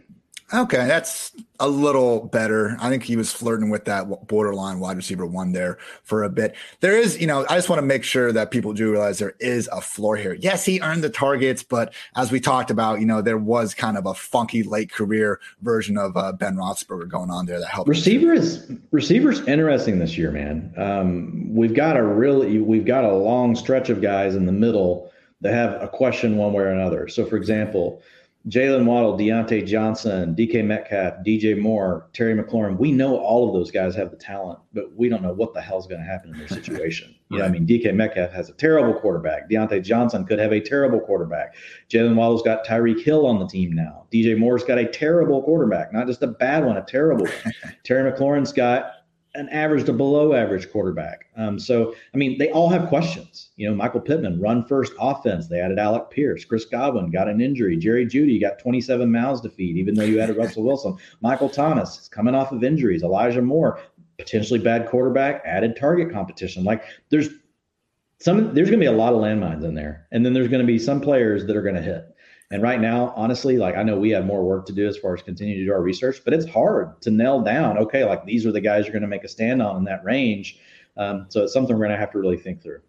[0.53, 2.77] Okay, that's a little better.
[2.79, 6.55] I think he was flirting with that borderline wide receiver one there for a bit.
[6.79, 9.33] There is, you know, I just want to make sure that people do realize there
[9.39, 10.35] is a floor here.
[10.35, 13.97] Yes, he earned the targets, but as we talked about, you know, there was kind
[13.97, 17.89] of a funky late career version of uh, Ben Roethlisberger going on there that helped.
[17.89, 20.71] Receivers, receivers, interesting this year, man.
[20.77, 25.11] Um, we've got a really, we've got a long stretch of guys in the middle
[25.41, 27.07] that have a question one way or another.
[27.07, 28.03] So, for example
[28.49, 32.77] Jaylen Waddle, Diontae Johnson, DK Metcalf, DJ Moore, Terry McLaurin.
[32.77, 35.61] We know all of those guys have the talent, but we don't know what the
[35.61, 37.15] hell's going to happen in their situation.
[37.33, 39.49] You know, I mean, DK Metcalf has a terrible quarterback.
[39.49, 41.55] Diontae Johnson could have a terrible quarterback.
[41.89, 44.05] Jaylen Waddle's got Tyreek Hill on the team now.
[44.13, 47.53] DJ Moore's got a terrible quarterback, not just a bad one, a terrible one.
[47.83, 49.02] Terry McLaurin's got
[49.35, 51.25] an average to below average quarterback.
[51.35, 53.49] Um, so, I mean, they all have questions.
[53.55, 55.47] You know, Michael Pittman, run first offense.
[55.47, 56.45] They added Alec Pierce.
[56.45, 57.75] Chris Godwin got an injury.
[57.77, 60.97] Jerry Jeudy got 27 mouths to feed, even though you added Russell Wilson.
[61.21, 63.01] Michael Thomas is coming off of injuries.
[63.01, 63.79] Elijah Moore,
[64.19, 66.63] potentially bad quarterback, added target competition.
[66.63, 67.29] Like, there's
[68.19, 70.07] some, there's going to be a lot of landmines in there.
[70.11, 72.12] And then there's going to be some players that are going to hit.
[72.53, 75.15] And right now, honestly, like I know we have more work to do as far
[75.15, 78.45] as continuing to do our research, but it's hard to nail down, okay, like these
[78.45, 80.59] are the guys you're going to make a stand on in that range.
[80.95, 82.81] Um, so it's something we're going to have to really think through.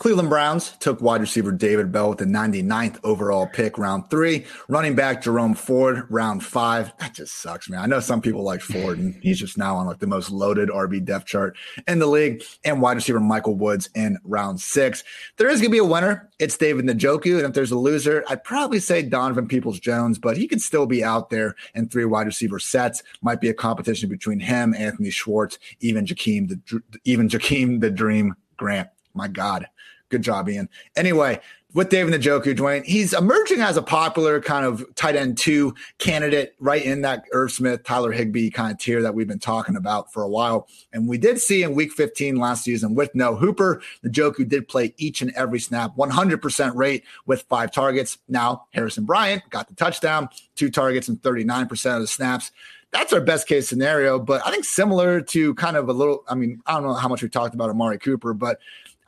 [0.00, 4.46] Cleveland Browns took wide receiver David Bell with the 99th overall pick, round three.
[4.66, 6.94] Running back Jerome Ford, round five.
[6.96, 7.80] That just sucks, man.
[7.80, 10.70] I know some people like Ford, and he's just now on like the most loaded
[10.70, 11.54] RB depth chart
[11.86, 12.42] in the league.
[12.64, 15.04] And wide receiver Michael Woods in round six.
[15.36, 16.30] There is going to be a winner.
[16.38, 17.36] It's David Njoku.
[17.36, 20.86] And if there's a loser, I'd probably say Donovan Peoples Jones, but he could still
[20.86, 23.02] be out there in three wide receiver sets.
[23.20, 28.34] Might be a competition between him, Anthony Schwartz, even Jakeem, the, even Jakeem the Dream
[28.56, 28.88] Grant.
[29.12, 29.66] My God.
[30.10, 30.68] Good job, Ian.
[30.96, 31.40] Anyway,
[31.72, 35.72] with Dave David Njoku, Dwain, he's emerging as a popular kind of tight end two
[35.98, 39.76] candidate right in that Irv Smith, Tyler Higbee kind of tier that we've been talking
[39.76, 40.66] about for a while.
[40.92, 44.94] And we did see in week 15 last season with no Hooper, Njoku did play
[44.96, 48.18] each and every snap, 100% rate with five targets.
[48.28, 52.50] Now, Harrison Bryant got the touchdown, two targets, and 39% of the snaps
[52.92, 54.18] that's our best case scenario.
[54.18, 57.08] But I think similar to kind of a little, I mean, I don't know how
[57.08, 58.58] much we talked about Amari Cooper, but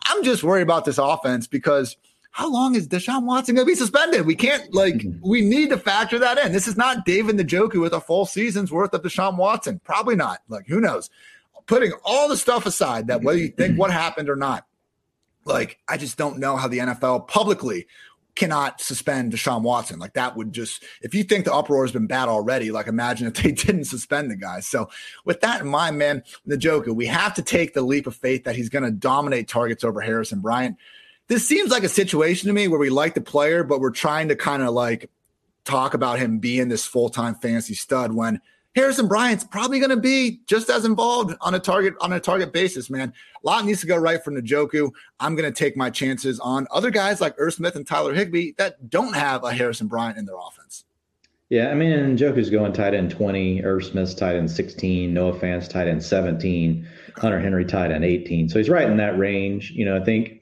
[0.07, 1.97] I'm just worried about this offense because
[2.33, 4.27] how long is Deshaun Watson going to be suspended?
[4.27, 5.29] We can't like mm-hmm.
[5.29, 6.53] we need to factor that in.
[6.53, 9.81] This is not David Njoku with a full season's worth of Deshaun Watson.
[9.85, 10.41] Probably not.
[10.49, 11.11] Like who knows?
[11.67, 14.67] Putting all the stuff aside, that whether you think what happened or not,
[15.45, 17.87] like I just don't know how the NFL publicly
[18.35, 19.99] cannot suspend Deshaun Watson.
[19.99, 23.27] Like that would just, if you think the uproar has been bad already, like imagine
[23.27, 24.61] if they didn't suspend the guy.
[24.61, 24.89] So
[25.25, 28.45] with that in mind, man, the Joker, we have to take the leap of faith
[28.45, 30.77] that he's going to dominate targets over Harrison Bryant.
[31.29, 34.29] This seems like a situation to me where we like the player, but we're trying
[34.29, 35.11] to kind of like
[35.65, 38.41] talk about him being this full-time fantasy stud when
[38.75, 42.53] Harrison Bryant's probably going to be just as involved on a target on a target
[42.53, 43.13] basis, man.
[43.45, 44.91] A lot needs to go right for Njoku.
[45.21, 48.53] I'm going to take my chances on other guys like Irv Smith and Tyler Higbee
[48.59, 50.85] that don't have a Harrison Bryant in their offense.
[51.51, 55.69] Yeah, I mean, Njoku's going tight end 20, Irv Smith's tight end 16, Noah Fant's
[55.69, 58.49] tight end 17, Hunter Henry tight end 18.
[58.49, 59.71] So he's right in that range.
[59.73, 60.41] You know, I think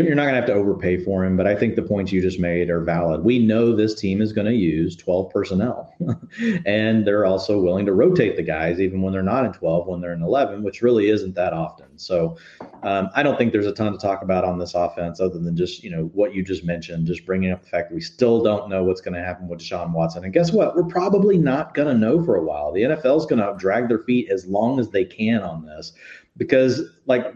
[0.00, 2.12] you are not going to have to overpay for him, but I think the points
[2.12, 3.24] you just made are valid.
[3.24, 5.94] We know this team is going to use 12 personnel,
[6.64, 10.00] and they're also willing to rotate the guys even when they're not in 12, when
[10.00, 11.98] they're in 11, which really isn't that often.
[11.98, 12.38] So
[12.84, 15.54] um, I don't think there's a ton to talk about on this offense other than
[15.58, 18.42] just, you know, what you just mentioned, just bringing up the fact that we still
[18.42, 20.24] don't know what's going to happen with Deshaun Watson.
[20.24, 20.74] And guess what?
[20.74, 22.72] We're probably not going to know for a while.
[22.72, 25.92] The NFL is going to drag their feet as long as they can on this
[26.38, 27.34] because, like,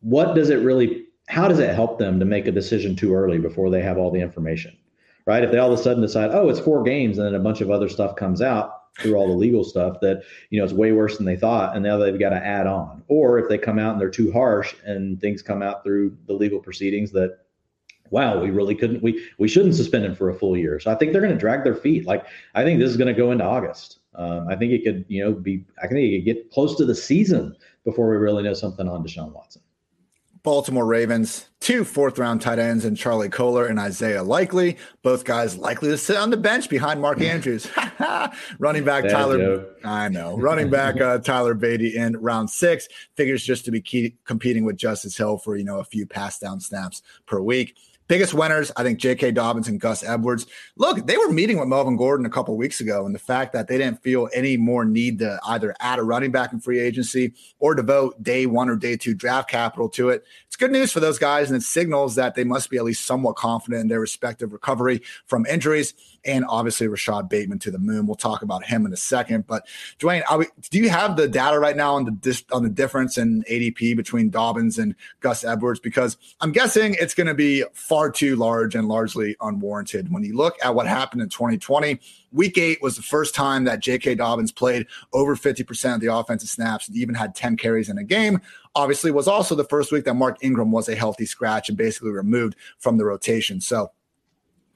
[0.00, 3.38] what does it really how does it help them to make a decision too early
[3.38, 4.76] before they have all the information?
[5.24, 5.42] Right?
[5.42, 7.62] If they all of a sudden decide, oh, it's four games, and then a bunch
[7.62, 10.92] of other stuff comes out through all the legal stuff that you know it's way
[10.92, 13.02] worse than they thought, and now they've got to add on.
[13.08, 16.34] Or if they come out and they're too harsh, and things come out through the
[16.34, 17.38] legal proceedings that
[18.10, 20.78] wow, we really couldn't, we we shouldn't suspend him for a full year.
[20.80, 22.04] So I think they're going to drag their feet.
[22.04, 24.00] Like I think this is going to go into August.
[24.14, 25.64] Um, I think it could, you know, be.
[25.82, 29.02] I think it could get close to the season before we really know something on
[29.02, 29.61] Deshaun Watson.
[30.44, 34.76] Baltimore Ravens, two fourth round tight ends and Charlie Kolar and Isaiah Likely.
[35.02, 37.68] Both guys likely to sit on the bench behind Mark Andrews.
[38.58, 40.36] Running back Tyler, I know.
[40.36, 44.76] Running back uh, Tyler Badie in round six figures just to be key, competing with
[44.76, 47.76] Justice Hill for, you know, a few pass down snaps per week.
[48.08, 49.30] Biggest winners, I think J.K.
[49.32, 50.46] Dobbins and Gus Edwards.
[50.76, 53.68] Look, they were meeting with Melvin Gordon a couple weeks ago, and the fact that
[53.68, 57.32] they didn't feel any more need to either add a running back in free agency
[57.58, 61.00] or devote day one or day two draft capital to it, it's good news for
[61.00, 64.00] those guys, and it signals that they must be at least somewhat confident in their
[64.00, 65.94] respective recovery from injuries
[66.24, 68.06] and obviously Rashod Bateman to the moon.
[68.06, 69.46] We'll talk about him in a second.
[69.46, 69.66] But
[69.98, 73.42] Dwain, we, do you have the data right now on the on the difference in
[73.44, 75.80] ADP between Dobbins and Gus Edwards?
[75.80, 80.12] Because I'm guessing it's going to be far too large and largely unwarranted.
[80.12, 82.00] When you look at what happened in 2020,
[82.32, 84.14] Week eight was the first time that J.K.
[84.14, 88.04] Dobbins played over 50% of the offensive snaps and even had 10 carries in a
[88.04, 88.40] game.
[88.74, 92.10] Obviously, was also the first week that Mark Ingram was a healthy scratch and basically
[92.10, 93.60] removed from the rotation.
[93.60, 93.90] So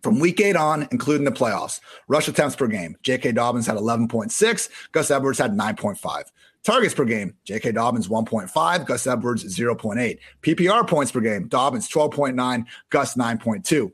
[0.07, 3.33] From week eight on, including the playoffs, rush attempts per game, J.K.
[3.33, 6.23] Dobbins had 11.6, Gus Edwards had 9.5.
[6.63, 7.73] Targets per game, J.K.
[7.73, 10.19] Dobbins 1.5, Gus Edwards 0.8.
[10.43, 13.91] PPR points per game, Dobbins 12.9, Gus 9.2.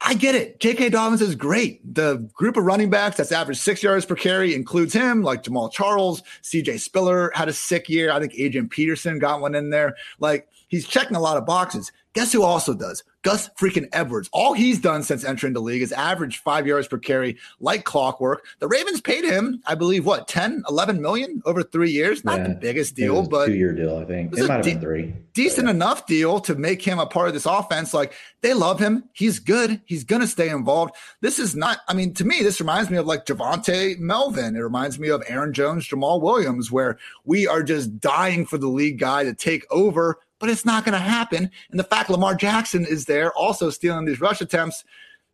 [0.00, 0.60] I get it.
[0.60, 0.88] J.K.
[0.88, 1.94] Dobbins is great.
[1.94, 5.70] The group of running backs that's averaged six yards per carry includes him, like Jamaal
[5.70, 6.78] Charles, C.J.
[6.78, 8.10] Spiller had a sick year.
[8.10, 9.94] I think Adrian Peterson got one in there.
[10.18, 11.92] Like he's checking a lot of boxes.
[12.14, 13.02] Guess who also does?
[13.22, 14.28] Gus freaking Edwards.
[14.32, 18.46] All he's done since entering the league is average five yards per carry, like clockwork.
[18.60, 22.24] The Ravens paid him, I believe, what, 10, 11 million over three years?
[22.24, 24.32] Not yeah, the biggest deal, but two year deal, I think.
[24.32, 25.14] It, it might have de- been three.
[25.32, 25.72] Decent yeah.
[25.72, 27.92] enough deal to make him a part of this offense.
[27.92, 28.12] Like
[28.42, 29.08] they love him.
[29.12, 29.80] He's good.
[29.86, 30.94] He's going to stay involved.
[31.20, 34.54] This is not, I mean, to me, this reminds me of like Javonte Melvin.
[34.54, 38.68] It reminds me of Aaron Jones, Jamaal Williams, where we are just dying for the
[38.68, 41.50] league guy to take over but it's not going to happen.
[41.70, 44.84] And the fact Lamar Jackson is there also stealing these rush attempts,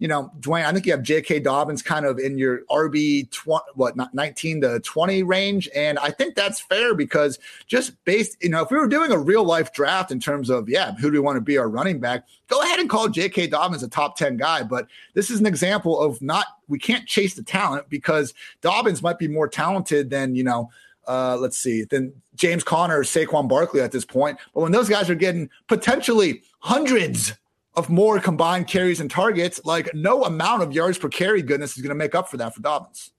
[0.01, 1.41] you know, Dwain, I think you have J.K.
[1.41, 3.29] Dobbins kind of in your RB,
[3.75, 5.69] what, 19 to 20 range.
[5.77, 9.19] And I think that's fair because just based, you know, if we were doing a
[9.19, 12.01] real life draft in terms of, yeah, who do we want to be our running
[12.01, 12.27] back?
[12.49, 13.49] Go ahead and call J.K.
[13.49, 14.63] Dobbins a top 10 guy.
[14.63, 18.33] But this is an example of not, we can't chase the talent because
[18.63, 20.71] Dobbins might be more talented than, you know,
[21.09, 24.39] uh, let's see, than James Conner Saquon Barkley at this point.
[24.55, 27.35] But when those guys are getting potentially hundreds
[27.75, 31.83] of more combined carries and targets, like no amount of yards per carry goodness is
[31.83, 33.13] going to make up for that for Dobbins.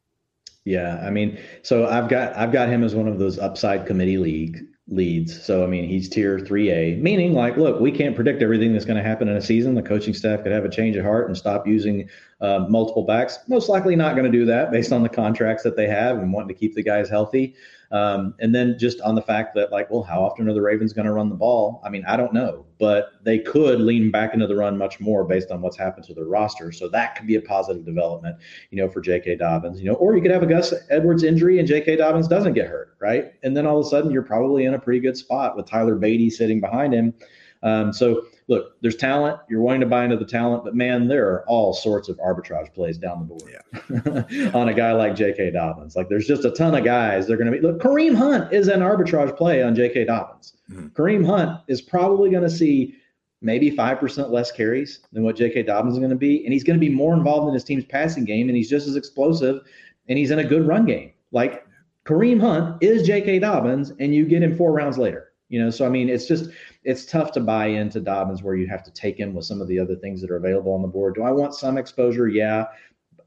[0.66, 4.18] Yeah, I mean, so I've got I've got him as one of those upside committee
[4.18, 5.44] league leads.
[5.44, 8.98] So I mean, he's tier 3A, meaning like, look, we can't predict everything that's going
[8.98, 9.76] to happen in a season.
[9.76, 12.10] The coaching staff could have a change of heart and stop using
[12.42, 13.40] uh, multiple backs.
[13.48, 16.34] Most likely not going to do that based on the contracts that they have and
[16.34, 17.56] wanting to keep the guys healthy.
[17.92, 20.94] Um, and then just on the fact that, like, well, how often are the Ravens
[20.94, 21.82] going to run the ball?
[21.84, 25.26] I mean, I don't know, but they could lean back into the run much more
[25.26, 26.72] based on what's happened to their roster.
[26.72, 28.38] So that could be a positive development,
[28.70, 29.36] you know, for J.K.
[29.36, 31.98] Dobbins, you know, or you could have a Gus Edwards injury and J.K.
[31.98, 33.34] Dobbins doesn't get hurt, right?
[33.44, 35.98] And then all of a sudden you're probably in a pretty good spot with Tyler
[35.98, 37.14] Badie sitting behind him.
[37.62, 39.40] Um, so look, there's talent.
[39.50, 42.74] You're wanting to buy into the talent, but man, there are all sorts of arbitrage
[42.74, 44.52] plays down the board yeah.
[44.54, 45.52] on a guy like J.K.
[45.52, 45.96] Dobbins.
[45.96, 47.26] Like there's just a ton of guys.
[47.26, 47.66] They're going to be.
[47.66, 50.04] Look, Kareem Hunt is an arbitrage play on J.K.
[50.04, 50.58] Dobbins.
[50.70, 50.88] Mm-hmm.
[50.88, 52.94] Kareem Hunt is probably going to see
[53.42, 55.64] maybe 5% less carries than what J.K.
[55.64, 56.44] Dobbins is going to be.
[56.44, 58.86] And he's going to be more involved in his team's passing game, and he's just
[58.86, 59.62] as explosive,
[60.10, 61.14] and he's in a good run game.
[61.32, 61.66] Like
[62.06, 63.40] Kareem Hunt is J.K.
[63.40, 65.30] Dobbins, and you get him four rounds later.
[65.48, 66.50] You know, so I mean, it's just
[66.84, 69.68] it's tough to buy into Dobbins where you have to take him with some of
[69.68, 71.16] the other things that are available on the board.
[71.16, 72.28] Do I want some exposure?
[72.28, 72.66] Yeah.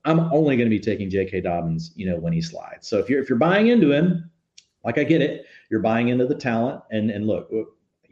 [0.05, 1.41] I'm only going to be taking J.K.
[1.41, 2.87] Dobbins, you know, when he slides.
[2.89, 4.31] So if you're if you're buying into him,
[4.85, 6.83] like I get it, you're buying into the talent.
[6.91, 7.49] And and look,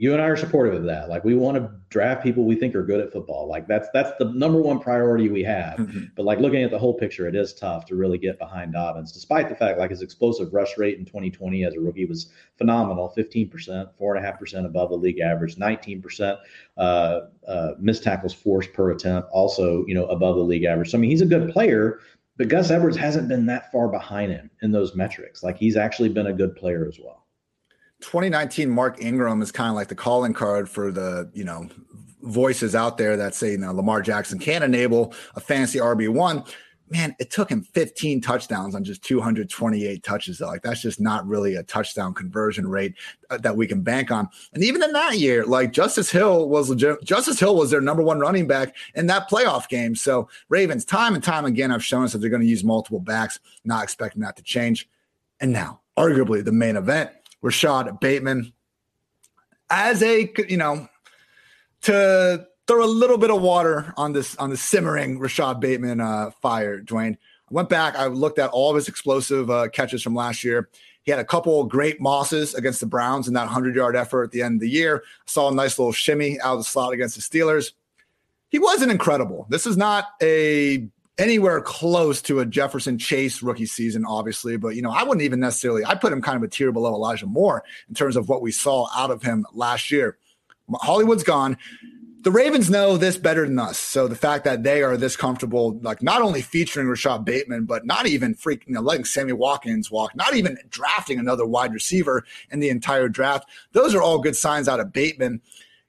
[0.02, 1.08] you and I are supportive of that.
[1.08, 3.46] Like we want to draft people we think are good at football.
[3.46, 5.78] Like that's that's the number one priority we have.
[5.78, 6.06] Mm-hmm.
[6.16, 9.12] But like looking at the whole picture, it is tough to really get behind Dobbins,
[9.12, 13.14] despite the fact like his explosive rush rate in 2020 as a rookie was phenomenal,
[13.16, 16.36] 15%, four and a half percent above the league average, 19%
[16.78, 20.90] uh, uh, missed tackles forced per attempt, also you know above the league average.
[20.90, 22.00] So I mean he's a good player.
[22.38, 25.44] But Gus Edwards hasn't been that far behind him in those metrics.
[25.44, 27.21] Like he's actually been a good player as well.
[28.02, 31.68] 2019 Mark Ingram is kind of like the calling card for the, you know,
[32.22, 36.48] voices out there that say, you know, Lamar Jackson can enable a fantasy RB1.
[36.88, 40.40] Man, it took him 15 touchdowns on just 228 touches.
[40.42, 42.94] Like that's just not really a touchdown conversion rate
[43.30, 44.28] uh, that we can bank on.
[44.52, 46.74] And even in that year, like Justice Hill was.
[47.02, 49.94] Justice Hill was their number one running back in that playoff game.
[49.94, 53.00] So Ravens, time and time again, have shown us that they're going to use multiple
[53.00, 53.40] backs.
[53.64, 54.86] Not expecting that to change.
[55.40, 57.10] And now, arguably the main event
[57.42, 58.52] Rashod Bateman
[59.68, 60.88] as a you know
[61.82, 66.30] to throw a little bit of water on this on the simmering Rashod Bateman uh,
[66.40, 66.80] fire.
[66.80, 67.16] Dwain, I
[67.50, 67.96] went back.
[67.96, 70.70] I looked at all of his explosive uh, catches from last year.
[71.02, 74.30] He had a couple great mosses against the Browns in that 100 yard effort at
[74.30, 75.02] the end of the year.
[75.26, 77.72] saw a nice little shimmy out of the slot against the Steelers.
[78.50, 79.46] He wasn't incredible.
[79.48, 80.86] This is not a
[81.18, 84.56] anywhere close to a Jefferson Chase rookie season, obviously.
[84.56, 86.94] But, you know, I wouldn't even necessarily, I put him kind of a tier below
[86.94, 90.16] Elijah Moore in terms of what we saw out of him last year.
[90.80, 91.58] Hollywood's gone.
[92.22, 93.78] The Ravens know this better than us.
[93.78, 97.84] So the fact that they are this comfortable, like not only featuring Rashod Bateman, but
[97.84, 102.24] not even freaking, you know, letting Sammy Watkins walk, not even drafting another wide receiver
[102.52, 103.48] in the entire draft.
[103.72, 105.42] Those are all good signs out of Bateman.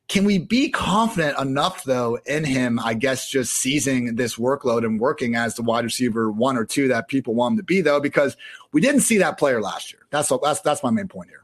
[0.10, 5.00] Can we be confident enough, though, in him, I guess, just seizing this workload and
[5.00, 8.00] working as the wide receiver one or two that people want him to be, though,
[8.00, 8.36] because
[8.74, 10.02] we didn't see that player last year.
[10.10, 11.44] That's that's that's my main point here.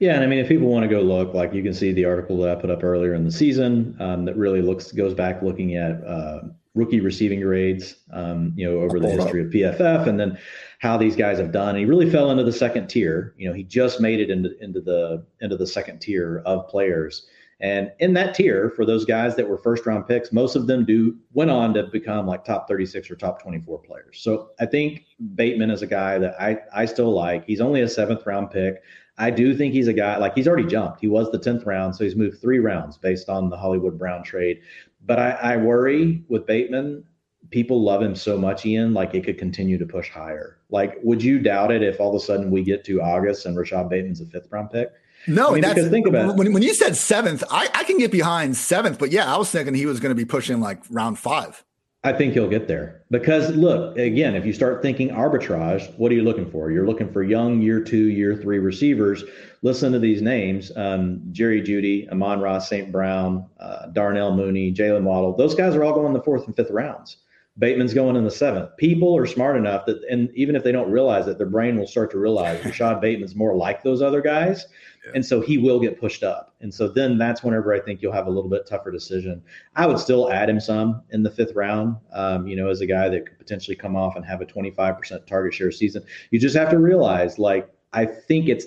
[0.00, 2.04] Yeah, and I mean, if people want to go look, like you can see the
[2.04, 5.42] article that I put up earlier in the season um, that really looks goes back
[5.42, 6.42] looking at uh,
[6.74, 10.38] rookie receiving grades, um, you know, over the history of PFF, and then
[10.78, 11.70] how these guys have done.
[11.70, 13.34] And he really fell into the second tier.
[13.36, 17.26] You know, he just made it into into the into the second tier of players.
[17.60, 20.84] And in that tier, for those guys that were first round picks, most of them
[20.84, 24.20] do went on to become like top 36 or top 24 players.
[24.20, 27.44] So I think Bateman is a guy that I I still like.
[27.44, 28.82] He's only a seventh round pick.
[29.20, 31.00] I do think he's a guy like he's already jumped.
[31.00, 34.22] He was the 10th round, so he's moved three rounds based on the Hollywood Brown
[34.22, 34.60] trade.
[35.04, 37.04] But I, I worry with Bateman,
[37.50, 40.58] people love him so much, Ian, like it could continue to push higher.
[40.70, 43.56] Like, would you doubt it if all of a sudden we get to August and
[43.56, 44.92] Rashod Bateman's a fifth round pick?
[45.28, 48.10] No, I mean, that's think about when, when you said seventh, I, I can get
[48.10, 51.18] behind seventh, but yeah, I was thinking he was going to be pushing like round
[51.18, 51.64] five.
[52.04, 56.14] I think he'll get there because look, again, if you start thinking arbitrage, what are
[56.14, 56.70] you looking for?
[56.70, 59.24] You're looking for young year two, year three receivers.
[59.62, 62.92] Listen to these names um, Jerry Jeudy, Amon Ross, St.
[62.92, 65.36] Brown, uh, Darnell Mooney, Jaylen Waddle.
[65.36, 67.16] Those guys are all going in the fourth and fifth rounds.
[67.58, 68.76] Bateman's going in the seventh.
[68.76, 71.88] People are smart enough that, and even if they don't realize it, their brain will
[71.88, 74.66] start to realize Rashod Bateman's more like those other guys.
[75.14, 76.54] And so he will get pushed up.
[76.60, 79.42] And so then that's whenever I think you'll have a little bit tougher decision.
[79.76, 82.86] I would still add him some in the fifth round, um, you know, as a
[82.86, 86.04] guy that could potentially come off and have a 25% target share season.
[86.30, 88.66] You just have to realize, like, I think it's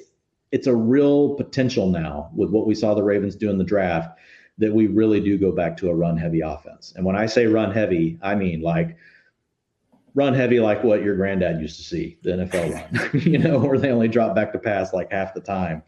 [0.51, 4.19] it's a real potential now with what we saw the Ravens do in the draft
[4.57, 6.93] that we really do go back to a run heavy offense.
[6.95, 8.97] And when I say run heavy, I mean like
[10.13, 13.77] run heavy like what your granddad used to see the NFL run, you know, where
[13.77, 15.83] they only drop back to pass like half the time.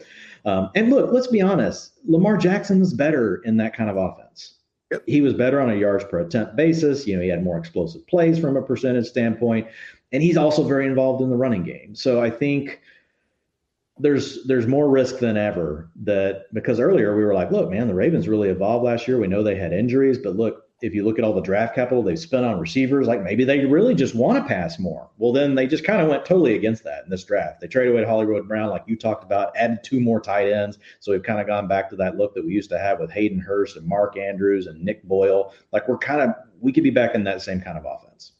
[0.45, 4.55] Um, and look, let's be honest, Lamar Jackson was better in that kind of offense.
[4.91, 5.03] Yep.
[5.07, 7.07] He was better on a yards per attempt basis.
[7.07, 9.67] You know, he had more explosive plays from a percentage standpoint,
[10.11, 11.95] and he's also very involved in the running game.
[11.95, 12.81] So I think
[13.99, 17.93] there's there's more risk than ever that because earlier we were like, look, man, the
[17.93, 19.19] Ravens really evolved last year.
[19.19, 22.03] We know they had injuries, but look, if you look at all the draft capital
[22.03, 25.09] they've spent on receivers, like maybe they really just want to pass more.
[25.17, 27.61] Well, then they just kind of went totally against that in this draft.
[27.61, 30.79] They traded away Hollywood Brown, like you talked about, added two more tight ends.
[30.99, 33.11] So we've kind of gone back to that look that we used to have with
[33.11, 35.53] Hayden Hurst and Mark Andrews and Nick Boyle.
[35.71, 38.32] Like we're kind of, we could be back in that same kind of offense.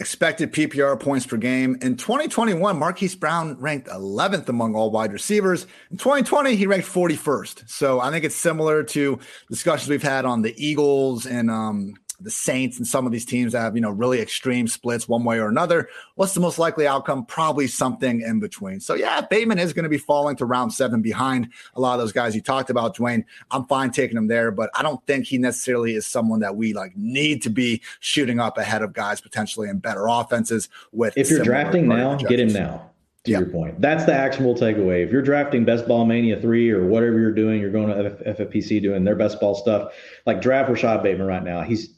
[0.00, 1.76] Expected PPR points per game.
[1.82, 5.66] In 2021, Marquise Brown ranked 11th among all wide receivers.
[5.90, 7.68] In 2020, he ranked 41st.
[7.68, 9.18] So I think it's similar to
[9.50, 13.52] discussions we've had on the Eagles and um, the Saints and some of these teams
[13.52, 15.88] that have, you know, really extreme splits one way or another.
[16.16, 17.24] What's the most likely outcome?
[17.26, 18.80] Probably something in between.
[18.80, 22.00] So, yeah, Bateman is going to be falling to round seven behind a lot of
[22.00, 23.24] those guys you talked about, Dwain.
[23.50, 26.72] I'm fine taking him there, but I don't think he necessarily is someone that we
[26.72, 31.16] like need to be shooting up ahead of guys potentially in better offenses with.
[31.16, 32.90] If you're drafting now, get him now
[33.24, 33.80] to your point.
[33.80, 35.04] That's the actionable takeaway.
[35.04, 38.82] If you're drafting Best Ball Mania 3 or whatever you're doing, you're going to FFPC
[38.82, 39.92] doing their best ball stuff,
[40.26, 41.62] like draft Rashod Bateman right now.
[41.62, 41.90] He's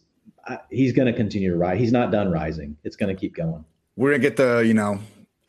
[0.71, 1.79] he's going to continue to rise.
[1.79, 2.77] He's not done rising.
[2.85, 3.65] It's going to keep going.
[3.97, 5.01] We're going to get the, you know,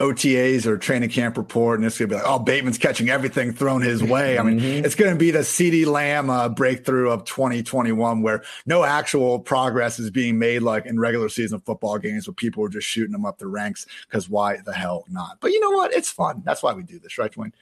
[0.01, 3.53] OTAs or training camp report, and it's going to be like, oh, Bateman's catching everything
[3.53, 4.39] thrown his way.
[4.39, 4.85] I mean, mm-hmm.
[4.85, 9.99] it's going to be the CeeDee Lamb uh, breakthrough of 2021, where no actual progress
[9.99, 13.25] is being made, like in regular season football games, where people are just shooting them
[13.25, 13.85] up the ranks.
[14.07, 15.37] Because why the hell not?
[15.39, 15.93] But you know what?
[15.93, 16.41] It's fun.
[16.43, 17.53] That's why we do this, right, Dwain?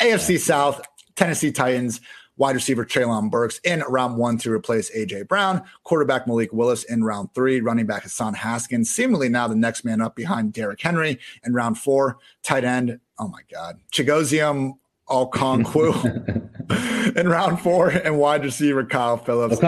[0.00, 0.38] AFC yeah.
[0.38, 0.82] South,
[1.14, 2.00] Tennessee Titans
[2.36, 7.04] wide receiver Treylon Burks in round one to replace AJ Brown, quarterback Malik Willis in
[7.04, 11.18] round three, running back Hassan Haskins, seemingly now the next man up behind Derrick Henry
[11.44, 12.98] in round four, tight end.
[13.18, 14.72] Oh my God, Chigoziem
[15.08, 19.58] Okonkwo in round four, and wide receiver Kyle Phillips.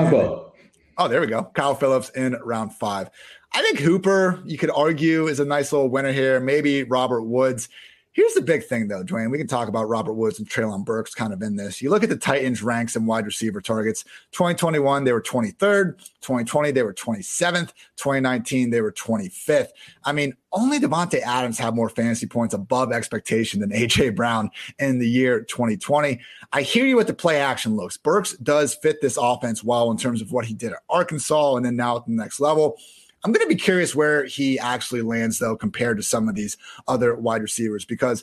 [0.98, 1.44] Oh, there we go.
[1.54, 3.10] Kyle Phillips in round five.
[3.52, 6.40] I think Hooper, you could argue, is a nice little winner here.
[6.40, 7.68] Maybe Robert Woods.
[8.16, 9.30] Here's the big thing, though, Dwain.
[9.30, 11.82] We can talk about Robert Woods and Treylon Burks kind of in this.
[11.82, 14.04] You look at the Titans' ranks and wide receiver targets.
[14.32, 15.98] 2021, they were 23rd.
[16.22, 17.74] 2020, they were 27th.
[17.96, 19.68] 2019, they were 25th.
[20.02, 24.98] I mean, only Davante Adams had more fantasy points above expectation than AJ Brown in
[24.98, 26.18] the year 2020.
[26.54, 27.98] I hear you with the play action looks.
[27.98, 31.66] Burks does fit this offense well in terms of what he did at Arkansas and
[31.66, 32.78] then now at the next level.
[33.26, 36.56] I'm going to be curious where he actually lands, though, compared to some of these
[36.86, 38.22] other wide receivers, because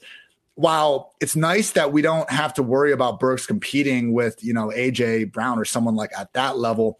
[0.56, 4.70] while it's nice that we don't have to worry about Burks competing with, you know,
[4.70, 7.00] AJ Brown or someone like at that level,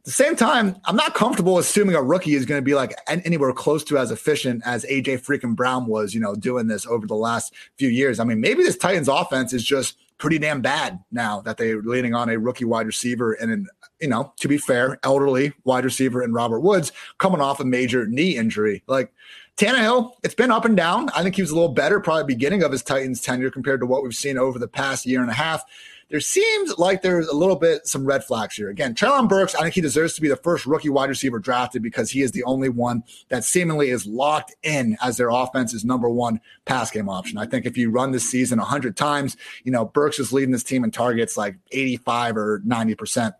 [0.00, 2.94] at the same time, I'm not comfortable assuming a rookie is going to be like
[3.08, 7.06] anywhere close to as efficient as AJ freaking Brown was, you know, doing this over
[7.06, 8.20] the last few years.
[8.20, 12.14] I mean, maybe this Titans offense is just pretty damn bad now that they're leaning
[12.14, 13.66] on a rookie wide receiver and an,
[14.00, 18.06] you know, to be fair, elderly wide receiver in Robert Woods coming off a major
[18.06, 18.82] knee injury.
[18.86, 19.12] Like,
[19.56, 21.10] Tannehill, it's been up and down.
[21.10, 23.86] I think he was a little better probably beginning of his Titans tenure compared to
[23.86, 25.64] what we've seen over the past year and a half
[26.10, 28.68] there seems like there's a little bit some red flags here.
[28.68, 31.82] Again, Treylon Burks, I think he deserves to be the first rookie wide receiver drafted
[31.82, 36.10] because he is the only one that seemingly is locked in as their offense's number
[36.10, 37.38] one pass game option.
[37.38, 40.64] I think if you run this season 100 times, you know, Burks is leading this
[40.64, 43.32] team in targets like 85 or 90%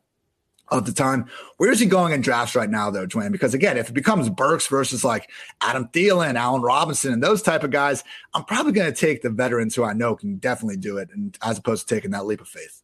[0.71, 1.27] of the time.
[1.57, 3.33] Where is he going in drafts right now, though, Dwain?
[3.33, 7.65] Because again, if it becomes Burks versus like Adam Thielen, Allen Robinson, and those type
[7.65, 8.05] of guys,
[8.35, 11.37] I'm probably going to take the veterans who I know can definitely do it, and
[11.43, 12.83] as opposed to taking that leap of faith.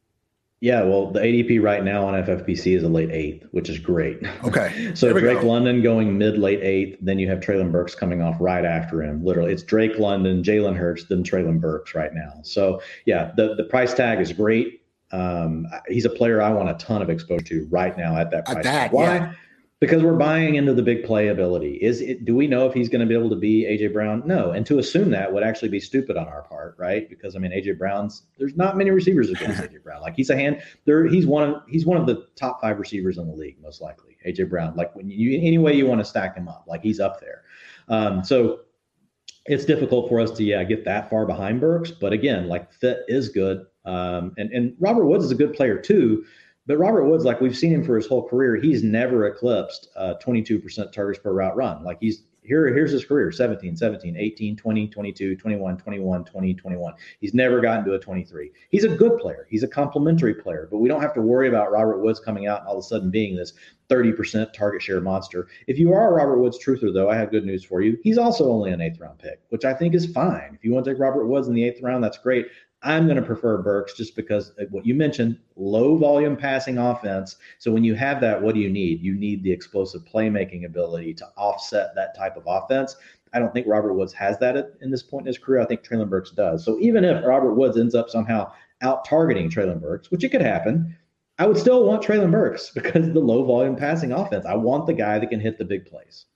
[0.61, 4.19] Yeah, well, the ADP right now on FFPC is a late eighth, which is great.
[4.43, 4.91] Okay.
[4.95, 5.47] so Drake go.
[5.47, 9.23] London going mid late eighth, then you have Treylon Burks coming off right after him.
[9.23, 12.41] Literally, it's Drake London, Jalen Hurts, then Treylon Burks right now.
[12.43, 14.81] So yeah, the the price tag is great.
[15.13, 18.45] Um, he's a player I want a ton of exposure to right now at that
[18.45, 18.59] price.
[18.59, 19.17] At that, Why?
[19.17, 19.33] Yeah.
[19.79, 21.79] Because we're buying into the big playability.
[21.81, 22.25] Is it?
[22.25, 24.23] Do we know if he's going to be able to be AJ Brown?
[24.25, 27.07] No, and to assume that would actually be stupid on our part, right?
[27.11, 30.01] Because I mean, AJ Brown's there's not many receivers against AJ Brown.
[30.01, 30.63] Like he's a hand.
[30.87, 31.51] There, he's one.
[31.51, 34.17] Of, he's one of the top five receivers in the league, most likely.
[34.27, 34.75] AJ Brown.
[34.77, 37.43] Like when you any way you want to stack him up, like he's up there.
[37.89, 38.61] Um, so
[39.45, 43.01] it's difficult for us to yeah get that far behind Burks, but again, like fit
[43.09, 43.67] is good.
[43.87, 46.25] Um, and, and Robert Woods is a good player too.
[46.67, 50.15] But Robert Woods, like we've seen him for his whole career, he's never eclipsed uh,
[50.21, 51.85] 22% targets per route run.
[51.85, 56.95] Like he's here, here's his career 17, 17, 18, 20, 22, 21, 21, 20, 21.
[57.21, 58.53] He's never gotten to a 23.
[58.71, 59.47] He's a good player.
[59.51, 62.61] He's a complementary player, but we don't have to worry about Robert Woods coming out
[62.61, 63.53] and all of a sudden being this
[63.89, 65.49] 30% target share monster.
[65.67, 67.99] If you are a Robert Woods truther, though, I have good news for you.
[68.03, 70.55] He's also only an eighth round pick, which I think is fine.
[70.55, 72.47] If you want to take Robert Woods in the eighth round, that's great.
[72.83, 77.37] I'm going to prefer Burks just because what you mentioned, low volume passing offense.
[77.59, 79.01] So when you have that, what do you need?
[79.01, 82.97] You need the explosive playmaking ability to offset that type of offense.
[83.33, 85.61] I don't think Robert Woods has that at, in this point in his career.
[85.61, 86.65] I think Treylon Burks does.
[86.65, 88.53] So even if Robert Woods ends up somehow
[88.83, 90.97] out targeting Treylon Burks, which it could happen,
[91.39, 94.47] I would still want Treylon Burks because the low volume passing offense.
[94.47, 96.27] I want the guy that can hit the big plays.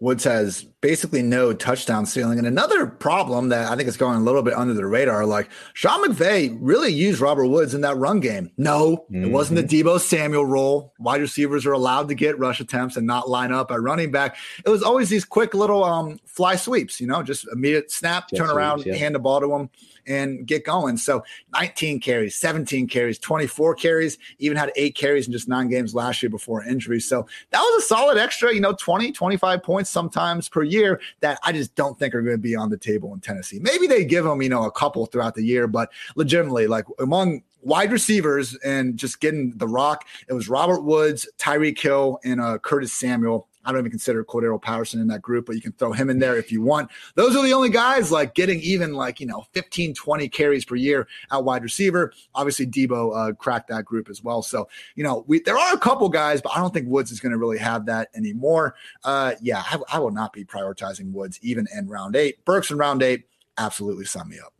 [0.00, 2.38] Woods has basically no touchdown ceiling.
[2.38, 5.50] And another problem that I think is going a little bit under the radar, like
[5.74, 8.50] Sean McVay really used Robert Woods in that run game.
[8.56, 9.24] No, mm-hmm.
[9.24, 10.94] it wasn't the Deebo Samuel role.
[10.98, 14.36] Wide receivers are allowed to get rush attempts and not line up at running back.
[14.64, 18.48] It was always these quick little um, fly sweeps, you know, just immediate snap, turn
[18.48, 18.94] around, yeah.
[18.94, 19.70] hand the ball to him
[20.06, 20.96] and get going.
[20.96, 21.22] So
[21.52, 26.22] 19 carries, 17 carries, 24 carries, even had eight carries in just nine games last
[26.22, 27.00] year before injury.
[27.00, 31.38] So that was a solid extra, you know, 20, 25 points sometimes per year that
[31.44, 33.58] I just don't think are going to be on the table in Tennessee.
[33.60, 37.42] Maybe they give them, you know, a couple throughout the year, but legitimately, like among
[37.62, 42.58] wide receivers and just getting the rock, it was Robert Woods, Tyreek Hill, and uh,
[42.58, 45.92] Curtis Samuel I don't even consider Cordarrelle Patterson in that group, but you can throw
[45.92, 46.90] him in there if you want.
[47.14, 50.76] Those are the only guys like getting even like, you know, 15, 20 carries per
[50.76, 52.12] year at wide receiver.
[52.34, 54.42] Obviously, Deebo uh, cracked that group as well.
[54.42, 57.20] So, you know, we, there are a couple guys, but I don't think Woods is
[57.20, 58.74] going to really have that anymore.
[59.04, 62.44] Uh, yeah, I, I will not be prioritizing Woods even in round eight.
[62.44, 63.24] Burks in round eight,
[63.58, 64.54] absolutely sign me up.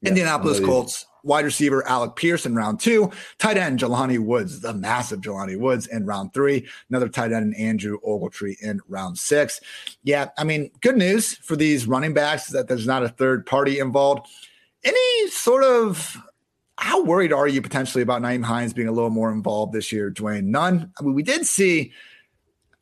[0.00, 4.72] Yeah, Indianapolis Colts wide receiver Alec Pierce in round two, tight end Jelani Woods, the
[4.72, 9.60] massive Jelani Woods in round three, another tight end Andrew Ogletree in round six.
[10.02, 13.78] Yeah, I mean, good news for these running backs that there's not a third party
[13.78, 14.26] involved.
[14.84, 16.16] Any sort of
[16.76, 20.10] how worried are you potentially about Nyheim Hines being a little more involved this year,
[20.10, 20.44] Dwain?
[20.44, 20.92] None.
[20.98, 21.92] I mean, we did see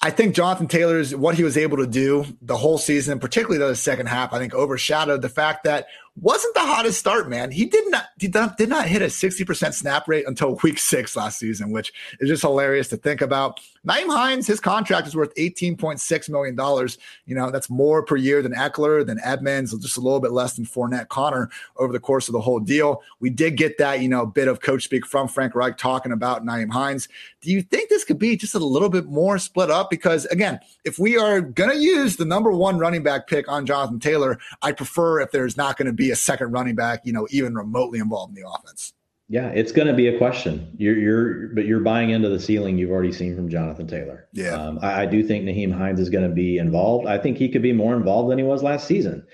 [0.03, 3.75] I think Jonathan Taylor's what he was able to do the whole season, particularly the
[3.75, 5.87] second half, I think overshadowed the fact that
[6.21, 7.51] wasn't the hottest start, man.
[7.51, 11.17] He did not did not, did not hit a 60% snap rate until week six
[11.17, 13.61] last season, which is just hilarious to think about.
[13.87, 16.89] Nyheim Hines, his contract is worth $18.6 million.
[17.27, 20.55] You know, that's more per year than Ekeler, than Edmonds, just a little bit less
[20.55, 23.03] than Fournette Conner over the course of the whole deal.
[23.21, 26.45] We did get that, you know, bit of coach speak from Frank Reich talking about
[26.45, 27.09] Nyheim Hines.
[27.43, 29.91] Do you think this could be just a little bit more split up?
[29.91, 31.41] Because again, if we are
[31.71, 35.57] to use the number one running back pick on Jonathan Taylor, I prefer if there's
[35.57, 38.49] not to be be a second running back, you know, even remotely involved in the
[38.49, 38.93] offense.
[39.29, 40.73] Yeah, it's going to be a question.
[40.79, 44.29] You're, you're, but you're buying into the ceiling you've already seen from Jonathan Taylor.
[44.33, 47.09] Yeah, um, I, I, do think Nyheim Hines is going to be involved.
[47.09, 49.27] I think he could be more involved than he was last season.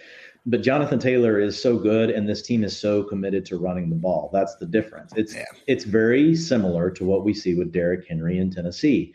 [0.47, 3.97] But Jonathan Taylor is so good, and this team is so committed to running the
[3.97, 4.31] ball.
[4.33, 5.13] That's the difference.
[5.15, 5.45] It's yeah.
[5.69, 9.15] it's very similar to what we see with Derrick Henry in Tennessee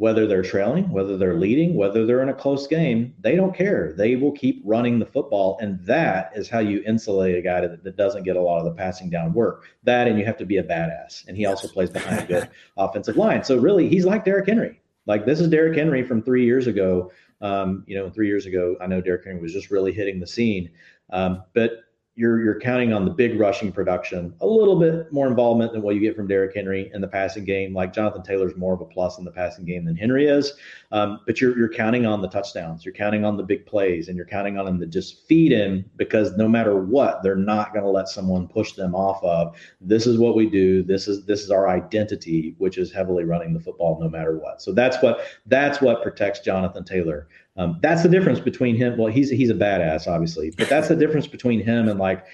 [0.00, 3.92] whether they're trailing, whether they're leading, whether they're in a close game, they don't care.
[3.92, 5.58] They will keep running the football.
[5.60, 8.64] And that is how you insulate a guy that, that doesn't get a lot of
[8.64, 9.66] the passing down work.
[9.82, 11.28] That, and you have to be a badass.
[11.28, 13.44] And he also plays behind a good offensive line.
[13.44, 14.80] So really, he's like Derrick Henry.
[15.04, 17.12] Like this is Derrick Henry from three years ago.
[17.42, 20.26] Um, you know, three years ago, I know Derrick Henry was just really hitting the
[20.26, 20.70] scene.
[21.12, 21.72] Um, but
[22.20, 25.94] you're you're counting on the big rushing production, a little bit more involvement than what
[25.94, 27.72] you get from Derrick Henry in the passing game.
[27.72, 30.52] Like Jonathan Taylor's more of a plus in the passing game than Henry is,
[30.92, 34.18] um, but you're you're counting on the touchdowns, you're counting on the big plays, and
[34.18, 37.84] you're counting on them to just feed him because no matter what, they're not going
[37.84, 39.56] to let someone push them off of.
[39.80, 40.82] This is what we do.
[40.82, 44.60] This is this is our identity, which is heavily running the football no matter what.
[44.60, 47.28] So that's what that's what protects Jonathan Taylor.
[47.60, 48.96] Um, that's the difference between him.
[48.96, 52.24] Well, he's he's a badass, obviously, but that's the difference between him and like,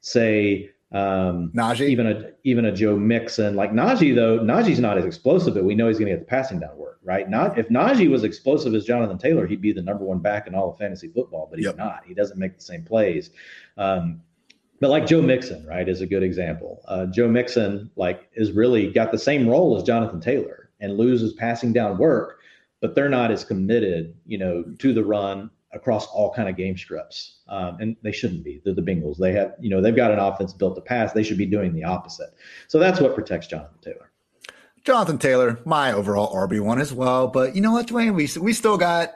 [0.00, 3.56] say, um, Najee, even a even a Joe Mixon.
[3.56, 6.30] Like Najee, though, Najee's not as explosive, but we know he's going to get the
[6.30, 7.28] passing down work, right?
[7.28, 10.54] Not if Najee was explosive as Jonathan Taylor, he'd be the number one back in
[10.54, 11.76] all of fantasy football, but he's yep.
[11.76, 12.00] not.
[12.06, 13.30] He doesn't make the same plays.
[13.76, 14.22] Um,
[14.80, 16.80] but like Joe Mixon, right, is a good example.
[16.88, 21.34] Uh, Joe Mixon, like, is really got the same role as Jonathan Taylor and loses
[21.34, 22.39] passing down work
[22.80, 26.76] but they're not as committed, you know, to the run across all kind of game
[26.76, 27.40] scripts.
[27.48, 28.60] Um, and they shouldn't be.
[28.64, 29.18] They're the Bengals.
[29.18, 31.12] They have, you know, they've got an offense built to pass.
[31.12, 32.30] They should be doing the opposite.
[32.68, 34.10] So that's what protects Jonathan Taylor.
[34.84, 37.28] Jonathan Taylor, my overall RB one as well.
[37.28, 38.14] But you know what, Dwain?
[38.14, 39.12] We we still got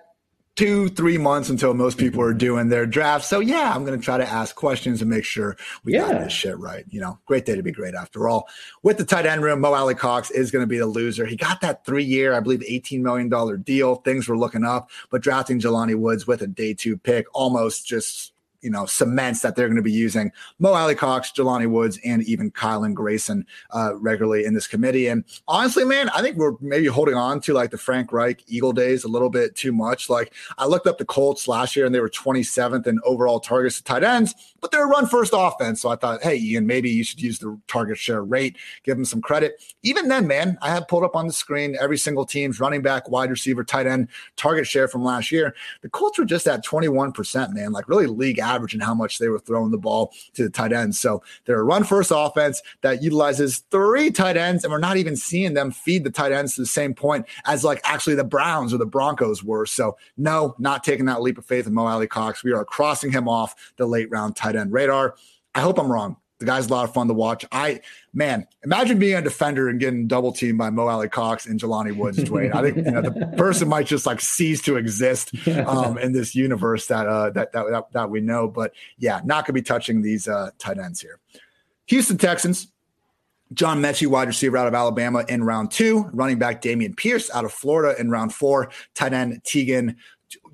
[0.57, 3.29] two, three months until most people are doing their drafts.
[3.29, 6.13] So yeah, I'm going to try to ask questions and make sure we yeah.
[6.13, 6.85] got this shit right.
[6.91, 8.49] You know, great day to be great after all.
[8.83, 11.27] With the tight end room, Mo Alie-Cox is going to be the loser.
[11.27, 13.97] He got that three year, I believe, $18 million deal.
[13.97, 18.34] Things were looking up, but drafting Jelani Woods with a day two pick almost just
[18.65, 22.51] you know cements that they're going to be using Mo Alie-Cox, Jelani Woods, and even
[22.51, 25.07] Kylen Granson uh, regularly in this committee.
[25.07, 28.73] And honestly, man, I think we're maybe holding on to like the Frank Reich Eagle
[28.73, 30.09] days a little bit too much.
[30.09, 33.77] Like I looked up the Colts last year and they were 27th in overall targets
[33.77, 34.35] to tight ends,
[34.65, 35.83] but they're a run first offense.
[35.83, 39.05] So I thought, hey, Ian, maybe you should use the target share rate, give them
[39.05, 39.63] some credit.
[39.83, 43.11] Even then, man, I have pulled up on the screen every single team's running back,
[43.11, 45.55] wide receiver, tight end target share from last year.
[45.83, 49.29] The Colts were just at 21%, man, like really league average and how much they
[49.29, 50.99] were throwing the ball to the tight ends.
[50.99, 55.15] So they're a run first offense that utilizes three tight ends, and we're not even
[55.15, 58.73] seeing them feed the tight ends to the same point as like actually the Browns
[58.73, 59.67] or the Broncos were.
[59.67, 62.43] So no, not taking that leap of faith in Mo Alie-Cox.
[62.43, 65.17] We are crossing him off the late round tight end radar.
[65.55, 66.17] I hope I'm wrong.
[66.41, 67.45] The guy's a lot of fun to watch.
[67.53, 67.81] I
[68.13, 72.19] man, imagine being a defender and getting double teamed by Mo Alie-Cox and Jelani Woods,
[72.25, 72.55] Dwain.
[72.55, 76.35] I think you know, the person might just like cease to exist um, in this
[76.35, 78.49] universe that, uh, that, that that that we know.
[78.49, 81.19] But yeah, not gonna be touching these uh, tight ends here.
[81.87, 82.69] Houston Texans.
[83.53, 86.11] John Metchie, wide receiver out of Alabama in round two.
[86.13, 88.71] Running back Dameon Pierce out of Florida in round four.
[88.95, 89.97] Tight end Teagan.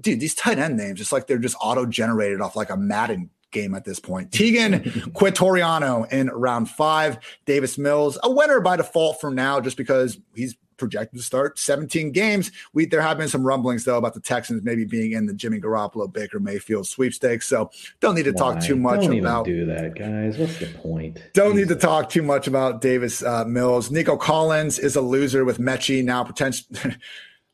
[0.00, 3.30] Dude, these tight end names, it's like they're just auto generated off like a Madden
[3.50, 4.30] game at this point.
[4.30, 4.82] Teagan
[5.12, 7.18] Quitoriano in round five.
[7.46, 12.10] Davis Mills, a winner by default for now, just because he's projected to start 17
[12.10, 12.50] games.
[12.72, 15.60] We there have been some rumblings though about the Texans maybe being in the Jimmy
[15.60, 17.46] Garoppolo Baker Mayfield sweepstakes.
[17.46, 17.70] So
[18.00, 18.54] don't need to Why?
[18.54, 20.38] talk too much don't about do that, guys.
[20.38, 21.18] What's the point?
[21.34, 21.68] Don't Jesus.
[21.68, 23.92] need to talk too much about Davis uh, Mills.
[23.92, 26.66] Nico Collins is a loser with Metchie now potential.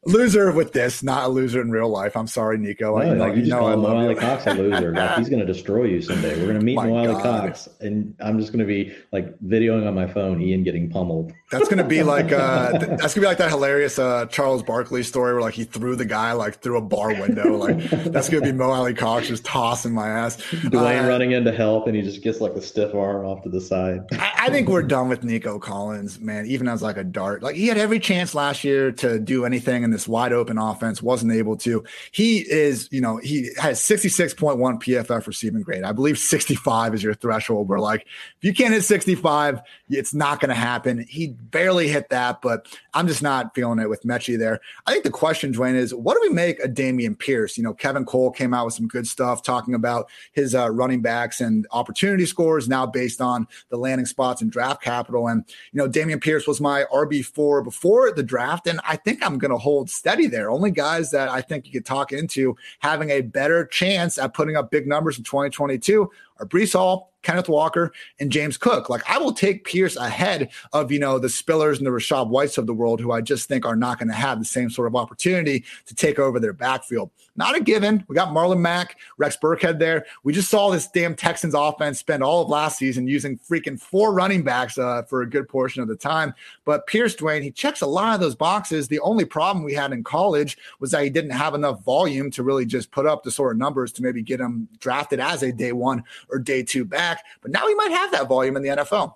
[0.07, 2.16] loser with this, not a loser in real life.
[2.16, 2.96] I'm sorry, Nico.
[2.96, 4.92] No, I, like, you, you know, I Mo Alie-Cox a loser.
[4.92, 6.38] like he's going to destroy you someday.
[6.38, 9.94] We're going to meet Mo Alie-Cox, and I'm just going to be like videoing on
[9.94, 11.32] my phone, Ian getting pummeled.
[11.51, 14.64] That's going to be like uh, that's going to be like that hilarious uh, Charles
[14.64, 17.57] Barkley story where like he threw the guy like through a bar window.
[17.57, 20.36] Like that's going to be Mo Alie-Cox just tossing my ass.
[20.36, 23.42] Dwain uh, running in to help, and he just gets like a stiff arm off
[23.44, 24.01] to the side.
[24.12, 26.47] I, I think we're done with Nico Collins, man.
[26.47, 29.84] Even as like a dart, like he had every chance last year to do anything
[29.84, 31.84] in this wide open offense, wasn't able to.
[32.11, 35.84] He is, you know, he has 66.1 PFF receiving grade.
[35.84, 40.40] I believe 65 is your threshold where, like, if you can't hit 65, it's not
[40.40, 41.05] going to happen.
[41.09, 44.61] He barely hit that, but I'm just not feeling it with Metchie there.
[44.87, 47.57] I think the question, Dwain, is what do we make of Dameon Pierce?
[47.57, 51.03] You know, Kevin Cole came out with some good stuff talking about his uh, running
[51.03, 55.28] backs and opportunity scores now based on the landing spots and draft capital.
[55.28, 59.39] And, you know, Dameon Pierce was my RB4 before the draft, and I think I'm
[59.39, 60.51] going to hold steady there.
[60.51, 64.57] Only guys that I think you could talk into having a better chance at putting
[64.57, 68.88] up big numbers in 2022 are Breece Hall, Kenneth Walker, and James Cook.
[68.88, 72.57] Like I will take Pierce ahead of, you know, the Spillers and the Rachaad Whites
[72.57, 74.86] of the world, who I just think are not going to have the same sort
[74.86, 77.11] of opportunity to take over their backfield.
[77.34, 78.04] Not a given.
[78.07, 80.07] We got Marlon Mack, Rex Burkhead there.
[80.22, 84.14] We just saw this damn Texans offense spend all of last season using freaking four
[84.14, 86.32] running backs uh, for a good portion of the time.
[86.64, 88.86] But Pierce Dwain, he checks a lot of those boxes.
[88.86, 92.44] The only problem we had in college was that he didn't have enough volume to
[92.44, 95.53] really just put up the sort of numbers to maybe get him drafted as a
[95.53, 97.16] day one or day two back.
[97.43, 99.14] But now he might have that volume in the NFL.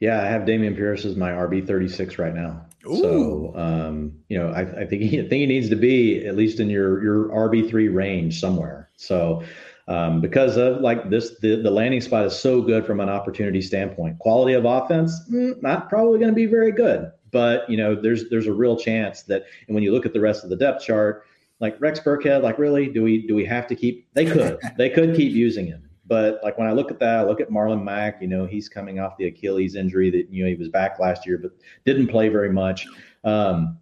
[0.00, 2.66] Yeah, I have Dameon Pierce as my RB thirty six right now.
[2.86, 3.00] Ooh.
[3.00, 6.36] So um, you know, I, I, think he I think he needs to be at
[6.36, 8.90] least in your your RB three range somewhere.
[8.96, 9.42] So
[9.88, 13.62] um, because of like this, the, the landing spot is so good from an opportunity
[13.62, 14.18] standpoint.
[14.18, 18.28] Quality of offense, mm, not probably going to be very good, but you know, there's
[18.28, 20.84] there's a real chance that, and when you look at the rest of the depth
[20.84, 21.24] chart,
[21.60, 24.12] like Rex Burkhead, like really, do we do we have to keep?
[24.14, 27.24] They could, they could keep using him, but like when I look at that, I
[27.24, 28.20] look at Marlon Mack.
[28.20, 31.26] You know, he's coming off the Achilles injury that you know he was back last
[31.26, 31.52] year, but
[31.84, 32.86] didn't play very much.
[33.24, 33.78] Um,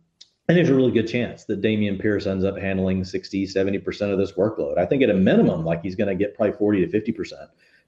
[0.49, 4.19] and there's a really good chance that Dameon Pierce ends up handling 60, 70% of
[4.19, 4.77] this workload.
[4.77, 7.33] I think at a minimum, like he's going to get probably 40 to 50%.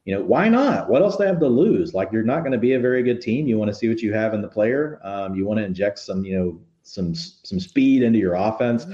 [0.07, 0.89] You know, why not?
[0.89, 1.93] What else they have to lose?
[1.93, 3.47] Like you're not going to be a very good team.
[3.47, 5.01] You want to see what you have in the player.
[5.03, 8.87] Um, you want to inject some, you know, some some speed into your offense.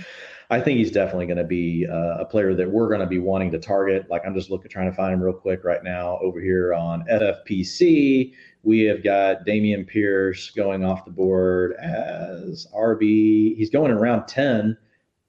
[0.50, 3.18] I think he's definitely going to be uh, a player that we're going to be
[3.18, 4.10] wanting to target.
[4.10, 7.04] Like I'm just looking, trying to find him real quick right now over here on
[7.06, 8.32] FFPC.
[8.62, 13.56] We have got Dameon Pierce going off the board as RB.
[13.56, 14.76] He's going in round 10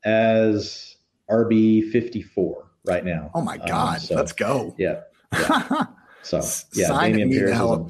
[0.06, 0.98] as
[1.30, 3.32] RB 54 right now.
[3.34, 3.96] Oh my um, God.
[3.96, 4.76] Um, so, Let's go.
[4.78, 5.02] Yeah.
[5.34, 5.86] yeah.
[6.22, 6.38] so,
[6.74, 7.60] yeah, Sign Dameon Pierce.
[7.60, 7.86] A,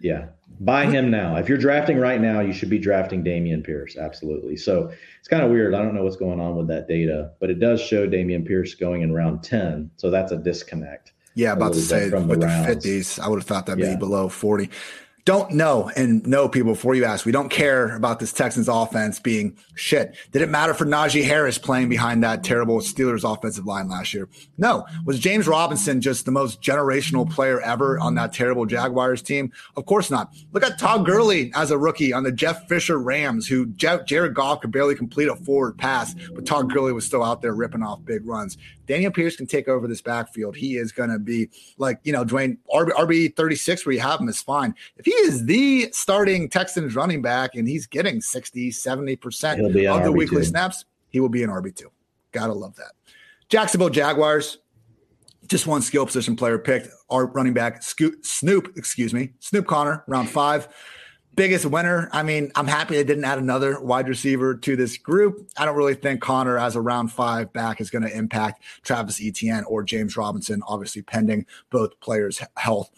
[0.00, 0.26] yeah.
[0.58, 1.36] Buy him now.
[1.36, 3.96] If you're drafting right now, you should be drafting Dameon Pierce.
[3.96, 4.56] Absolutely.
[4.56, 5.74] So it's kind of weird.
[5.74, 8.74] I don't know what's going on with that data, but it does show Dameon Pierce
[8.74, 9.90] going in round 10.
[9.96, 11.12] So that's a disconnect.
[11.34, 13.94] Yeah, about to say with the, the 50s, I would have thought that'd yeah.
[13.94, 14.68] be below 40
[15.24, 17.26] don't know and know people before you ask.
[17.26, 20.16] We don't care about this Texans offense being shit.
[20.32, 24.28] Did it matter for Najee Harris playing behind that terrible Steelers offensive line last year?
[24.58, 24.86] No.
[25.04, 29.52] Was James Robinson just the most generational player ever on that terrible Jaguars team?
[29.76, 30.34] Of course not.
[30.52, 34.62] Look at Todd Gurley as a rookie on the Jeff Fisher Rams, who Jared Goff
[34.62, 38.04] could barely complete a forward pass, but Todd Gurley was still out there ripping off
[38.04, 38.56] big runs.
[38.90, 40.56] Dameon Pierce can take over this backfield.
[40.56, 41.48] He is going to be
[41.78, 44.74] like, you know, Dwain, RB, RB 36 where you have him is fine.
[44.96, 49.84] If he is the starting Texans running back and he's getting 60, 70% of the
[49.84, 50.16] RB2.
[50.16, 51.84] weekly snaps, he will be an RB2.
[52.32, 52.92] Gotta love that.
[53.48, 54.58] Jacksonville Jaguars,
[55.46, 56.88] just one skill position player picked.
[57.10, 60.68] Our running back, Snoop, excuse me, Snoop Conner, round five
[61.40, 62.10] biggest winner.
[62.12, 65.48] I mean, I'm happy they didn't add another wide receiver to this group.
[65.56, 69.18] I don't really think Conner as a round five back is going to impact Travis
[69.22, 72.90] Etienne or James Robinson, obviously pending both players' health.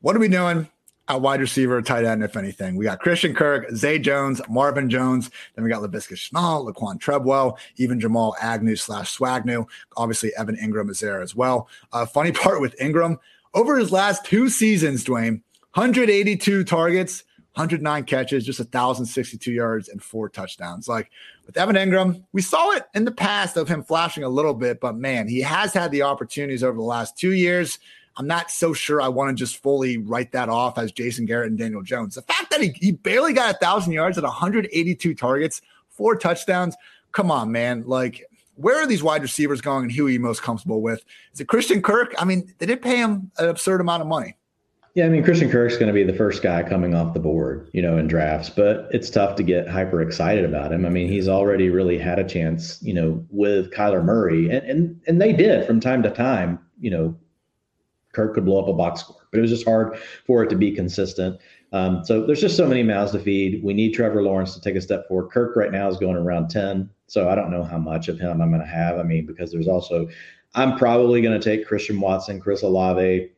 [0.00, 0.68] What are we doing?
[1.06, 2.74] A wide receiver, tight end, if anything.
[2.74, 5.30] We got Christian Kirk, Zay Jones, Marvin Jones.
[5.54, 9.68] Then we got Laviska Shenault, Laquan Treadwell, even Jamal Agnew slash Swagnew.
[9.96, 11.68] Obviously, Evan Engram is there as well.
[11.92, 13.18] Uh, funny part with Engram,
[13.54, 15.42] over his last two seasons, Dwain,
[15.74, 17.22] 182 targets,
[17.54, 20.88] 109 catches, just 1,062 yards, and four touchdowns.
[20.88, 21.10] Like
[21.46, 24.80] with Evan Engram, we saw it in the past of him flashing a little bit,
[24.80, 27.78] but man, he has had the opportunities over the last two years.
[28.16, 31.50] I'm not so sure I want to just fully write that off as Jason Garrett
[31.50, 32.16] and Daniel Jones.
[32.16, 36.76] The fact that he, he barely got a thousand yards at 182 targets, four touchdowns.
[37.12, 37.84] Come on, man.
[37.86, 41.04] Like, where are these wide receivers going and who are you most comfortable with?
[41.32, 42.12] Is it Christian Kirk?
[42.18, 44.36] I mean, they did pay him an absurd amount of money.
[44.94, 47.70] Yeah, I mean Christian Kirk's going to be the first guy coming off the board,
[47.72, 50.84] you know, in drafts, but it's tough to get hyper excited about him.
[50.84, 55.00] I mean, he's already really had a chance, you know, with Kyler Murray, and and
[55.06, 57.16] and they did from time to time, you know,
[58.12, 60.56] Kirk could blow up a box score, but it was just hard for it to
[60.56, 61.38] be consistent.
[61.72, 63.62] Um, so there's just so many mouths to feed.
[63.62, 65.30] We need Trevor Lawrence to take a step forward.
[65.30, 66.88] Kirk right now is going around 10.
[67.06, 68.98] So I don't know how much of him I'm going to have.
[68.98, 70.08] I mean, because there's also,
[70.54, 73.30] I'm probably going to take Christian Watson, Chris Olave,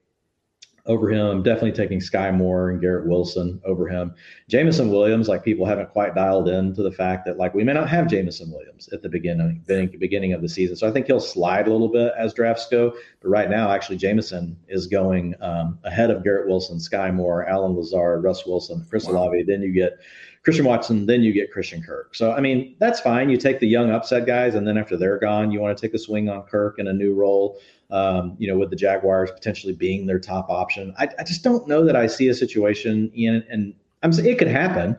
[0.90, 1.42] over him.
[1.42, 4.12] Definitely taking Skyy Moore and Garrett Wilson over him.
[4.48, 7.72] Jameson Williams, like people haven't quite dialed in to the fact that like we may
[7.72, 9.62] not have Jameson Williams at the beginning
[9.98, 10.74] beginning of the season.
[10.74, 12.92] So I think he'll slide a little bit as drafts go.
[13.22, 17.76] But right now, actually, Jameson is going um, ahead of Garrett Wilson, Skyy Moore, Allen
[17.76, 19.12] Lazard, Russ Wilson, Chris wow.
[19.12, 19.44] Olave.
[19.44, 20.00] Then you get
[20.42, 22.16] Christian Watson, then you get Christian Kirk.
[22.16, 23.30] So I mean, that's fine.
[23.30, 25.94] You take the young upset guys, and then after they're gone, you want to take
[25.94, 27.60] a swing on Kirk in a new role
[27.90, 30.94] um, you know, with the Jaguars potentially being their top option.
[30.98, 34.48] I, I just don't know that I see a situation in, and I'm it could
[34.48, 34.96] happen,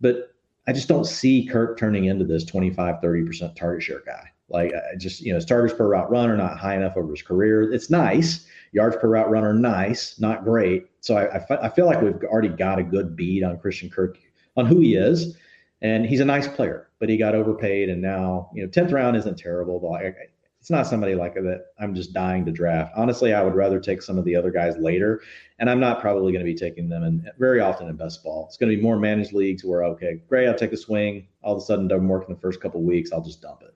[0.00, 0.34] but
[0.66, 4.30] I just don't see Kirk turning into this 25, 30% target share guy.
[4.48, 7.10] Like I just, you know, his targets per route run are not high enough over
[7.10, 7.72] his career.
[7.72, 8.46] It's nice.
[8.72, 10.86] Yards per route runner, nice, not great.
[11.00, 14.18] So I, I, I feel like we've already got a good bead on Christian Kirk
[14.56, 15.36] on who he is.
[15.80, 17.88] And he's a nice player, but he got overpaid.
[17.88, 20.14] And now, you know, 10th round isn't terrible, but I,
[20.62, 22.92] it's not somebody like that I'm just dying to draft.
[22.96, 25.20] Honestly, I would rather take some of the other guys later,
[25.58, 28.44] and I'm not probably going to be taking them and very often in best ball.
[28.46, 31.26] It's going to be more managed leagues where okay, great, I'll take a swing.
[31.42, 33.10] All of a sudden, doesn't work in the first couple weeks.
[33.10, 33.74] I'll just dump it.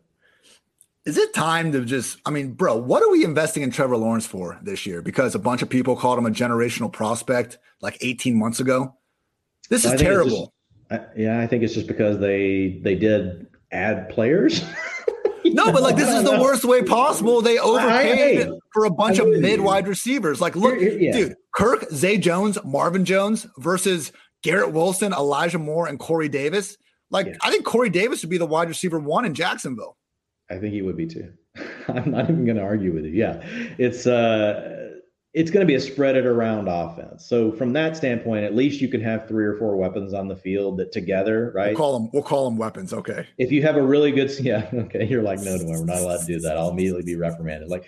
[1.07, 2.21] Is it time to just?
[2.25, 5.03] I mean, bro, what are we investing in Trevor Lawrence for this year?
[5.03, 8.95] Because a bunch of people called him a generational prospect like 18 months ago.
[9.69, 10.53] This is terrible.
[10.89, 14.65] Just, I, yeah, I think it's just because they they did add players.
[15.55, 17.43] no, but like this is the worst way possible.
[17.43, 20.41] They overpaid for a bunch of mid wide receivers.
[20.41, 21.13] Like, look, yeah.
[21.13, 24.13] dude, Kirk, Zay Jones, Marvin Jones versus
[24.43, 26.77] Garrett Wilson, Elijah Moore, and Corey Davis.
[27.11, 27.37] Like, yeah.
[27.43, 29.97] I think Corey Davis would be the wide receiver one in Jacksonville.
[30.51, 31.33] I think he would be too.
[31.89, 33.13] I'm not even going to argue with you.
[33.13, 33.41] Yeah,
[33.79, 34.86] it's uh
[35.37, 37.27] it's going to be a spread it around offense.
[37.27, 40.35] So from that standpoint, at least you can have three or four weapons on the
[40.35, 41.69] field that together, right?
[41.69, 42.11] We'll call them.
[42.15, 42.95] We'll call them weapons.
[42.95, 43.29] Okay.
[43.37, 46.21] If you have a really good, yeah, okay, you're like, no, no, we're not allowed
[46.21, 46.57] to do that.
[46.57, 47.69] I'll immediately be reprimanded.
[47.69, 47.85] Like,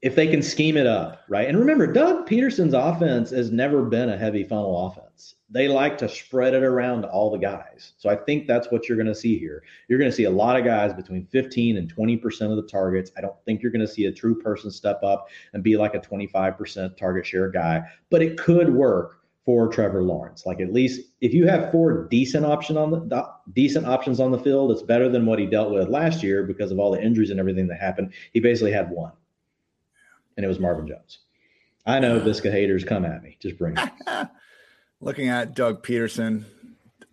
[0.00, 1.46] if they can scheme it up, right?
[1.46, 5.07] And remember, Doug Pederson's offense has never been a heavy funnel offense
[5.50, 7.92] they like to spread it around to all the guys.
[7.96, 9.62] So I think that's what you're going to see here.
[9.88, 13.10] You're going to see a lot of guys between 15 and 20% of the targets.
[13.16, 15.94] I don't think you're going to see a true person step up and be like
[15.94, 20.44] a 25% target share guy, but it could work for Trevor Lawrence.
[20.44, 24.38] Like at least if you have four decent option on the decent options on the
[24.38, 27.30] field, it's better than what he dealt with last year because of all the injuries
[27.30, 28.12] and everything that happened.
[28.34, 29.12] He basically had one.
[30.36, 31.20] And it was Marvin Jones.
[31.86, 33.38] I know Viska haters come at me.
[33.40, 33.88] Just bring it.
[35.00, 36.44] looking at Doug Pederson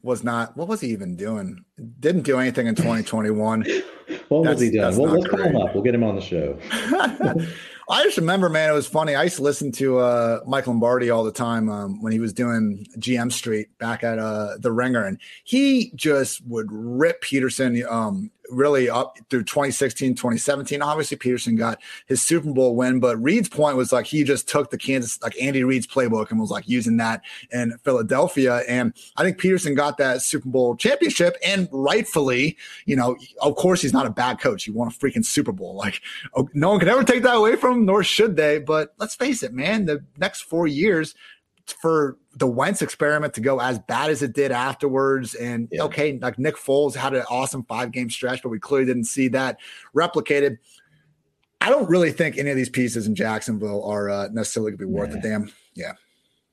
[0.01, 1.65] was not what was he even doing?
[1.99, 3.61] Didn't do anything in 2021.
[4.27, 4.97] what that's, was he doing?
[4.97, 5.73] Well, let's call him up.
[5.73, 6.57] We'll get him on the show.
[7.87, 9.13] I just remember, man, it was funny.
[9.13, 12.33] I used to listen to uh, Mike Lombardi all the time um, when he was
[12.33, 17.85] doing GM Street back at uh, the Ringer, and he just would rip Pederson.
[17.91, 20.81] Um, really up through 2016, 2017.
[20.81, 24.69] Obviously, Pederson got his Super Bowl win, but Reid's point was like he just took
[24.69, 28.61] the Kansas, like Andy Reid's playbook and was like using that in Philadelphia.
[28.67, 33.81] And I think Pederson got that Super Bowl championship and rightfully, you know, of course,
[33.81, 34.63] he's not a bad coach.
[34.63, 35.75] He won a freaking Super Bowl.
[35.75, 36.01] Like,
[36.35, 38.59] oh, no one can ever take that away from him, nor should they.
[38.59, 41.15] But let's face it, man, the next four years,
[41.67, 45.33] for the Wentz experiment to go as bad as it did afterwards.
[45.35, 45.83] And yeah.
[45.83, 49.27] okay, like Nick Foles had an awesome five game stretch, but we clearly didn't see
[49.29, 49.57] that
[49.95, 50.57] replicated.
[51.61, 54.85] I don't really think any of these pieces in Jacksonville are uh, necessarily going to
[54.85, 55.17] be worth yeah.
[55.17, 55.51] a damn.
[55.73, 55.93] Yeah.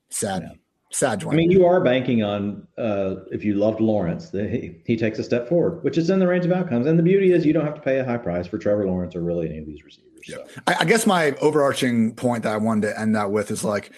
[0.09, 0.43] Sad.
[0.43, 0.57] Yeah.
[0.91, 1.25] Sad.
[1.25, 5.17] I mean, you are banking on uh, if you loved Lawrence, that he, he takes
[5.17, 6.85] a step forward, which is in the range of outcomes.
[6.85, 9.15] And the beauty is you don't have to pay a high price for Trevor Lawrence
[9.15, 10.23] or really any of these receivers.
[10.27, 10.35] Yeah.
[10.35, 10.61] So.
[10.67, 13.91] I, I guess my overarching point that I wanted to end that with is like,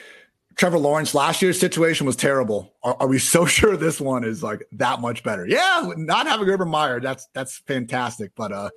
[0.56, 2.74] Trevor Lawrence last year's situation was terrible.
[2.84, 5.46] Are, are, we so sure this one is like that much better?
[5.46, 8.32] Yeah, not having Urban Meyer, that's that's fantastic.
[8.36, 8.70] But uh,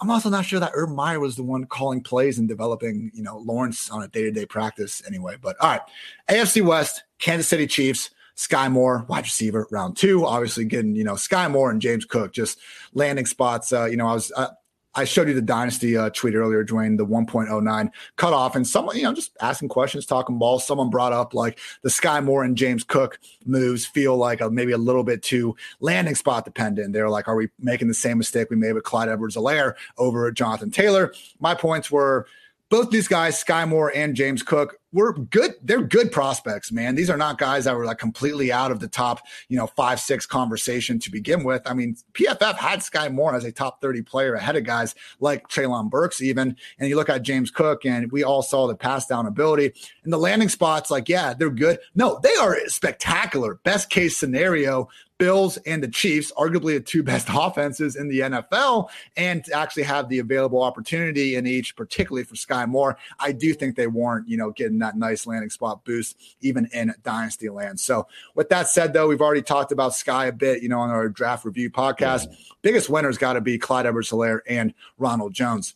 [0.00, 3.22] I'm also not sure that Urban Meyer was the one calling plays and developing, you
[3.22, 5.36] know, Lawrence on a day-to-day practice anyway.
[5.40, 5.82] But all right,
[6.28, 8.10] AFC West, Kansas City Chiefs.
[8.36, 10.24] Skyy Moore, wide receiver, round two.
[10.24, 12.58] Obviously, getting you know Skyy Moore and James Cook just
[12.94, 13.70] landing spots.
[13.70, 14.48] Uh, you know, I was uh,
[14.94, 19.04] I showed you the dynasty uh, tweet earlier, Dwain, the 1.09 cutoff, and someone, you
[19.04, 20.66] know, just asking questions, talking balls.
[20.66, 24.72] Someone brought up like the Skyy Moore and James Cook moves feel like a, maybe
[24.72, 26.92] a little bit too landing spot dependent.
[26.92, 30.70] They're like, are we making the same mistake we made with Clyde Edwards-Helaire over Jonathan
[30.70, 31.14] Taylor?
[31.38, 32.26] My points were
[32.70, 35.54] both these guys, Skyy Moore and James Cook, were good.
[35.62, 36.94] They're good prospects, man.
[36.94, 40.00] These are not guys that were like completely out of the top, you know, five,
[40.00, 41.62] six conversation to begin with.
[41.66, 45.48] I mean, PFF had Skyy Moore as a top 30 player ahead of guys like
[45.48, 46.56] Treylon Burks, even.
[46.78, 49.72] And you look at James Cook, and we all saw the pass down ability
[50.04, 50.90] and the landing spots.
[50.90, 51.78] Like, yeah, they're good.
[51.94, 53.54] No, they are spectacular.
[53.64, 54.88] Best case scenario,
[55.20, 59.82] Bills and the Chiefs, arguably the two best offenses in the NFL, and to actually
[59.84, 64.28] have the available opportunity in each, particularly for Skyy Moore, I do think they warrant,
[64.28, 67.78] you know, getting that nice landing spot boost even in Dynasty land.
[67.78, 70.90] So, with that said, though, we've already talked about Skyy a bit, you know, on
[70.90, 72.26] our draft review podcast.
[72.28, 72.36] Yeah.
[72.62, 75.74] Biggest winners got to be Clyde Edwards-Helaire and Ronald Jones.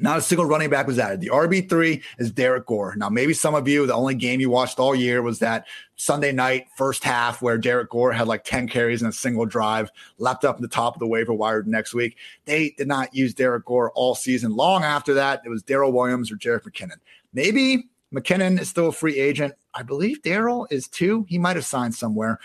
[0.00, 1.20] Not a single running back was added.
[1.20, 2.94] The RB3 is Derrick Gore.
[2.96, 5.66] Now, maybe some of you, the only game you watched all year was that
[5.96, 9.90] Sunday night first half where Derrick Gore had like 10 carries in a single drive,
[10.18, 12.16] leapt up in the top of the waiver wire next week.
[12.44, 15.42] They did not use Derrick Gore all season long after that.
[15.44, 16.98] It was Darrel Williams or Jerick McKinnon.
[17.32, 19.54] Maybe McKinnon is still a free agent.
[19.74, 21.26] I believe Darrel is too.
[21.28, 22.38] He might have signed somewhere.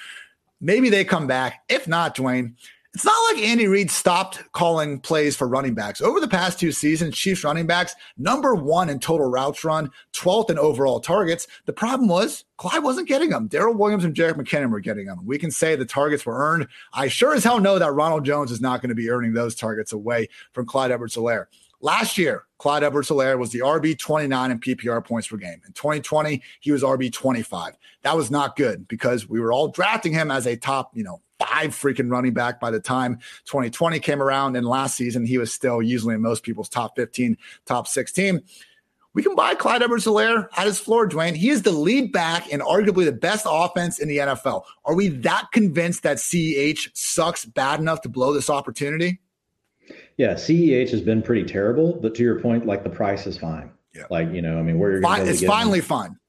[0.60, 1.64] Maybe they come back.
[1.70, 2.56] If not, Dwain,
[2.94, 6.00] it's not like Andy Reid stopped calling plays for running backs.
[6.00, 10.52] Over the past two seasons, Chiefs running backs, number one in total routes run, 12th
[10.52, 11.48] in overall targets.
[11.66, 13.48] The problem was Clyde wasn't getting them.
[13.48, 15.26] Darrel Williams and Jerick McKinnon were getting them.
[15.26, 16.68] We can say the targets were earned.
[16.94, 19.56] I sure as hell know that Ronald Jones is not going to be earning those
[19.56, 21.48] targets away from Clyde Edwards-Helaire.
[21.82, 25.60] Last year, Clyde Edwards-Helaire was the RB 29 in PPR points per game.
[25.66, 27.74] In 2020, he was RB 25.
[28.04, 31.22] That was not good because we were all drafting him as a top, you know,
[31.48, 34.56] five freaking running back by the time 2020 came around.
[34.56, 38.42] And last season, he was still usually in most people's top 15, top 16.
[39.14, 41.36] we can buy Clyde Edwards Helaire at his floor, Dwain.
[41.36, 44.64] He is the lead back and arguably the best offense in the NFL.
[44.86, 49.20] Are we that convinced that CEH sucks bad enough to blow this opportunity?
[50.18, 53.72] Yeah, CEH has been pretty terrible, but to your point, like the price is fine.
[53.94, 54.04] Yeah.
[54.10, 56.20] Like, you know, I mean, where you're going to It's finally him, fine.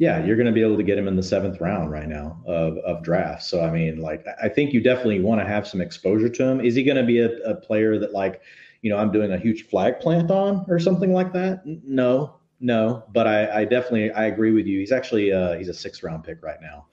[0.00, 2.42] Yeah, you're going to be able to get him in the seventh round right now
[2.46, 3.46] of, of drafts.
[3.48, 6.58] So, I mean, like, I think you definitely want to have some exposure to him.
[6.58, 8.40] Is he going to be a, a player that, like,
[8.80, 11.60] you know, I'm doing a huge flag plant on or something like that?
[11.66, 13.04] No, no.
[13.12, 14.78] But I, I definitely, I agree with you.
[14.78, 16.86] He's actually, uh, he's a sixth round pick right now.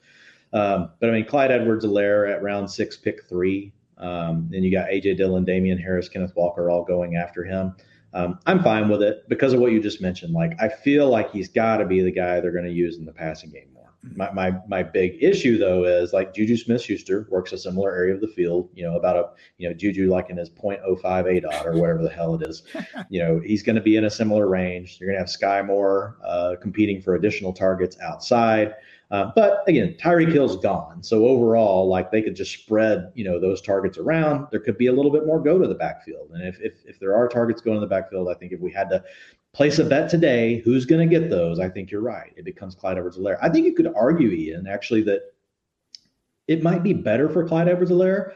[0.52, 3.72] Um, but I mean, Clyde Edwards Helaire at round six, pick three.
[3.98, 7.74] Um, and you got AJ Dillon, Damien Harris, Kenneth Walker all going after him.
[8.18, 10.34] Um, I'm fine with it because of what you just mentioned.
[10.34, 13.06] Like, I feel like he's got to be the guy they're going to use in
[13.06, 13.94] the passing game more.
[14.16, 18.16] My, my, my big issue though is like Juju Smith Schuster works a similar area
[18.16, 19.30] of the field, you know, about a,
[19.60, 22.64] you know, Juju like in his 0.05 A dot or whatever the hell it is.
[23.10, 24.98] you know, he's going to be in a similar range.
[25.00, 28.74] You're going to have Skyy Moore uh, competing for additional targets outside.
[29.10, 31.02] Uh, but again, Tyreek Hill's gone.
[31.02, 34.48] So overall, like they could just spread, you know, those targets around.
[34.52, 36.32] There could be a little bit more go to the backfield.
[36.32, 38.72] And if if, if there are targets going to the backfield, I think if we
[38.72, 39.04] had to
[39.54, 41.60] place a bet today, who's going to get those?
[41.60, 42.34] I think you're right.
[42.36, 43.40] It becomes Clyde Edwards-Helaire.
[43.42, 45.34] I think you could argue, Ian, actually, that
[46.48, 48.34] it might be better for Clyde Edwards-Helaire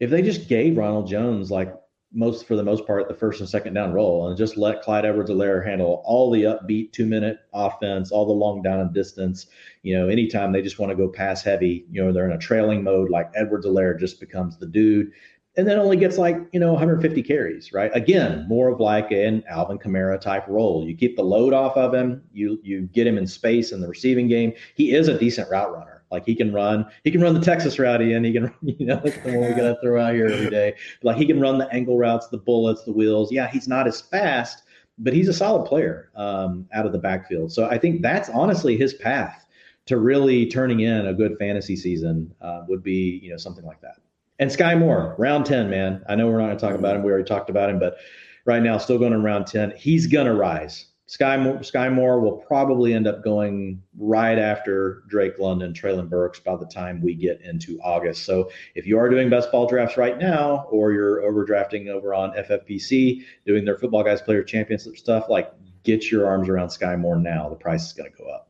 [0.00, 1.72] if they just gave Ronald Jones like
[2.14, 5.04] most for the most part the first and second down role and just let Clyde
[5.04, 9.46] Edwards-Helaire handle all the upbeat two minute offense, all the long down and distance.
[9.82, 12.38] You know, anytime they just want to go pass heavy, you know, they're in a
[12.38, 15.10] trailing mode, like Edwards-Helaire just becomes the dude.
[15.56, 17.90] And then only gets like, you know, 150 carries, right?
[17.94, 20.84] Again, more of like an Alvin Kamara type role.
[20.84, 23.86] You keep the load off of him, you you get him in space in the
[23.86, 24.52] receiving game.
[24.74, 27.78] He is a decent route runner like he can run, he can run the Texas
[27.78, 30.26] route, and he can, you know, that's the one we got to throw out here
[30.26, 30.74] every day.
[31.02, 33.32] Like he can run the angle routes, the bullets, the wheels.
[33.32, 34.62] Yeah, he's not as fast,
[34.98, 37.52] but he's a solid player um, out of the backfield.
[37.52, 39.46] So I think that's honestly his path
[39.86, 43.80] to really turning in a good fantasy season uh, would be, you know, something like
[43.82, 43.96] that.
[44.38, 46.02] And Skyy Moore, round 10, man.
[46.08, 47.02] I know we're not going to talk about him.
[47.02, 47.98] We already talked about him, but
[48.44, 49.74] right now, still going in round 10.
[49.76, 50.86] He's going to rise.
[51.06, 56.56] Skyy, Skyy Moore will probably end up going right after Drake London, Treylon Burks by
[56.56, 58.24] the time we get into August.
[58.24, 62.32] So if you are doing best ball drafts right now, or you're overdrafting over on
[62.32, 65.52] FFPC, doing their football guys player championship stuff, like
[65.82, 67.50] get your arms around Skyy Moore now.
[67.50, 68.48] The price is going to go up.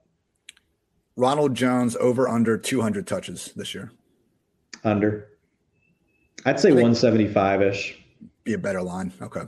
[1.16, 3.90] Ronald Jones over under 200 touches this year.
[4.84, 5.28] Under.
[6.44, 7.98] I'd say 175 ish.
[8.44, 9.12] Be a better line.
[9.20, 9.42] Okay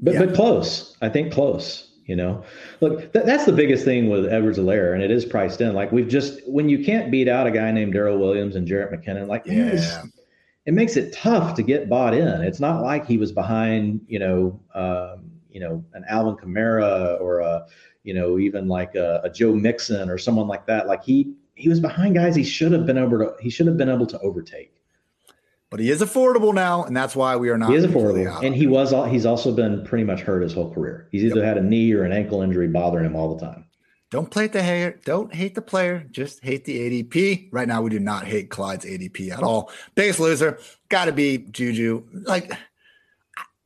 [0.00, 0.24] but yeah.
[0.24, 0.96] but close.
[1.00, 1.84] I think close.
[2.06, 2.42] You know,
[2.80, 5.74] look, th- that's the biggest thing with Edwards-Helaire, and it is priced in.
[5.74, 8.94] Like we've just when you can't beat out a guy named Darrel Williams and Jerick
[8.94, 10.04] McKinnon, like yeah.
[10.64, 12.40] it makes it tough to get bought in.
[12.40, 17.40] It's not like he was behind, you know, um, you know, an Alvin Kamara or
[17.40, 17.66] a,
[18.04, 20.86] you know, even like a, a Joe Mixon or someone like that.
[20.86, 23.76] Like he he was behind guys he should have been able to he should have
[23.76, 24.72] been able to overtake
[25.70, 27.70] but he is affordable now, and that's why we are not.
[27.70, 28.90] He is affordable, and he was.
[29.10, 31.08] He's also been pretty much hurt his whole career.
[31.12, 31.44] He's either yep.
[31.44, 33.64] had a knee or an ankle injury bothering him all the time.
[34.10, 34.98] Don't play the hater.
[35.04, 36.06] Don't hate the player.
[36.10, 37.50] Just hate the ADP.
[37.52, 39.70] Right now, we do not hate Clyde's ADP at all.
[39.94, 40.58] Biggest loser,
[40.88, 42.04] got to be Juju.
[42.12, 42.50] Like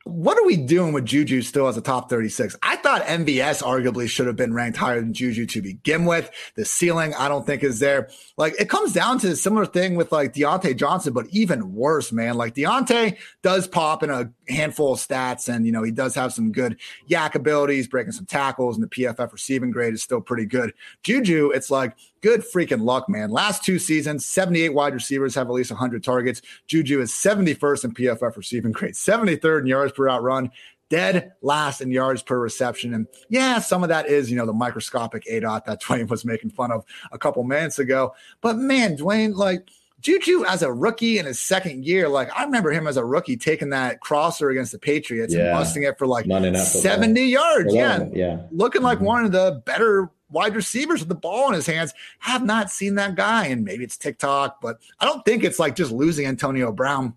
[0.04, 2.56] what are we doing with Juju still as a top 36?
[2.62, 6.30] I thought MVS arguably should have been ranked higher than Juju to begin with.
[6.56, 8.08] The ceiling, I don't think is there.
[8.36, 12.10] Like it comes down to a similar thing with like Diontae Johnson, but even worse,
[12.10, 12.34] man.
[12.34, 16.32] Like Diontae does pop in a handful of stats and, you know, he does have
[16.32, 20.46] some good YAC abilities, breaking some tackles and the PFF receiving grade is still pretty
[20.46, 20.72] good.
[21.02, 23.30] Juju, it's like, good freaking luck, man.
[23.30, 26.40] Last two seasons, 78 wide receivers have at least 100 targets.
[26.66, 30.50] Juju is 71st in PFF receiving grade, 73rd in yards per out run,
[30.88, 32.94] dead last in yards per reception.
[32.94, 36.24] And yeah, some of that is, you know, the microscopic A dot that Dwain was
[36.24, 38.14] making fun of a couple minutes ago.
[38.40, 39.68] But man, Dwain, like,
[40.00, 43.36] Juju as a rookie in his second year, like I remember him as a rookie
[43.36, 45.42] taking that crosser against the Patriots yeah.
[45.42, 47.72] and busting it for like 70 yards.
[47.72, 48.06] Yeah.
[48.12, 48.40] Yeah.
[48.50, 49.06] Looking like mm-hmm.
[49.06, 51.94] one of the better wide receivers with the ball in his hands.
[52.20, 53.46] Have not seen that guy.
[53.46, 57.14] And maybe it's TikTok, but I don't think it's like just losing Antonio Brown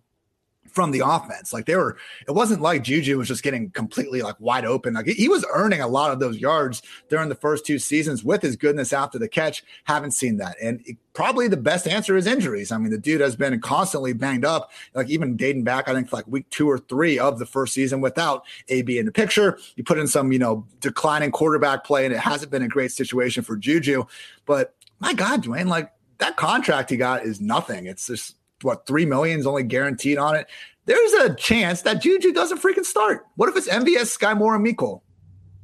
[0.76, 1.54] from the offense.
[1.54, 1.98] Like they were,
[2.28, 4.94] it wasn't like Juju was just getting completely like wide open.
[4.94, 8.42] Like he was earning a lot of those yards during the first two seasons with
[8.42, 9.64] his goodness after the catch.
[9.86, 10.58] Haven't seen that.
[10.62, 12.74] And it, probably the best answer is injuries.
[12.74, 16.12] I mean, the dude has been constantly banged up, like even dating back, I think
[16.12, 19.58] like week two or three of the first season without AB in the picture.
[19.78, 22.92] You put in some, you know, declining quarterback play, and it hasn't been a great
[22.92, 24.04] situation for Juju.
[24.46, 27.86] But my God, Dwain, like that contract he got is nothing.
[27.86, 30.48] It's just what three million is only guaranteed on it.
[30.86, 33.26] There's a chance that Juju doesn't freaking start.
[33.36, 35.02] What if it's MVS, Skyy Moore, and Mecole?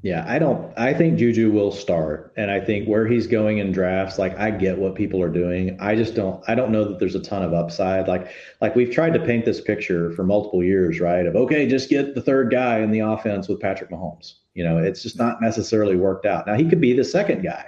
[0.03, 0.75] Yeah, I don't.
[0.79, 4.49] I think Juju will start, and I think where he's going in drafts, like I
[4.49, 5.77] get what people are doing.
[5.79, 6.43] I just don't.
[6.47, 8.07] I don't know that there's a ton of upside.
[8.07, 8.27] Like,
[8.61, 11.27] like we've tried to paint this picture for multiple years, right?
[11.27, 14.33] Of okay, just get the third guy in the offense with Patrick Mahomes.
[14.53, 16.45] You know, it's just not necessarily worked out.
[16.45, 17.65] Now he could be the second guy.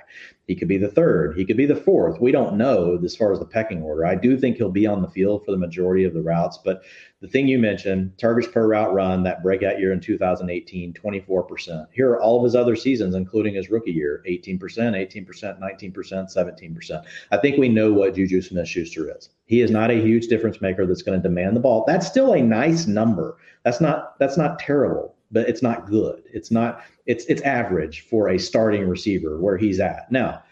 [0.47, 1.37] He could be the third.
[1.37, 2.19] He could be the fourth.
[2.19, 4.05] We don't know as far as the pecking order.
[4.05, 6.57] I do think he'll be on the field for the majority of the routes.
[6.57, 6.83] But
[7.21, 11.87] the thing you mentioned, targets per route run, that breakout year in 2018, 24%.
[11.93, 17.03] Here are all of his other seasons, including his rookie year 18%, 18%, 19%, 17%.
[17.31, 19.29] I think we know what Juju Smith Schuster is.
[19.45, 21.85] He is not a huge difference maker that's going to demand the ball.
[21.87, 23.37] That's still a nice number.
[23.63, 26.23] That's not that's not terrible but it's not good.
[26.31, 30.09] It's not it's it's average for a starting receiver where he's at.
[30.11, 30.43] Now,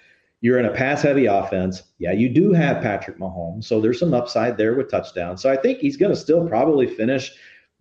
[0.42, 1.84] you're in a pass heavy offense.
[2.00, 5.42] Yeah, you do have Patrick Mahomes, so there's some upside there with touchdowns.
[5.42, 7.32] So I think he's going to still probably finish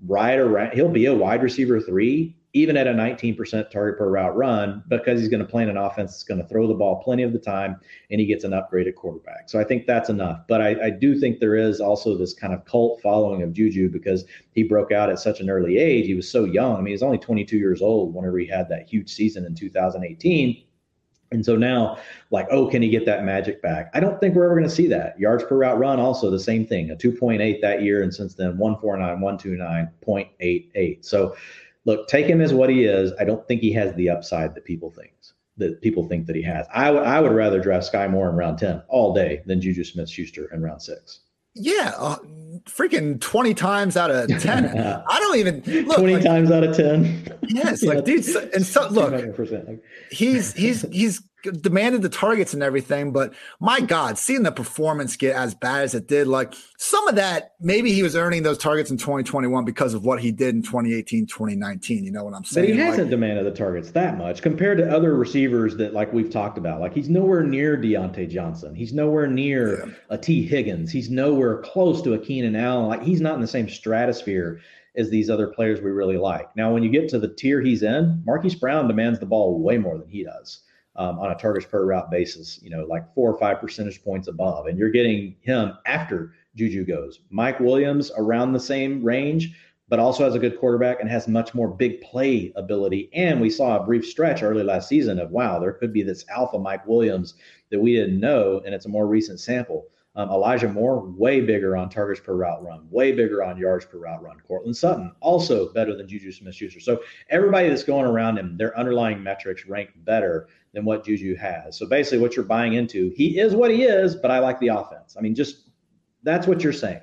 [0.07, 0.75] right around.
[0.75, 5.21] He'll be a wide receiver three, even at a 19% target per route run, because
[5.21, 7.33] he's going to play in an offense that's going to throw the ball plenty of
[7.33, 7.77] the time
[8.11, 9.49] and he gets an upgraded quarterback.
[9.49, 10.41] So I think that's enough.
[10.49, 13.89] But I, I, do think there is also this kind of cult following of Juju
[13.89, 16.07] because he broke out at such an early age.
[16.07, 16.77] He was so young.
[16.77, 20.65] I mean, he's only 22 years old whenever he had that huge season in 2018.
[21.33, 21.99] And so now,
[22.33, 23.91] like, oh, can he get that magic back?
[23.95, 25.19] I don't think we're ever going to see that.
[25.21, 28.03] Yards per route run, also the same thing, a 2.8 that year.
[28.03, 31.05] And since then, 149, 129, 0.88.
[31.05, 31.37] So
[31.85, 33.13] look, take him as what he is.
[33.19, 35.13] I don't think he has the upside that people think
[35.61, 36.67] that people think that he has.
[36.75, 39.85] I, w- I would rather draft Skyy Moore in round 10 all day than Juju
[39.85, 41.21] Smith Schuster in round six.
[41.55, 42.17] Yeah, uh,
[42.65, 44.79] freaking 20 times out of 10.
[44.79, 47.39] I don't even look 20 like, times out of 10.
[47.49, 48.25] Yes, like dude,
[48.55, 49.37] and so look,
[50.11, 55.37] he's he's he's demanded the targets and everything, but my God, seeing the performance get
[55.37, 58.91] as bad as it did, like some of that, maybe he was earning those targets
[58.91, 62.05] in 2021 because of what he did in 2018, 2019.
[62.05, 62.69] You know what I'm saying?
[62.69, 66.13] But he hasn't like, demanded the targets that much compared to other receivers that, like
[66.13, 66.81] we've talked about.
[66.81, 68.75] Like he's nowhere near Diontae Johnson.
[68.75, 69.95] He's nowhere near yeah.
[70.11, 70.91] a Tee Higgins.
[70.91, 72.89] He's nowhere close to a Keenan Allen.
[72.89, 74.61] Like he's not in the same stratosphere
[74.97, 76.55] as these other players we really like.
[76.57, 79.79] Now, when you get to the tier he's in, Marquise Brown demands the ball way
[79.79, 80.63] more than he does
[81.01, 84.29] um, on a targets per route basis, you know, like four or five percentage points
[84.29, 84.67] above.
[84.67, 87.21] And you're getting him after Juju goes.
[87.31, 89.57] Mike Williams around the same range,
[89.89, 93.09] but also has a good quarterback and has much more big play ability.
[93.15, 96.27] And we saw a brief stretch early last season of wow, there could be this
[96.29, 97.33] alpha Mike Williams
[97.71, 99.87] that we didn't know, and it's a more recent sample.
[100.17, 103.97] Um, Elijah Moore, way bigger on targets per route run, way bigger on yards per
[103.97, 104.39] route run.
[104.47, 106.81] Courtland Sutton, also better than Juju Smith Schuster.
[106.81, 107.01] So
[107.31, 111.77] everybody that's going around him, their underlying metrics rank better than what Juju has.
[111.77, 114.69] So basically, what you're buying into, he is what he is, but I like the
[114.69, 115.17] offense.
[115.19, 115.71] I mean, just
[116.23, 117.01] that's what you're saying.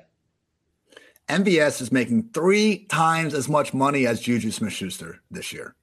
[1.28, 5.74] MVS is making three times as much money as Juju Smith Schuster this year.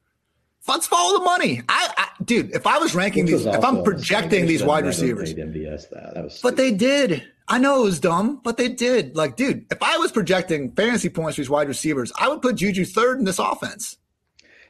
[0.68, 1.62] Let's follow the money.
[1.70, 5.90] I, I dude, if I was ranking these, if I'm projecting these wide receivers, MVS
[5.92, 6.16] that.
[6.16, 7.24] that was but they did.
[7.48, 9.16] I know it was dumb, but they did.
[9.16, 12.56] Like, dude, if I was projecting fantasy points for these wide receivers, I would put
[12.56, 13.98] Juju third in this offense.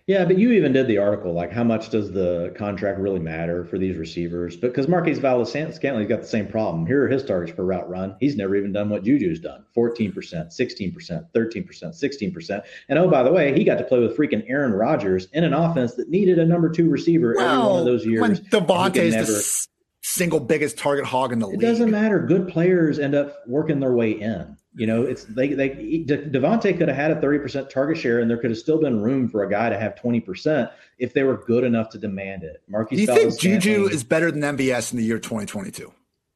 [0.07, 3.65] Yeah, but you even did the article like how much does the contract really matter
[3.65, 4.55] for these receivers?
[4.55, 6.85] Because Marquez Valdes Scantling got the same problem.
[6.85, 8.15] Here are his targets per route run.
[8.19, 12.63] He's never even done what Juju's done 14%, 16%, 13%, 16%.
[12.87, 15.55] And oh, by the way, he got to play with freaking Aaron Rodgers in an
[15.55, 18.21] offense that needed a number two receiver well, every one of those years.
[18.21, 19.31] When Davante's never...
[19.31, 19.67] the
[20.03, 21.63] single biggest target hog in the it league.
[21.63, 22.19] It doesn't matter.
[22.19, 24.55] Good players end up working their way in.
[24.75, 28.37] You know, it's they they Davante could have had a 30% target share and there
[28.37, 30.69] could have still been room for a guy to have 20%
[30.99, 32.61] if they were good enough to demand it.
[32.67, 35.93] Marquis, do you think Juju is better than MVS in the year 2022?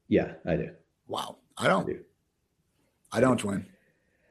[0.08, 0.72] Yeah, I do.
[1.08, 1.38] Wow.
[1.58, 1.84] I don't.
[1.84, 2.00] I, do.
[3.12, 3.66] I don't, Dwain.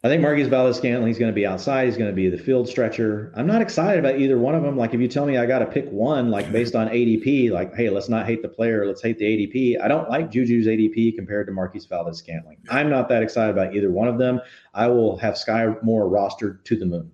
[0.04, 1.86] I think Marquez Valdes Scantling is going to be outside.
[1.86, 3.32] He's going to be the field stretcher.
[3.34, 4.76] I'm not excited about either one of them.
[4.76, 7.74] Like if you tell me I got to pick one, like based on ADP, like
[7.74, 9.82] hey, let's not hate the player, let's hate the ADP.
[9.82, 12.58] I don't like Juju's ADP compared to Marquez Valdes Scantling.
[12.68, 14.40] I'm not that excited about either one of them.
[14.72, 17.10] I will have Skyy Moore rostered to the moon.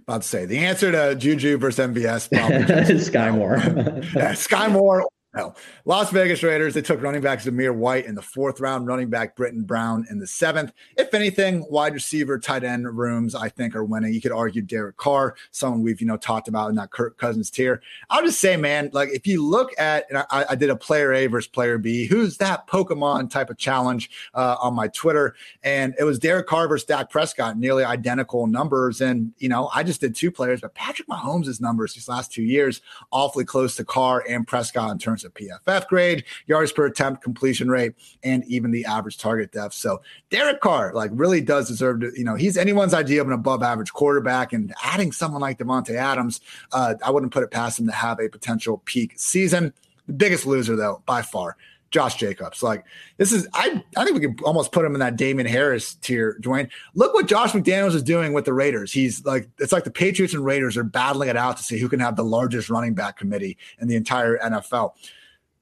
[0.00, 2.56] About to say the answer to Juju versus MVS probably
[3.00, 3.56] Skyy Moore.
[4.14, 5.54] yeah, Skyy Moore no.
[5.84, 9.36] Las Vegas Raiders, they took running back Zamir White in the fourth round, running back
[9.36, 10.72] Brittain Brown in the seventh.
[10.96, 14.14] If anything, wide receiver, tight end rooms, I think, are winning.
[14.14, 17.50] You could argue Derek Carr, someone we've, you know, talked about in that Kirk Cousins
[17.50, 17.82] tier.
[18.10, 21.12] I'll just say, man, like if you look at, and I, I did a player
[21.12, 25.34] A versus player B, who's that Pokemon type of challenge uh, on my Twitter?
[25.62, 29.00] And it was Derek Carr versus Dak Prescott, nearly identical numbers.
[29.00, 32.42] And, you know, I just did two players, but Patrick Mahomes' numbers these last two
[32.42, 32.80] years,
[33.10, 37.68] awfully close to Carr and Prescott in terms of PFF grade, yards per attempt, completion
[37.68, 39.74] rate, and even the average target depth.
[39.74, 43.32] So Derek Carr, like, really does deserve to, you know, he's anyone's idea of an
[43.32, 44.52] above average quarterback.
[44.52, 46.40] And adding someone like Davante Adams,
[46.72, 49.72] uh, I wouldn't put it past him to have a potential peak season.
[50.06, 51.56] The biggest loser, though, by far,
[51.94, 52.60] Josh Jacobs.
[52.60, 52.84] Like
[53.18, 56.36] this is, I I think we could almost put him in that Damien Harris tier,
[56.40, 56.68] Dwain.
[56.96, 58.90] Look what Josh McDaniels is doing with the Raiders.
[58.90, 61.88] He's like, it's like the Patriots and Raiders are battling it out to see who
[61.88, 64.94] can have the largest running back committee in the entire NFL.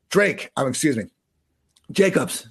[0.09, 1.04] Drake, um, excuse me,
[1.90, 2.48] Jacobs,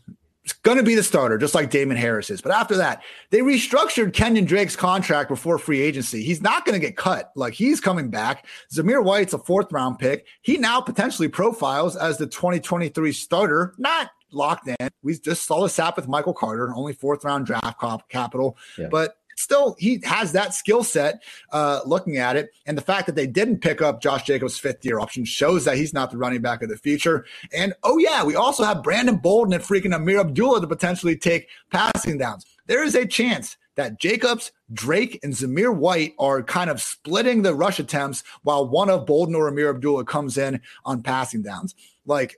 [0.64, 2.42] going to be the starter, just like Damien Harris is.
[2.42, 6.24] But after that, they restructured Kenyan Drake's contract before free agency.
[6.24, 7.32] He's not going to get cut.
[7.36, 8.46] Like he's coming back.
[8.74, 10.26] Zamir White's a fourth round pick.
[10.42, 14.90] He now potentially profiles as the 2023 starter, not locked in.
[15.04, 18.58] We just saw this happen with Michael Carter, only fourth round draft capital.
[18.78, 18.88] Yeah.
[18.90, 22.52] But still he has that skill set uh, looking at it.
[22.66, 25.78] And the fact that they didn't pick up Josh Jacobs' fifth year option shows that
[25.78, 27.26] he's not the running back of the future.
[27.54, 31.48] And oh, yeah, we also have Brandon Bolden and freaking Ameer Abdullah to potentially take
[31.72, 32.46] passing downs.
[32.68, 37.56] There is a chance that Jacobs, Drake, and Zamir White are kind of splitting the
[37.56, 41.74] rush attempts while one of Bolden or Ameer Abdullah comes in on passing downs.
[42.06, 42.38] Like,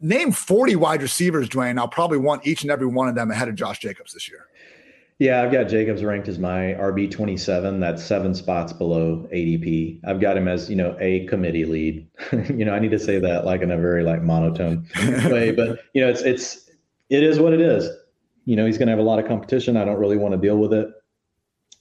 [0.00, 1.78] name 40 wide receivers, Dwain.
[1.78, 4.46] I'll probably want each and every one of them ahead of Josh Jacobs this year.
[5.18, 7.80] Yeah, I've got Jacobs ranked as my RB twenty seven.
[7.80, 10.00] That's seven spots below ADP.
[10.06, 12.06] I've got him as you know a committee lead.
[12.32, 14.86] you know, I need to say that like in a very like monotone
[15.30, 16.70] way, but you know, it's it's
[17.08, 17.88] it is what it is.
[18.44, 19.76] You know, he's going to have a lot of competition.
[19.76, 20.88] I don't really want to deal with it.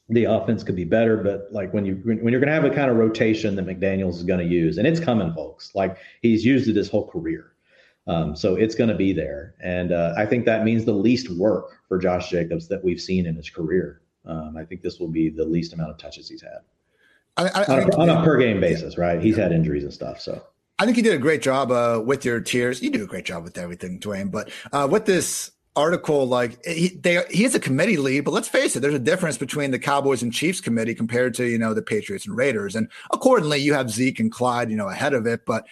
[0.08, 2.70] The offense could be better, but like when you when you're going to have a
[2.70, 5.76] kind of rotation that McDaniel's is going to use, and it's coming, folks.
[5.76, 7.55] Like he's used it his whole career.
[8.08, 9.56] Um, so it's going to be there.
[9.62, 13.26] And uh, I think that means the least work for Josh Jacobs that we've seen
[13.26, 14.02] in his career.
[14.26, 16.60] Um, I think this will be the least amount of touches he's had
[17.38, 19.22] I, I, on, a, on, a, per game basis, right?
[19.22, 20.20] He's had injuries and stuff.
[20.20, 20.42] So
[20.80, 22.82] I think you did a great job uh, with your tiers.
[22.82, 24.32] You do a great job with everything, Dwain.
[24.32, 28.48] But uh, with this article, like he, they, he is a committee lead, but let's
[28.48, 31.74] face it, there's a difference between the Cowboys and Chiefs committee compared to, you know,
[31.74, 32.76] the Patriots and Raiders.
[32.76, 35.46] And accordingly, you have Zeke and Clyde, you know, ahead of it.
[35.46, 35.66] But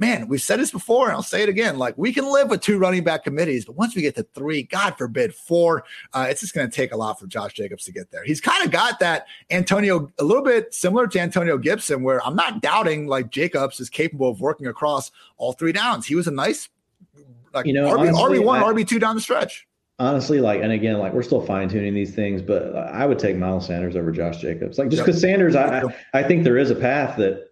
[0.00, 1.78] man, we've said this before, and I'll say it again.
[1.78, 4.62] Like we can live with two running back committees, but once we get to three,
[4.64, 7.92] God forbid, four, uh, it's just going to take a lot for Josh Jacobs to
[7.92, 8.24] get there.
[8.24, 12.34] He's kind of got that Antonio, a little bit similar to Antonio Gibson, where I'm
[12.34, 16.06] not doubting like Jacobs is capable of working across all three downs.
[16.06, 16.70] He was a nice,
[17.52, 19.66] like you know, RB, one, RB two down the stretch.
[19.98, 23.36] Honestly, like, and again, like we're still fine tuning these things, but I would take
[23.36, 24.78] Miles Sanders over Josh Jacobs.
[24.78, 25.82] Like just because Sanders, I,
[26.14, 27.49] I think there is a path that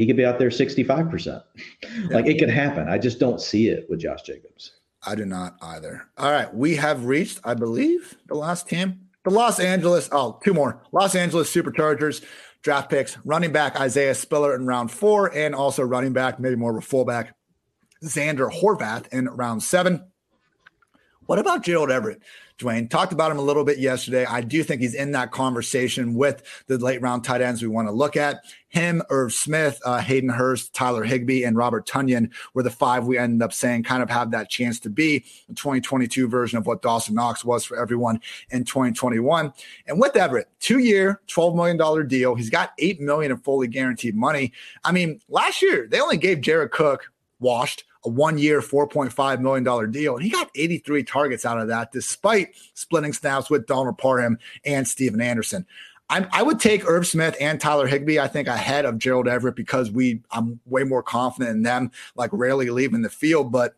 [0.00, 1.26] he could be out there 65%.
[1.26, 2.06] Yeah.
[2.08, 2.88] Like it could happen.
[2.88, 4.72] I just don't see it with Josh Jacobs.
[5.06, 6.08] I do not either.
[6.16, 6.52] All right.
[6.54, 9.08] We have reached, I believe, the last team.
[9.24, 10.82] The Los Angeles, oh, two more.
[10.92, 12.24] Los Angeles Superchargers
[12.62, 16.70] draft picks, running back Isaiah Spiller in round four, and also running back, maybe more
[16.70, 17.36] of a fullback,
[18.02, 20.02] Zander Horvath in round seven.
[21.26, 22.22] What about Gerald Everett?
[22.60, 22.88] Dwain.
[22.88, 24.24] Talked about him a little bit yesterday.
[24.24, 27.88] I do think he's in that conversation with the late round tight ends we want
[27.88, 28.44] to look at.
[28.68, 33.18] Him, Irv Smith, uh, Hayden Hurst, Tyler Higbee, and Robert Tonyan were the five we
[33.18, 36.80] ended up saying kind of have that chance to be the 2022 version of what
[36.80, 38.20] Dawson Knox was for everyone
[38.50, 39.52] in 2021.
[39.88, 42.36] And with Everett, two year, $12 million deal.
[42.36, 44.52] He's got 8 million in fully guaranteed money.
[44.84, 47.10] I mean, last year, they only gave Jared Cook
[47.40, 50.14] washed a one year, $4.5 million deal.
[50.14, 54.86] And he got 83 targets out of that, despite splitting snaps with Donald Parham and
[54.86, 55.66] Stephen Anderson.
[56.08, 59.54] I, I would take Irv Smith and Tyler Higbee, I think, ahead of Gerald Everett
[59.54, 63.52] because we I'm way more confident in them, like rarely leaving the field.
[63.52, 63.76] But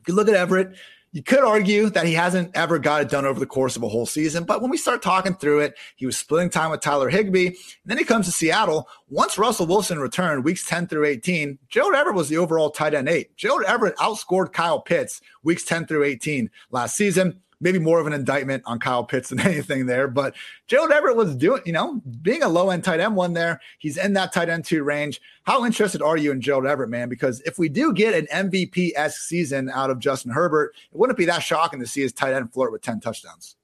[0.00, 0.76] if you look at Everett,
[1.18, 3.88] you could argue that he hasn't ever got it done over the course of a
[3.88, 7.08] whole season, but when we start talking through it, he was splitting time with Tyler
[7.08, 7.48] Higbee.
[7.48, 8.88] And then he comes to Seattle.
[9.08, 13.08] Once Russell Wilson returned weeks 10 through 18, Gerald Everett was the overall tight end
[13.08, 13.36] eight.
[13.36, 18.12] Gerald Everett outscored Kyle Pitts weeks 10 through 18 last season maybe more of an
[18.12, 20.08] indictment on Kyle Pitts than anything there.
[20.08, 20.34] But
[20.66, 23.60] Gerald Everett was doing, you know, being a low end tight end one there.
[23.78, 25.20] He's in that tight end two range.
[25.44, 27.08] How interested are you in Gerald Everett, man?
[27.08, 31.18] Because if we do get an MVP esque season out of Justin Herbert, it wouldn't
[31.18, 33.56] be that shocking to see his tight end flirt with 10 touchdowns.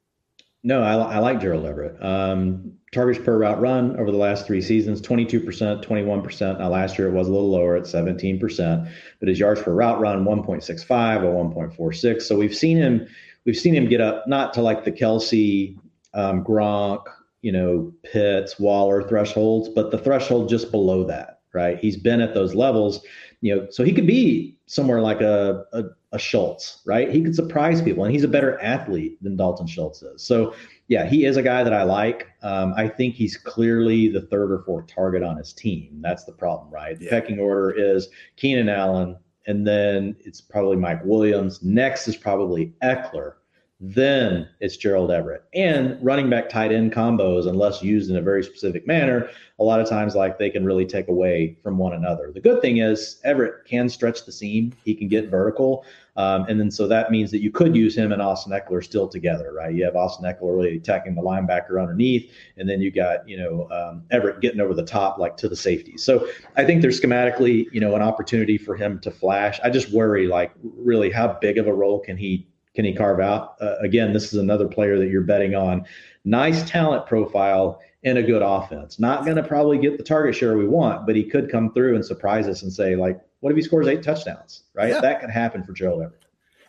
[0.67, 2.03] No, I, I like Gerald Everett.
[2.03, 6.59] Um, targets per route run over the last three seasons 22%, 21%.
[6.59, 8.91] Now, last year it was a little lower at 17%,
[9.21, 12.23] but his yards per route run 1.65 or 1.46.
[12.23, 13.07] So we've seen him
[13.45, 15.79] we've seen him get up not to like the Kelce,
[16.15, 17.05] um, Gronk,
[17.43, 21.79] you know, Pitts, Waller thresholds, but the threshold just below that, right?
[21.79, 23.05] He's been at those levels,
[23.43, 27.11] you know, so he could be somewhere like a, a, a Schultz, right?
[27.11, 30.23] He could surprise people, and he's a better athlete than Dalton Schultz is.
[30.23, 30.55] So,
[30.89, 32.29] yeah, he is a guy that I like.
[32.43, 35.99] Um, I think he's clearly the third or fourth target on his team.
[36.01, 36.99] That's the problem, right?
[36.99, 37.11] The yeah.
[37.11, 39.17] pecking order is Keenan Allen,
[39.47, 41.63] and then it's probably Mike Williams.
[41.63, 43.35] Next is probably Ekeler.
[43.81, 45.45] Then it's Gerald Everett.
[45.53, 49.29] And running back tight end combos, unless used in a very specific manner,
[49.59, 52.31] a lot of times like they can really take away from one another.
[52.33, 54.73] The good thing is Everett can stretch the seam.
[54.85, 55.85] He can get vertical.
[56.17, 59.09] Um, and then so that means that you could use him and Austin Ekeler still
[59.09, 59.75] together, right?
[59.75, 63.69] You have Austin Ekeler really attacking the linebacker underneath, and then you got you know
[63.71, 65.97] um, Everett getting over the top like to the safety.
[65.99, 69.59] So I think there's schematically you know an opportunity for him to flash.
[69.65, 73.21] I just worry like really how big of a role can he can he carve
[73.21, 73.57] out?
[73.61, 75.85] Uh, again, this is another player that you're betting on.
[76.25, 78.99] Nice talent profile in a good offense.
[78.99, 81.95] Not going to probably get the target share we want, but he could come through
[81.95, 84.65] and surprise us and say, like, what if he scores eight touchdowns?
[84.75, 84.91] Right?
[84.91, 85.01] Yeah.
[85.01, 86.24] That could happen for Joe Everett.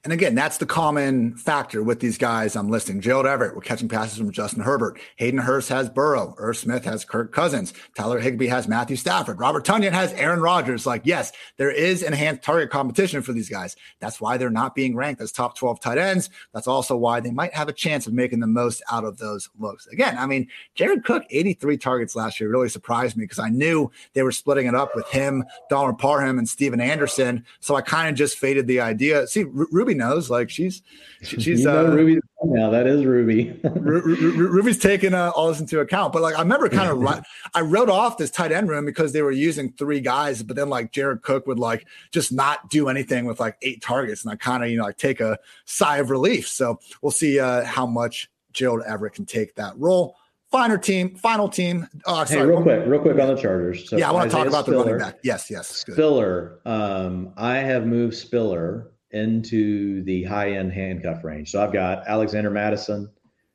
[0.05, 3.01] And again, that's the common factor with these guys I'm listing.
[3.01, 4.99] Gerald Everett, we're catching passes from Justin Herbert.
[5.15, 6.35] Hayden Hurst has Burrow.
[6.37, 7.73] Irv Smith has Kirk Cousins.
[7.97, 9.39] Tyler Higbee has Matthew Stafford.
[9.39, 10.85] Robert Tonyan has Aaron Rodgers.
[10.85, 13.75] Like, yes, there is enhanced target competition for these guys.
[13.99, 16.29] That's why they're not being ranked as top 12 tight ends.
[16.53, 19.49] That's also why they might have a chance of making the most out of those
[19.57, 19.87] looks.
[19.87, 23.89] Again, I mean, Jared Cook, 83 targets last year really surprised me because I knew
[24.13, 27.43] they were splitting it up with him, Donald Parham, and Stephen Anderson.
[27.59, 29.25] So I kind of just faded the idea.
[29.25, 29.65] See, R-
[29.95, 30.81] Ruby knows, like, she's
[31.21, 32.69] she's you know uh, Ruby now.
[32.69, 33.59] That is Ruby.
[33.63, 36.13] Ruby's taking uh, all this into account.
[36.13, 39.21] But like I remember kind of I wrote off this tight end room because they
[39.21, 43.25] were using three guys, but then like Jared Cook would like just not do anything
[43.25, 46.09] with like eight targets, and I kind of you know like take a sigh of
[46.09, 46.47] relief.
[46.47, 50.17] So we'll see uh, how much Gerald Everett can take that role.
[50.51, 51.87] Final team, final team.
[52.05, 52.41] Oh, sorry.
[52.41, 53.89] Hey, real quick, real quick on the Chargers.
[53.89, 55.19] So yeah, I want to talk about Spiller, the running back.
[55.21, 55.67] Yes, yes.
[55.67, 56.59] Spiller.
[56.65, 61.51] Um, I have moved Spiller into the high end handcuff range.
[61.51, 63.09] So I've got Alexander Mattison,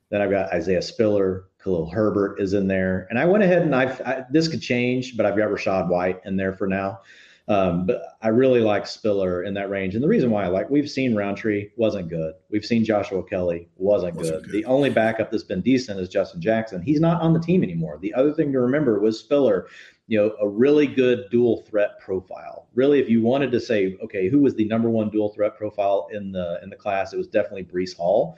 [0.09, 3.75] then I've got Isaiah Spiller, Khalil Herbert is in there, and I went ahead and
[3.75, 7.01] I've I, this could change, but I've got Rachaad White in there for now.
[7.49, 10.71] Um, but I really like Spiller in that range, and the reason why I like
[10.71, 14.45] we've seen Rountree wasn't good, we've seen Joshua Kelley wasn't, wasn't good.
[14.45, 14.53] good.
[14.53, 16.81] The only backup that's been decent is Justin Jackson.
[16.81, 17.99] He's not on the team anymore.
[18.01, 19.67] The other thing to remember was Spiller
[20.11, 22.67] you know, a really good dual threat profile.
[22.75, 26.09] Really, if you wanted to say, okay, who was the number one dual threat profile
[26.13, 28.37] in the in the class, it was definitely Breece Hall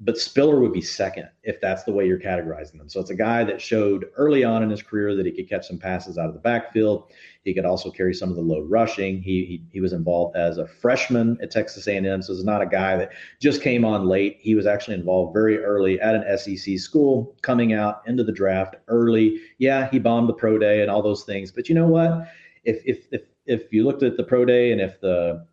[0.00, 2.88] but Spiller would be second if that's the way you're categorizing them.
[2.88, 5.66] So it's a guy that showed early on in his career that he could catch
[5.66, 7.10] some passes out of the backfield.
[7.48, 9.20] He could also carry some of the load rushing.
[9.20, 12.66] He he, he was involved as a freshman at Texas A&M, so it's not a
[12.66, 14.38] guy that just came on late.
[14.40, 18.76] He was actually involved very early at an SEC school, coming out into the draft
[18.88, 19.40] early.
[19.58, 22.28] Yeah, he bombed the pro day and all those things, but you know what?
[22.64, 25.46] If if if if you looked at the pro day and if the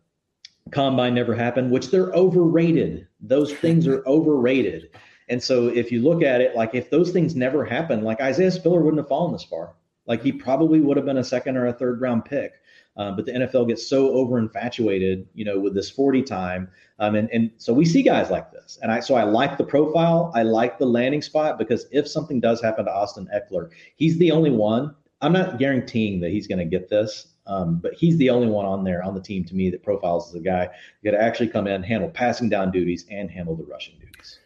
[0.70, 3.06] combine never happened, which they're overrated.
[3.20, 4.90] Those things are overrated.
[5.28, 8.50] And so if you look at it, like if those things never happened, like Isaiah
[8.50, 9.74] Spiller wouldn't have fallen this far.
[10.06, 12.54] Like he probably would have been a second or a third round pick.
[12.96, 16.70] Uh, but the NFL gets so over infatuated, you know, with this 40 time.
[16.98, 18.78] Um, and, and so we see guys like this.
[18.80, 20.32] And I so I like the profile.
[20.34, 24.30] I like the landing spot because if something does happen to Austin Ekeler, he's the
[24.30, 24.94] only one.
[25.20, 27.28] I'm not guaranteeing that he's going to get this.
[27.46, 30.28] Um, but he's the only one on there on the team to me that profiles
[30.28, 30.68] as a guy
[31.04, 34.40] could actually come in, handle passing down duties, and handle the rushing duties.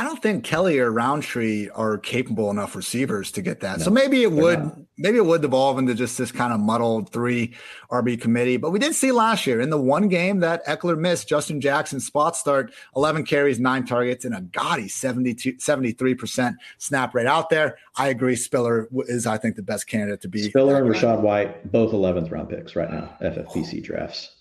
[0.00, 3.80] I don't think Kelley or Rountree are capable enough receivers to get that.
[3.80, 4.78] No, so maybe it would not.
[4.96, 7.54] maybe it would devolve into just this kind of muddled three
[7.90, 8.56] RB committee.
[8.56, 12.00] But we did see last year in the one game that Ekeler missed, Justin Jackson
[12.00, 17.76] spot start, 11 carries, nine targets, and a gaudy 72, 73% snap rate out there.
[17.96, 18.36] I agree.
[18.36, 20.48] Spiller is, I think, the best candidate to be.
[20.48, 24.34] Spiller and Rachaad White, both 11th round picks right now, FFPC drafts.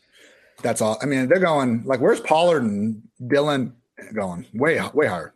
[0.64, 0.98] That's all.
[1.02, 3.74] I mean, they're going like, where's Pollard and Dillon
[4.14, 4.46] going?
[4.54, 5.34] Way, way higher.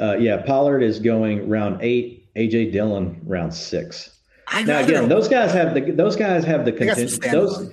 [0.00, 2.20] Uh, yeah, Pollard is going round eight.
[2.36, 4.18] AJ Dillon round six.
[4.46, 7.22] I now again, those guys have the those guys have the contingent.
[7.30, 7.72] Those,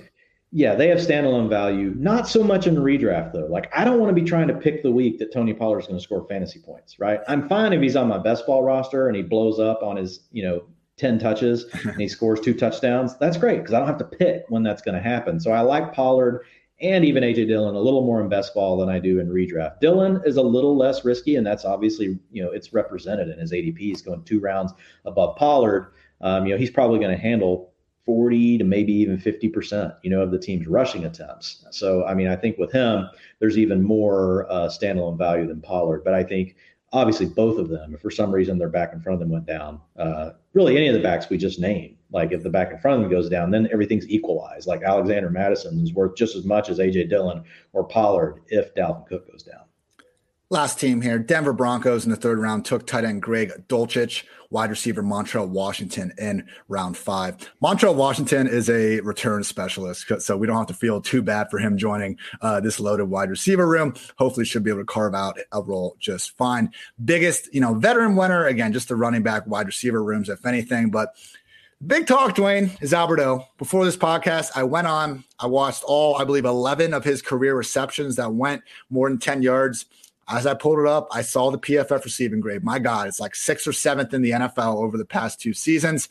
[0.50, 1.94] yeah, they have standalone value.
[1.96, 3.46] Not so much in redraft though.
[3.46, 5.86] Like I don't want to be trying to pick the week that Tony Pollard is
[5.86, 6.98] going to score fantasy points.
[6.98, 7.20] Right?
[7.28, 10.20] I'm fine if he's on my best ball roster and he blows up on his
[10.32, 10.62] you know
[10.96, 13.16] 10 touches and he scores two touchdowns.
[13.18, 15.40] That's great because I don't have to pick when that's going to happen.
[15.40, 16.44] So I like Pollard
[16.80, 19.80] and even AJ Dillon a little more in best ball than I do in redraft.
[19.80, 23.52] Dillon is a little less risky, and that's obviously you know it's represented in his
[23.52, 23.78] ADP.
[23.78, 24.72] He's going two rounds
[25.04, 25.92] above Pollard.
[26.20, 27.72] Um, you know he's probably going to handle
[28.08, 31.66] 40 to maybe even 50 percent, you know, of the team's rushing attempts.
[31.70, 33.06] So I mean, I think with him,
[33.38, 36.04] there's even more uh, standalone value than Pollard.
[36.04, 36.56] But I think
[36.92, 39.46] obviously both of them, if for some reason their back in front of them went
[39.46, 42.78] down, uh, really any of the backs we just named, like if the back in
[42.78, 44.66] front of them goes down, then everything's equalized.
[44.66, 49.06] Like Alexander Mattison is worth just as much as AJ Dillon or Pollard if Dalvin
[49.06, 49.62] Cook goes down.
[50.50, 54.70] Last team here, Denver Broncos in the third round took tight end Greg Dulcich, wide
[54.70, 57.36] receiver Montrell Washington in round five.
[57.62, 61.58] Montrell Washington is a return specialist, so we don't have to feel too bad for
[61.58, 63.94] him joining uh, this loaded wide receiver room.
[64.16, 66.72] Hopefully, should be able to carve out a role just fine.
[67.04, 70.90] Biggest, you know, veteran winner again, just the running back wide receiver rooms, if anything,
[70.90, 71.14] but.
[71.86, 73.46] Big talk, Dwain, is Albert O.
[73.56, 77.54] Before this podcast, I went on, I watched all, I believe, 11 of his career
[77.54, 79.86] receptions that went more than 10 yards.
[80.28, 82.62] As I pulled it up, I saw the PFF receiving grade.
[82.62, 86.08] My God, it's like sixth or seventh in the NFL over the past two seasons.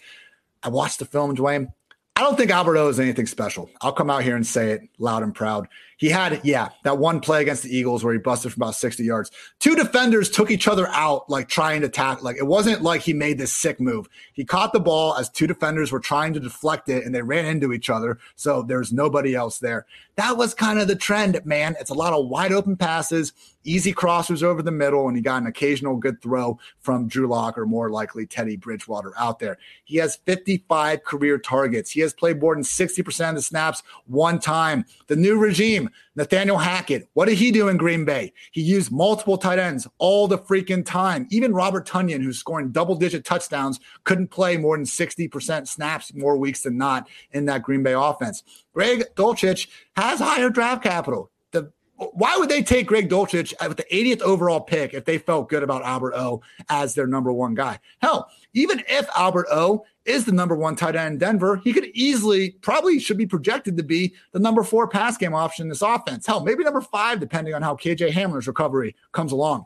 [0.63, 1.71] I watched the film, Dwain.
[2.17, 3.69] I don't think Albert O is anything special.
[3.79, 5.67] I'll come out here and say it loud and proud.
[5.97, 9.03] He had, yeah, that one play against the Eagles where he busted from about 60
[9.03, 9.29] yards.
[9.59, 12.23] Two defenders took each other out, like trying to tackle.
[12.23, 14.09] Like it wasn't like he made this sick move.
[14.33, 17.45] He caught the ball as two defenders were trying to deflect it and they ran
[17.45, 18.17] into each other.
[18.35, 19.85] So there's nobody else there.
[20.15, 21.75] That was kind of the trend, man.
[21.79, 23.31] It's a lot of wide open passes,
[23.67, 27.57] easy crossers over the middle, and he got an occasional good throw from Drew Lock
[27.57, 29.57] or more likely Teddy Bridgewater out there.
[29.83, 31.91] He has 55 career targets.
[31.91, 34.85] He has played more than 60% of the snaps one time.
[35.07, 38.33] The new regime Nathaniel Hackett, what did he do in Green Bay?
[38.51, 41.27] He used multiple tight ends all the freaking time.
[41.29, 46.35] Even Robert Tonyan, who's scoring double digit touchdowns, couldn't play more than 60% snaps more
[46.35, 48.41] weeks than not in that Green Bay offense.
[48.73, 51.29] Greg Dulcich has higher draft capital.
[51.97, 55.63] Why would they take Greg Dulcich with the 80th overall pick if they felt good
[55.63, 57.79] about Albert O as their number one guy?
[58.01, 61.85] Hell, even if Albert O is the number one tight end in Denver, he could
[61.93, 65.81] easily, probably should be projected to be the number four pass game option in this
[65.81, 66.27] offense.
[66.27, 69.65] Hell, maybe number five, depending on how KJ Hamler's recovery comes along.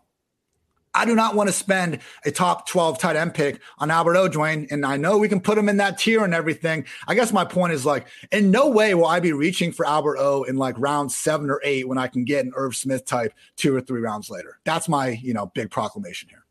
[0.94, 4.30] I do not want to spend a top 12 tight end pick on Albert O,
[4.30, 4.70] Dwain.
[4.72, 6.86] And I know we can put him in that tier and everything.
[7.08, 10.18] I guess my point is like, in no way will I be reaching for Albert
[10.18, 13.34] O in like round seven or eight when I can get an Irv Smith type
[13.56, 14.60] two or three rounds later.
[14.66, 16.46] That's my, you know, big proclamation here.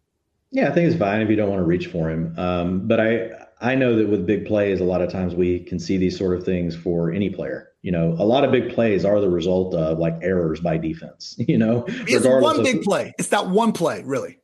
[0.53, 2.35] Yeah, I think it's fine if you don't want to reach for him.
[2.37, 3.31] Um, but I,
[3.61, 6.37] I know that with big plays, a lot of times we can see these sort
[6.37, 7.69] of things for any player.
[7.82, 11.36] You know, a lot of big plays are the result of like errors by defense.
[11.51, 13.15] You know, it's one big of, play.
[13.19, 14.39] It's that one play, really.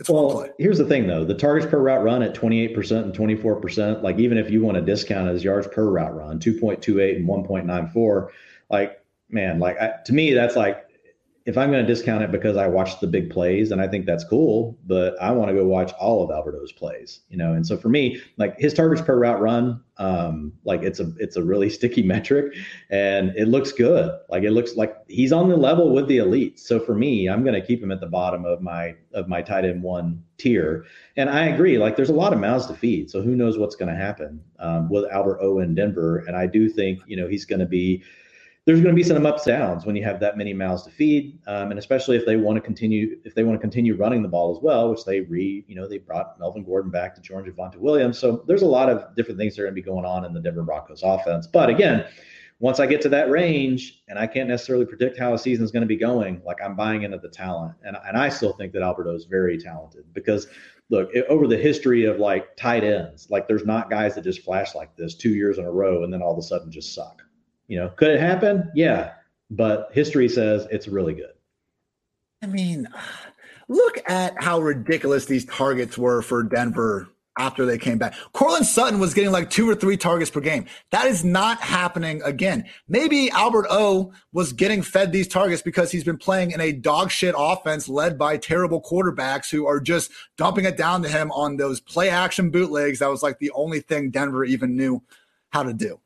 [0.00, 0.50] It's well, one play.
[0.58, 4.02] Here's the thing, though: the targets per route run at 28 percent and 24 percent.
[4.02, 8.28] Like, even if you want to discount as yards per route run, 2.28 and 1.94,
[8.70, 10.87] like, man, like I, to me, that's like
[11.48, 14.04] if I'm going to discount it because I watched the big plays and I think
[14.04, 17.54] that's cool, but I want to go watch all of Albert O's plays, you know.
[17.54, 21.36] And so for me, like his targets per route run, um, like it's a it's
[21.36, 22.52] a really sticky metric,
[22.90, 24.12] and it looks good.
[24.28, 26.60] Like it looks like he's on the level with the elite.
[26.60, 29.40] So for me, I'm going to keep him at the bottom of my of my
[29.40, 30.84] tight end one tier.
[31.16, 33.10] And I agree, like there's a lot of mouths to feed.
[33.10, 36.18] So who knows what's going to happen um, with Albert O in Denver?
[36.26, 38.02] And I do think you know he's going to be
[38.68, 40.90] there's going to be some ups and downs when you have that many mouths to
[40.90, 44.20] feed, um, and especially if they want to continue if they want to continue running
[44.20, 47.22] the ball as well, which they re you know they brought Melvin Gordon back to
[47.22, 48.18] George Javonte Williams.
[48.18, 50.34] So there's a lot of different things that are going to be going on in
[50.34, 51.46] the Denver Broncos offense.
[51.46, 52.04] But again,
[52.60, 55.70] once I get to that range, and I can't necessarily predict how a season is
[55.70, 58.74] going to be going, like I'm buying into the talent, and and I still think
[58.74, 60.46] that Albert O is very talented because
[60.90, 64.42] look it, over the history of like tight ends, like there's not guys that just
[64.42, 66.94] flash like this two years in a row and then all of a sudden just
[66.94, 67.22] suck.
[67.68, 68.70] You know, could it happen?
[68.74, 69.12] Yeah.
[69.50, 71.32] But history says it's really good.
[72.42, 72.88] I mean,
[73.68, 77.08] look at how ridiculous these targets were for Denver
[77.38, 78.14] after they came back.
[78.32, 80.66] Courtland Sutton was getting like two or three targets per game.
[80.90, 82.64] That is not happening again.
[82.88, 87.10] Maybe Albert O was getting fed these targets because he's been playing in a dog
[87.10, 91.56] shit offense led by terrible quarterbacks who are just dumping it down to him on
[91.56, 92.98] those play action bootlegs.
[92.98, 95.02] That was like the only thing Denver even knew
[95.50, 96.00] how to do.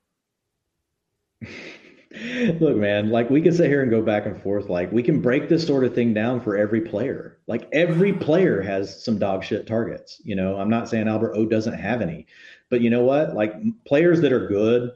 [2.60, 4.68] Look, man, like we can sit here and go back and forth.
[4.68, 7.38] Like we can break this sort of thing down for every player.
[7.46, 10.20] Like every player has some dog shit targets.
[10.24, 12.26] You know, I'm not saying Albert O doesn't have any,
[12.68, 13.34] but you know what?
[13.34, 13.54] Like
[13.86, 14.92] players that are good,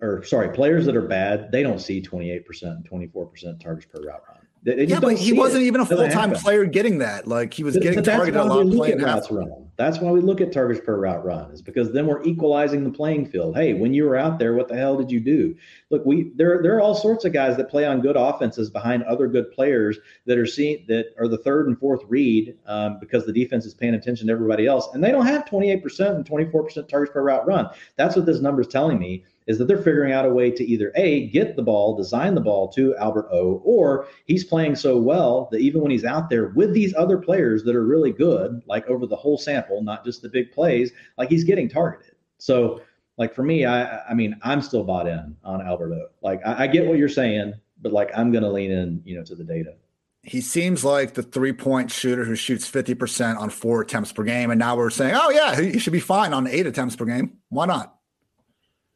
[0.00, 4.22] or sorry, players that are bad, they don't see 28% and 24% targets per route
[4.28, 4.38] run.
[4.62, 5.66] They, yeah, but he wasn't it.
[5.66, 7.26] even a full time player getting that.
[7.28, 9.63] Like he was but, getting but targeted a lot playing routes run.
[9.76, 12.90] That's why we look at targets per route run, is because then we're equalizing the
[12.90, 13.56] playing field.
[13.56, 15.56] Hey, when you were out there, what the hell did you do?
[15.90, 19.02] Look, we there there are all sorts of guys that play on good offenses behind
[19.04, 23.26] other good players that are seeing that are the third and fourth read um, because
[23.26, 26.88] the defense is paying attention to everybody else, and they don't have 28% and 24%
[26.88, 27.68] targets per route run.
[27.96, 30.64] That's what this number is telling me is that they're figuring out a way to
[30.64, 34.98] either A, get the ball, design the ball to Albert O, or he's playing so
[34.98, 38.62] well that even when he's out there with these other players that are really good,
[38.66, 42.14] like over the whole sample, not just the big plays, like he's getting targeted.
[42.38, 42.80] So,
[43.18, 46.06] like for me, I I mean, I'm still bought in on Albert O.
[46.22, 49.24] Like I, I get what you're saying, but like I'm gonna lean in, you know,
[49.24, 49.74] to the data.
[50.22, 54.50] he seems like the three point shooter who shoots 50% on four attempts per game.
[54.50, 57.38] And now we're saying, oh, yeah, he should be fine on eight attempts per game.
[57.50, 57.94] Why not?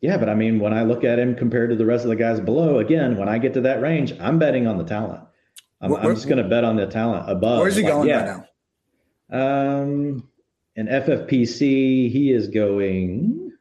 [0.01, 2.17] Yeah, but I mean, when I look at him compared to the rest of the
[2.17, 5.25] guys below, again, when I get to that range, I'm betting on the talent.
[5.81, 7.61] I'm, where, I'm just going to bet on the talent above.
[7.61, 8.17] Where's he like, going yeah.
[8.17, 8.45] right
[9.31, 9.81] now?
[9.81, 10.29] Um,
[10.77, 13.53] in FFPC, he is going.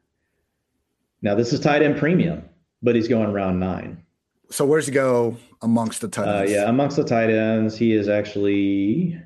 [1.20, 2.48] Now this is tight end premium,
[2.80, 4.04] but he's going round nine.
[4.50, 6.52] So where's he go amongst the tight ends?
[6.52, 9.20] Uh, yeah, amongst the tight ends, he is actually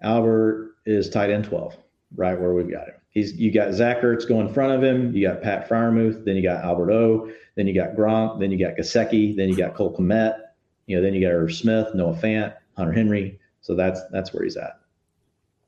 [0.00, 1.76] Albert is tight end twelve,
[2.14, 2.94] right where we've got him.
[3.10, 5.14] He's you got Zach Ertz going in front of him.
[5.14, 6.24] You got Pat Freiermuth.
[6.24, 7.30] Then you got Albert O.
[7.56, 8.38] Then you got Gronk.
[8.38, 9.36] Then you got Gesicki.
[9.36, 10.38] Then you got Cole Kmet.
[10.86, 13.38] You know, then you got Irv Smith, Noah Fant, Hunter Henry.
[13.60, 14.80] So that's that's where he's at.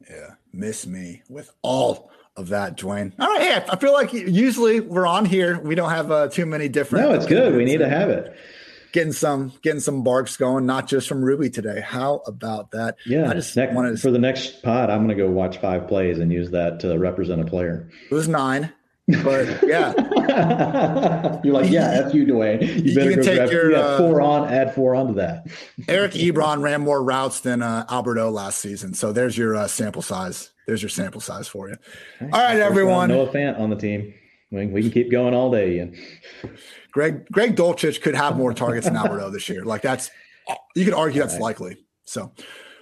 [0.09, 3.13] Yeah, miss me with all of that, Dwain.
[3.19, 5.61] All right, yeah, I feel like usually we're on here.
[5.61, 7.09] We don't have uh, too many different.
[7.09, 7.55] No, it's good.
[7.55, 8.37] We need to have it
[8.93, 11.81] getting some getting some barks going, not just from Ruby today.
[11.81, 12.97] How about that?
[13.07, 15.59] Yeah, I just next, wanted to, for the next pod, I'm going to go watch
[15.59, 17.91] five plays and use that to represent a player.
[18.11, 18.73] It was nine,
[19.25, 19.93] but yeah,
[21.43, 22.61] you're like, yeah, that's you, Dwain.
[22.63, 25.47] You, better you go take grab, your uh, four on, add four onto that.
[25.89, 29.69] Eric Ebron ran more routes than uh, Albert O last season, so there's your uh,
[29.69, 30.51] sample size.
[30.67, 31.77] There's your sample size for you.
[32.21, 33.09] All right, everyone.
[33.09, 34.15] Noah Fant on the team.
[34.53, 35.97] We, we can keep going all day, Ian.
[36.93, 39.65] Greg Greg Dulcich could have more targets than Albert O this year.
[39.65, 40.11] Like that's
[40.75, 41.79] you could argue that's likely.
[42.05, 42.33] So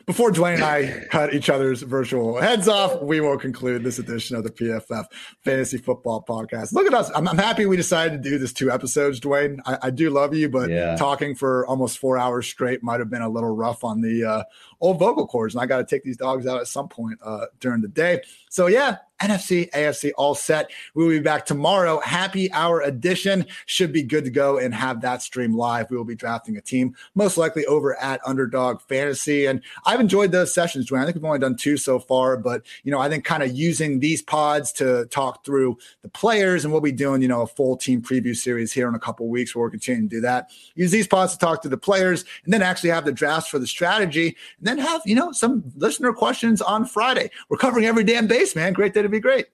[0.06, 4.34] before Dwain and I cut each other's virtual heads off, we will conclude this edition
[4.34, 5.04] of the PFF
[5.44, 6.72] Fantasy Football Podcast.
[6.72, 7.10] Look at us.
[7.14, 9.60] I'm, I'm happy we decided to do this two episodes, Dwain.
[9.66, 10.96] I, I do love you, but yeah.
[10.96, 14.42] talking for almost four hours straight might have been a little rough on the uh,
[14.81, 15.55] old vocal cords.
[15.55, 18.23] And I got to take these dogs out at some point uh, during the day.
[18.48, 20.70] So, yeah, NFC, AFC all set.
[20.94, 22.01] We will be back tomorrow.
[22.01, 25.90] Happy hour edition should be good to go and have that stream live.
[25.90, 29.47] We will be drafting a team, most likely over at Underdog Fantasy.
[29.47, 31.02] And I've enjoyed those sessions, Dwain.
[31.02, 33.52] I think we've only done two so far, but you know, I think kind of
[33.52, 37.47] using these pods to talk through the players and we'll be doing, you know, a
[37.47, 40.51] full team preview series here in a couple weeks where we're continuing to do that.
[40.74, 43.59] Use these pods to talk to the players and then actually have the drafts for
[43.59, 47.30] the strategy and then have, you know, some listener questions on Friday.
[47.48, 48.72] We're covering every damn base, man.
[48.72, 49.47] Great day to be great.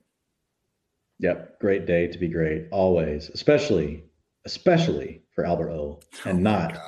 [1.19, 4.05] Yep, great day to be great always, especially
[4.45, 6.79] especially for Albert O oh and oh not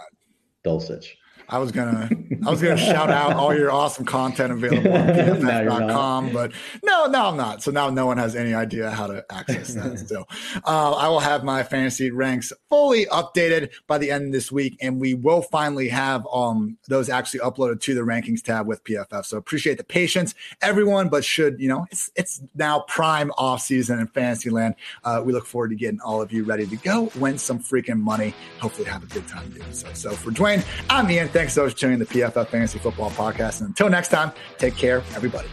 [0.64, 1.06] Dulcich.
[1.50, 2.10] I was gonna
[2.46, 6.52] I was gonna shout out all your awesome content available on pff.com, but
[6.84, 7.62] no, no, I'm not.
[7.62, 9.98] So now no one has any idea how to access that.
[10.08, 10.26] so
[10.66, 14.76] uh, I will have my fantasy ranks fully updated by the end of this week,
[14.82, 19.24] and we will finally have um those actually uploaded to the rankings tab with PFF.
[19.24, 21.08] So appreciate the patience, everyone.
[21.08, 24.74] But should you know it's it's now prime off season in fantasy land.
[25.02, 28.00] Uh, we look forward to getting all of you ready to go, win some freaking
[28.00, 28.34] money.
[28.60, 29.90] Hopefully, have a good time doing so.
[29.94, 31.28] So for Dwain, I'm Ian.
[31.38, 33.60] Thanks so much for tuning in the PFF Fantasy Football Podcast.
[33.60, 35.46] And until next time, take care, everybody.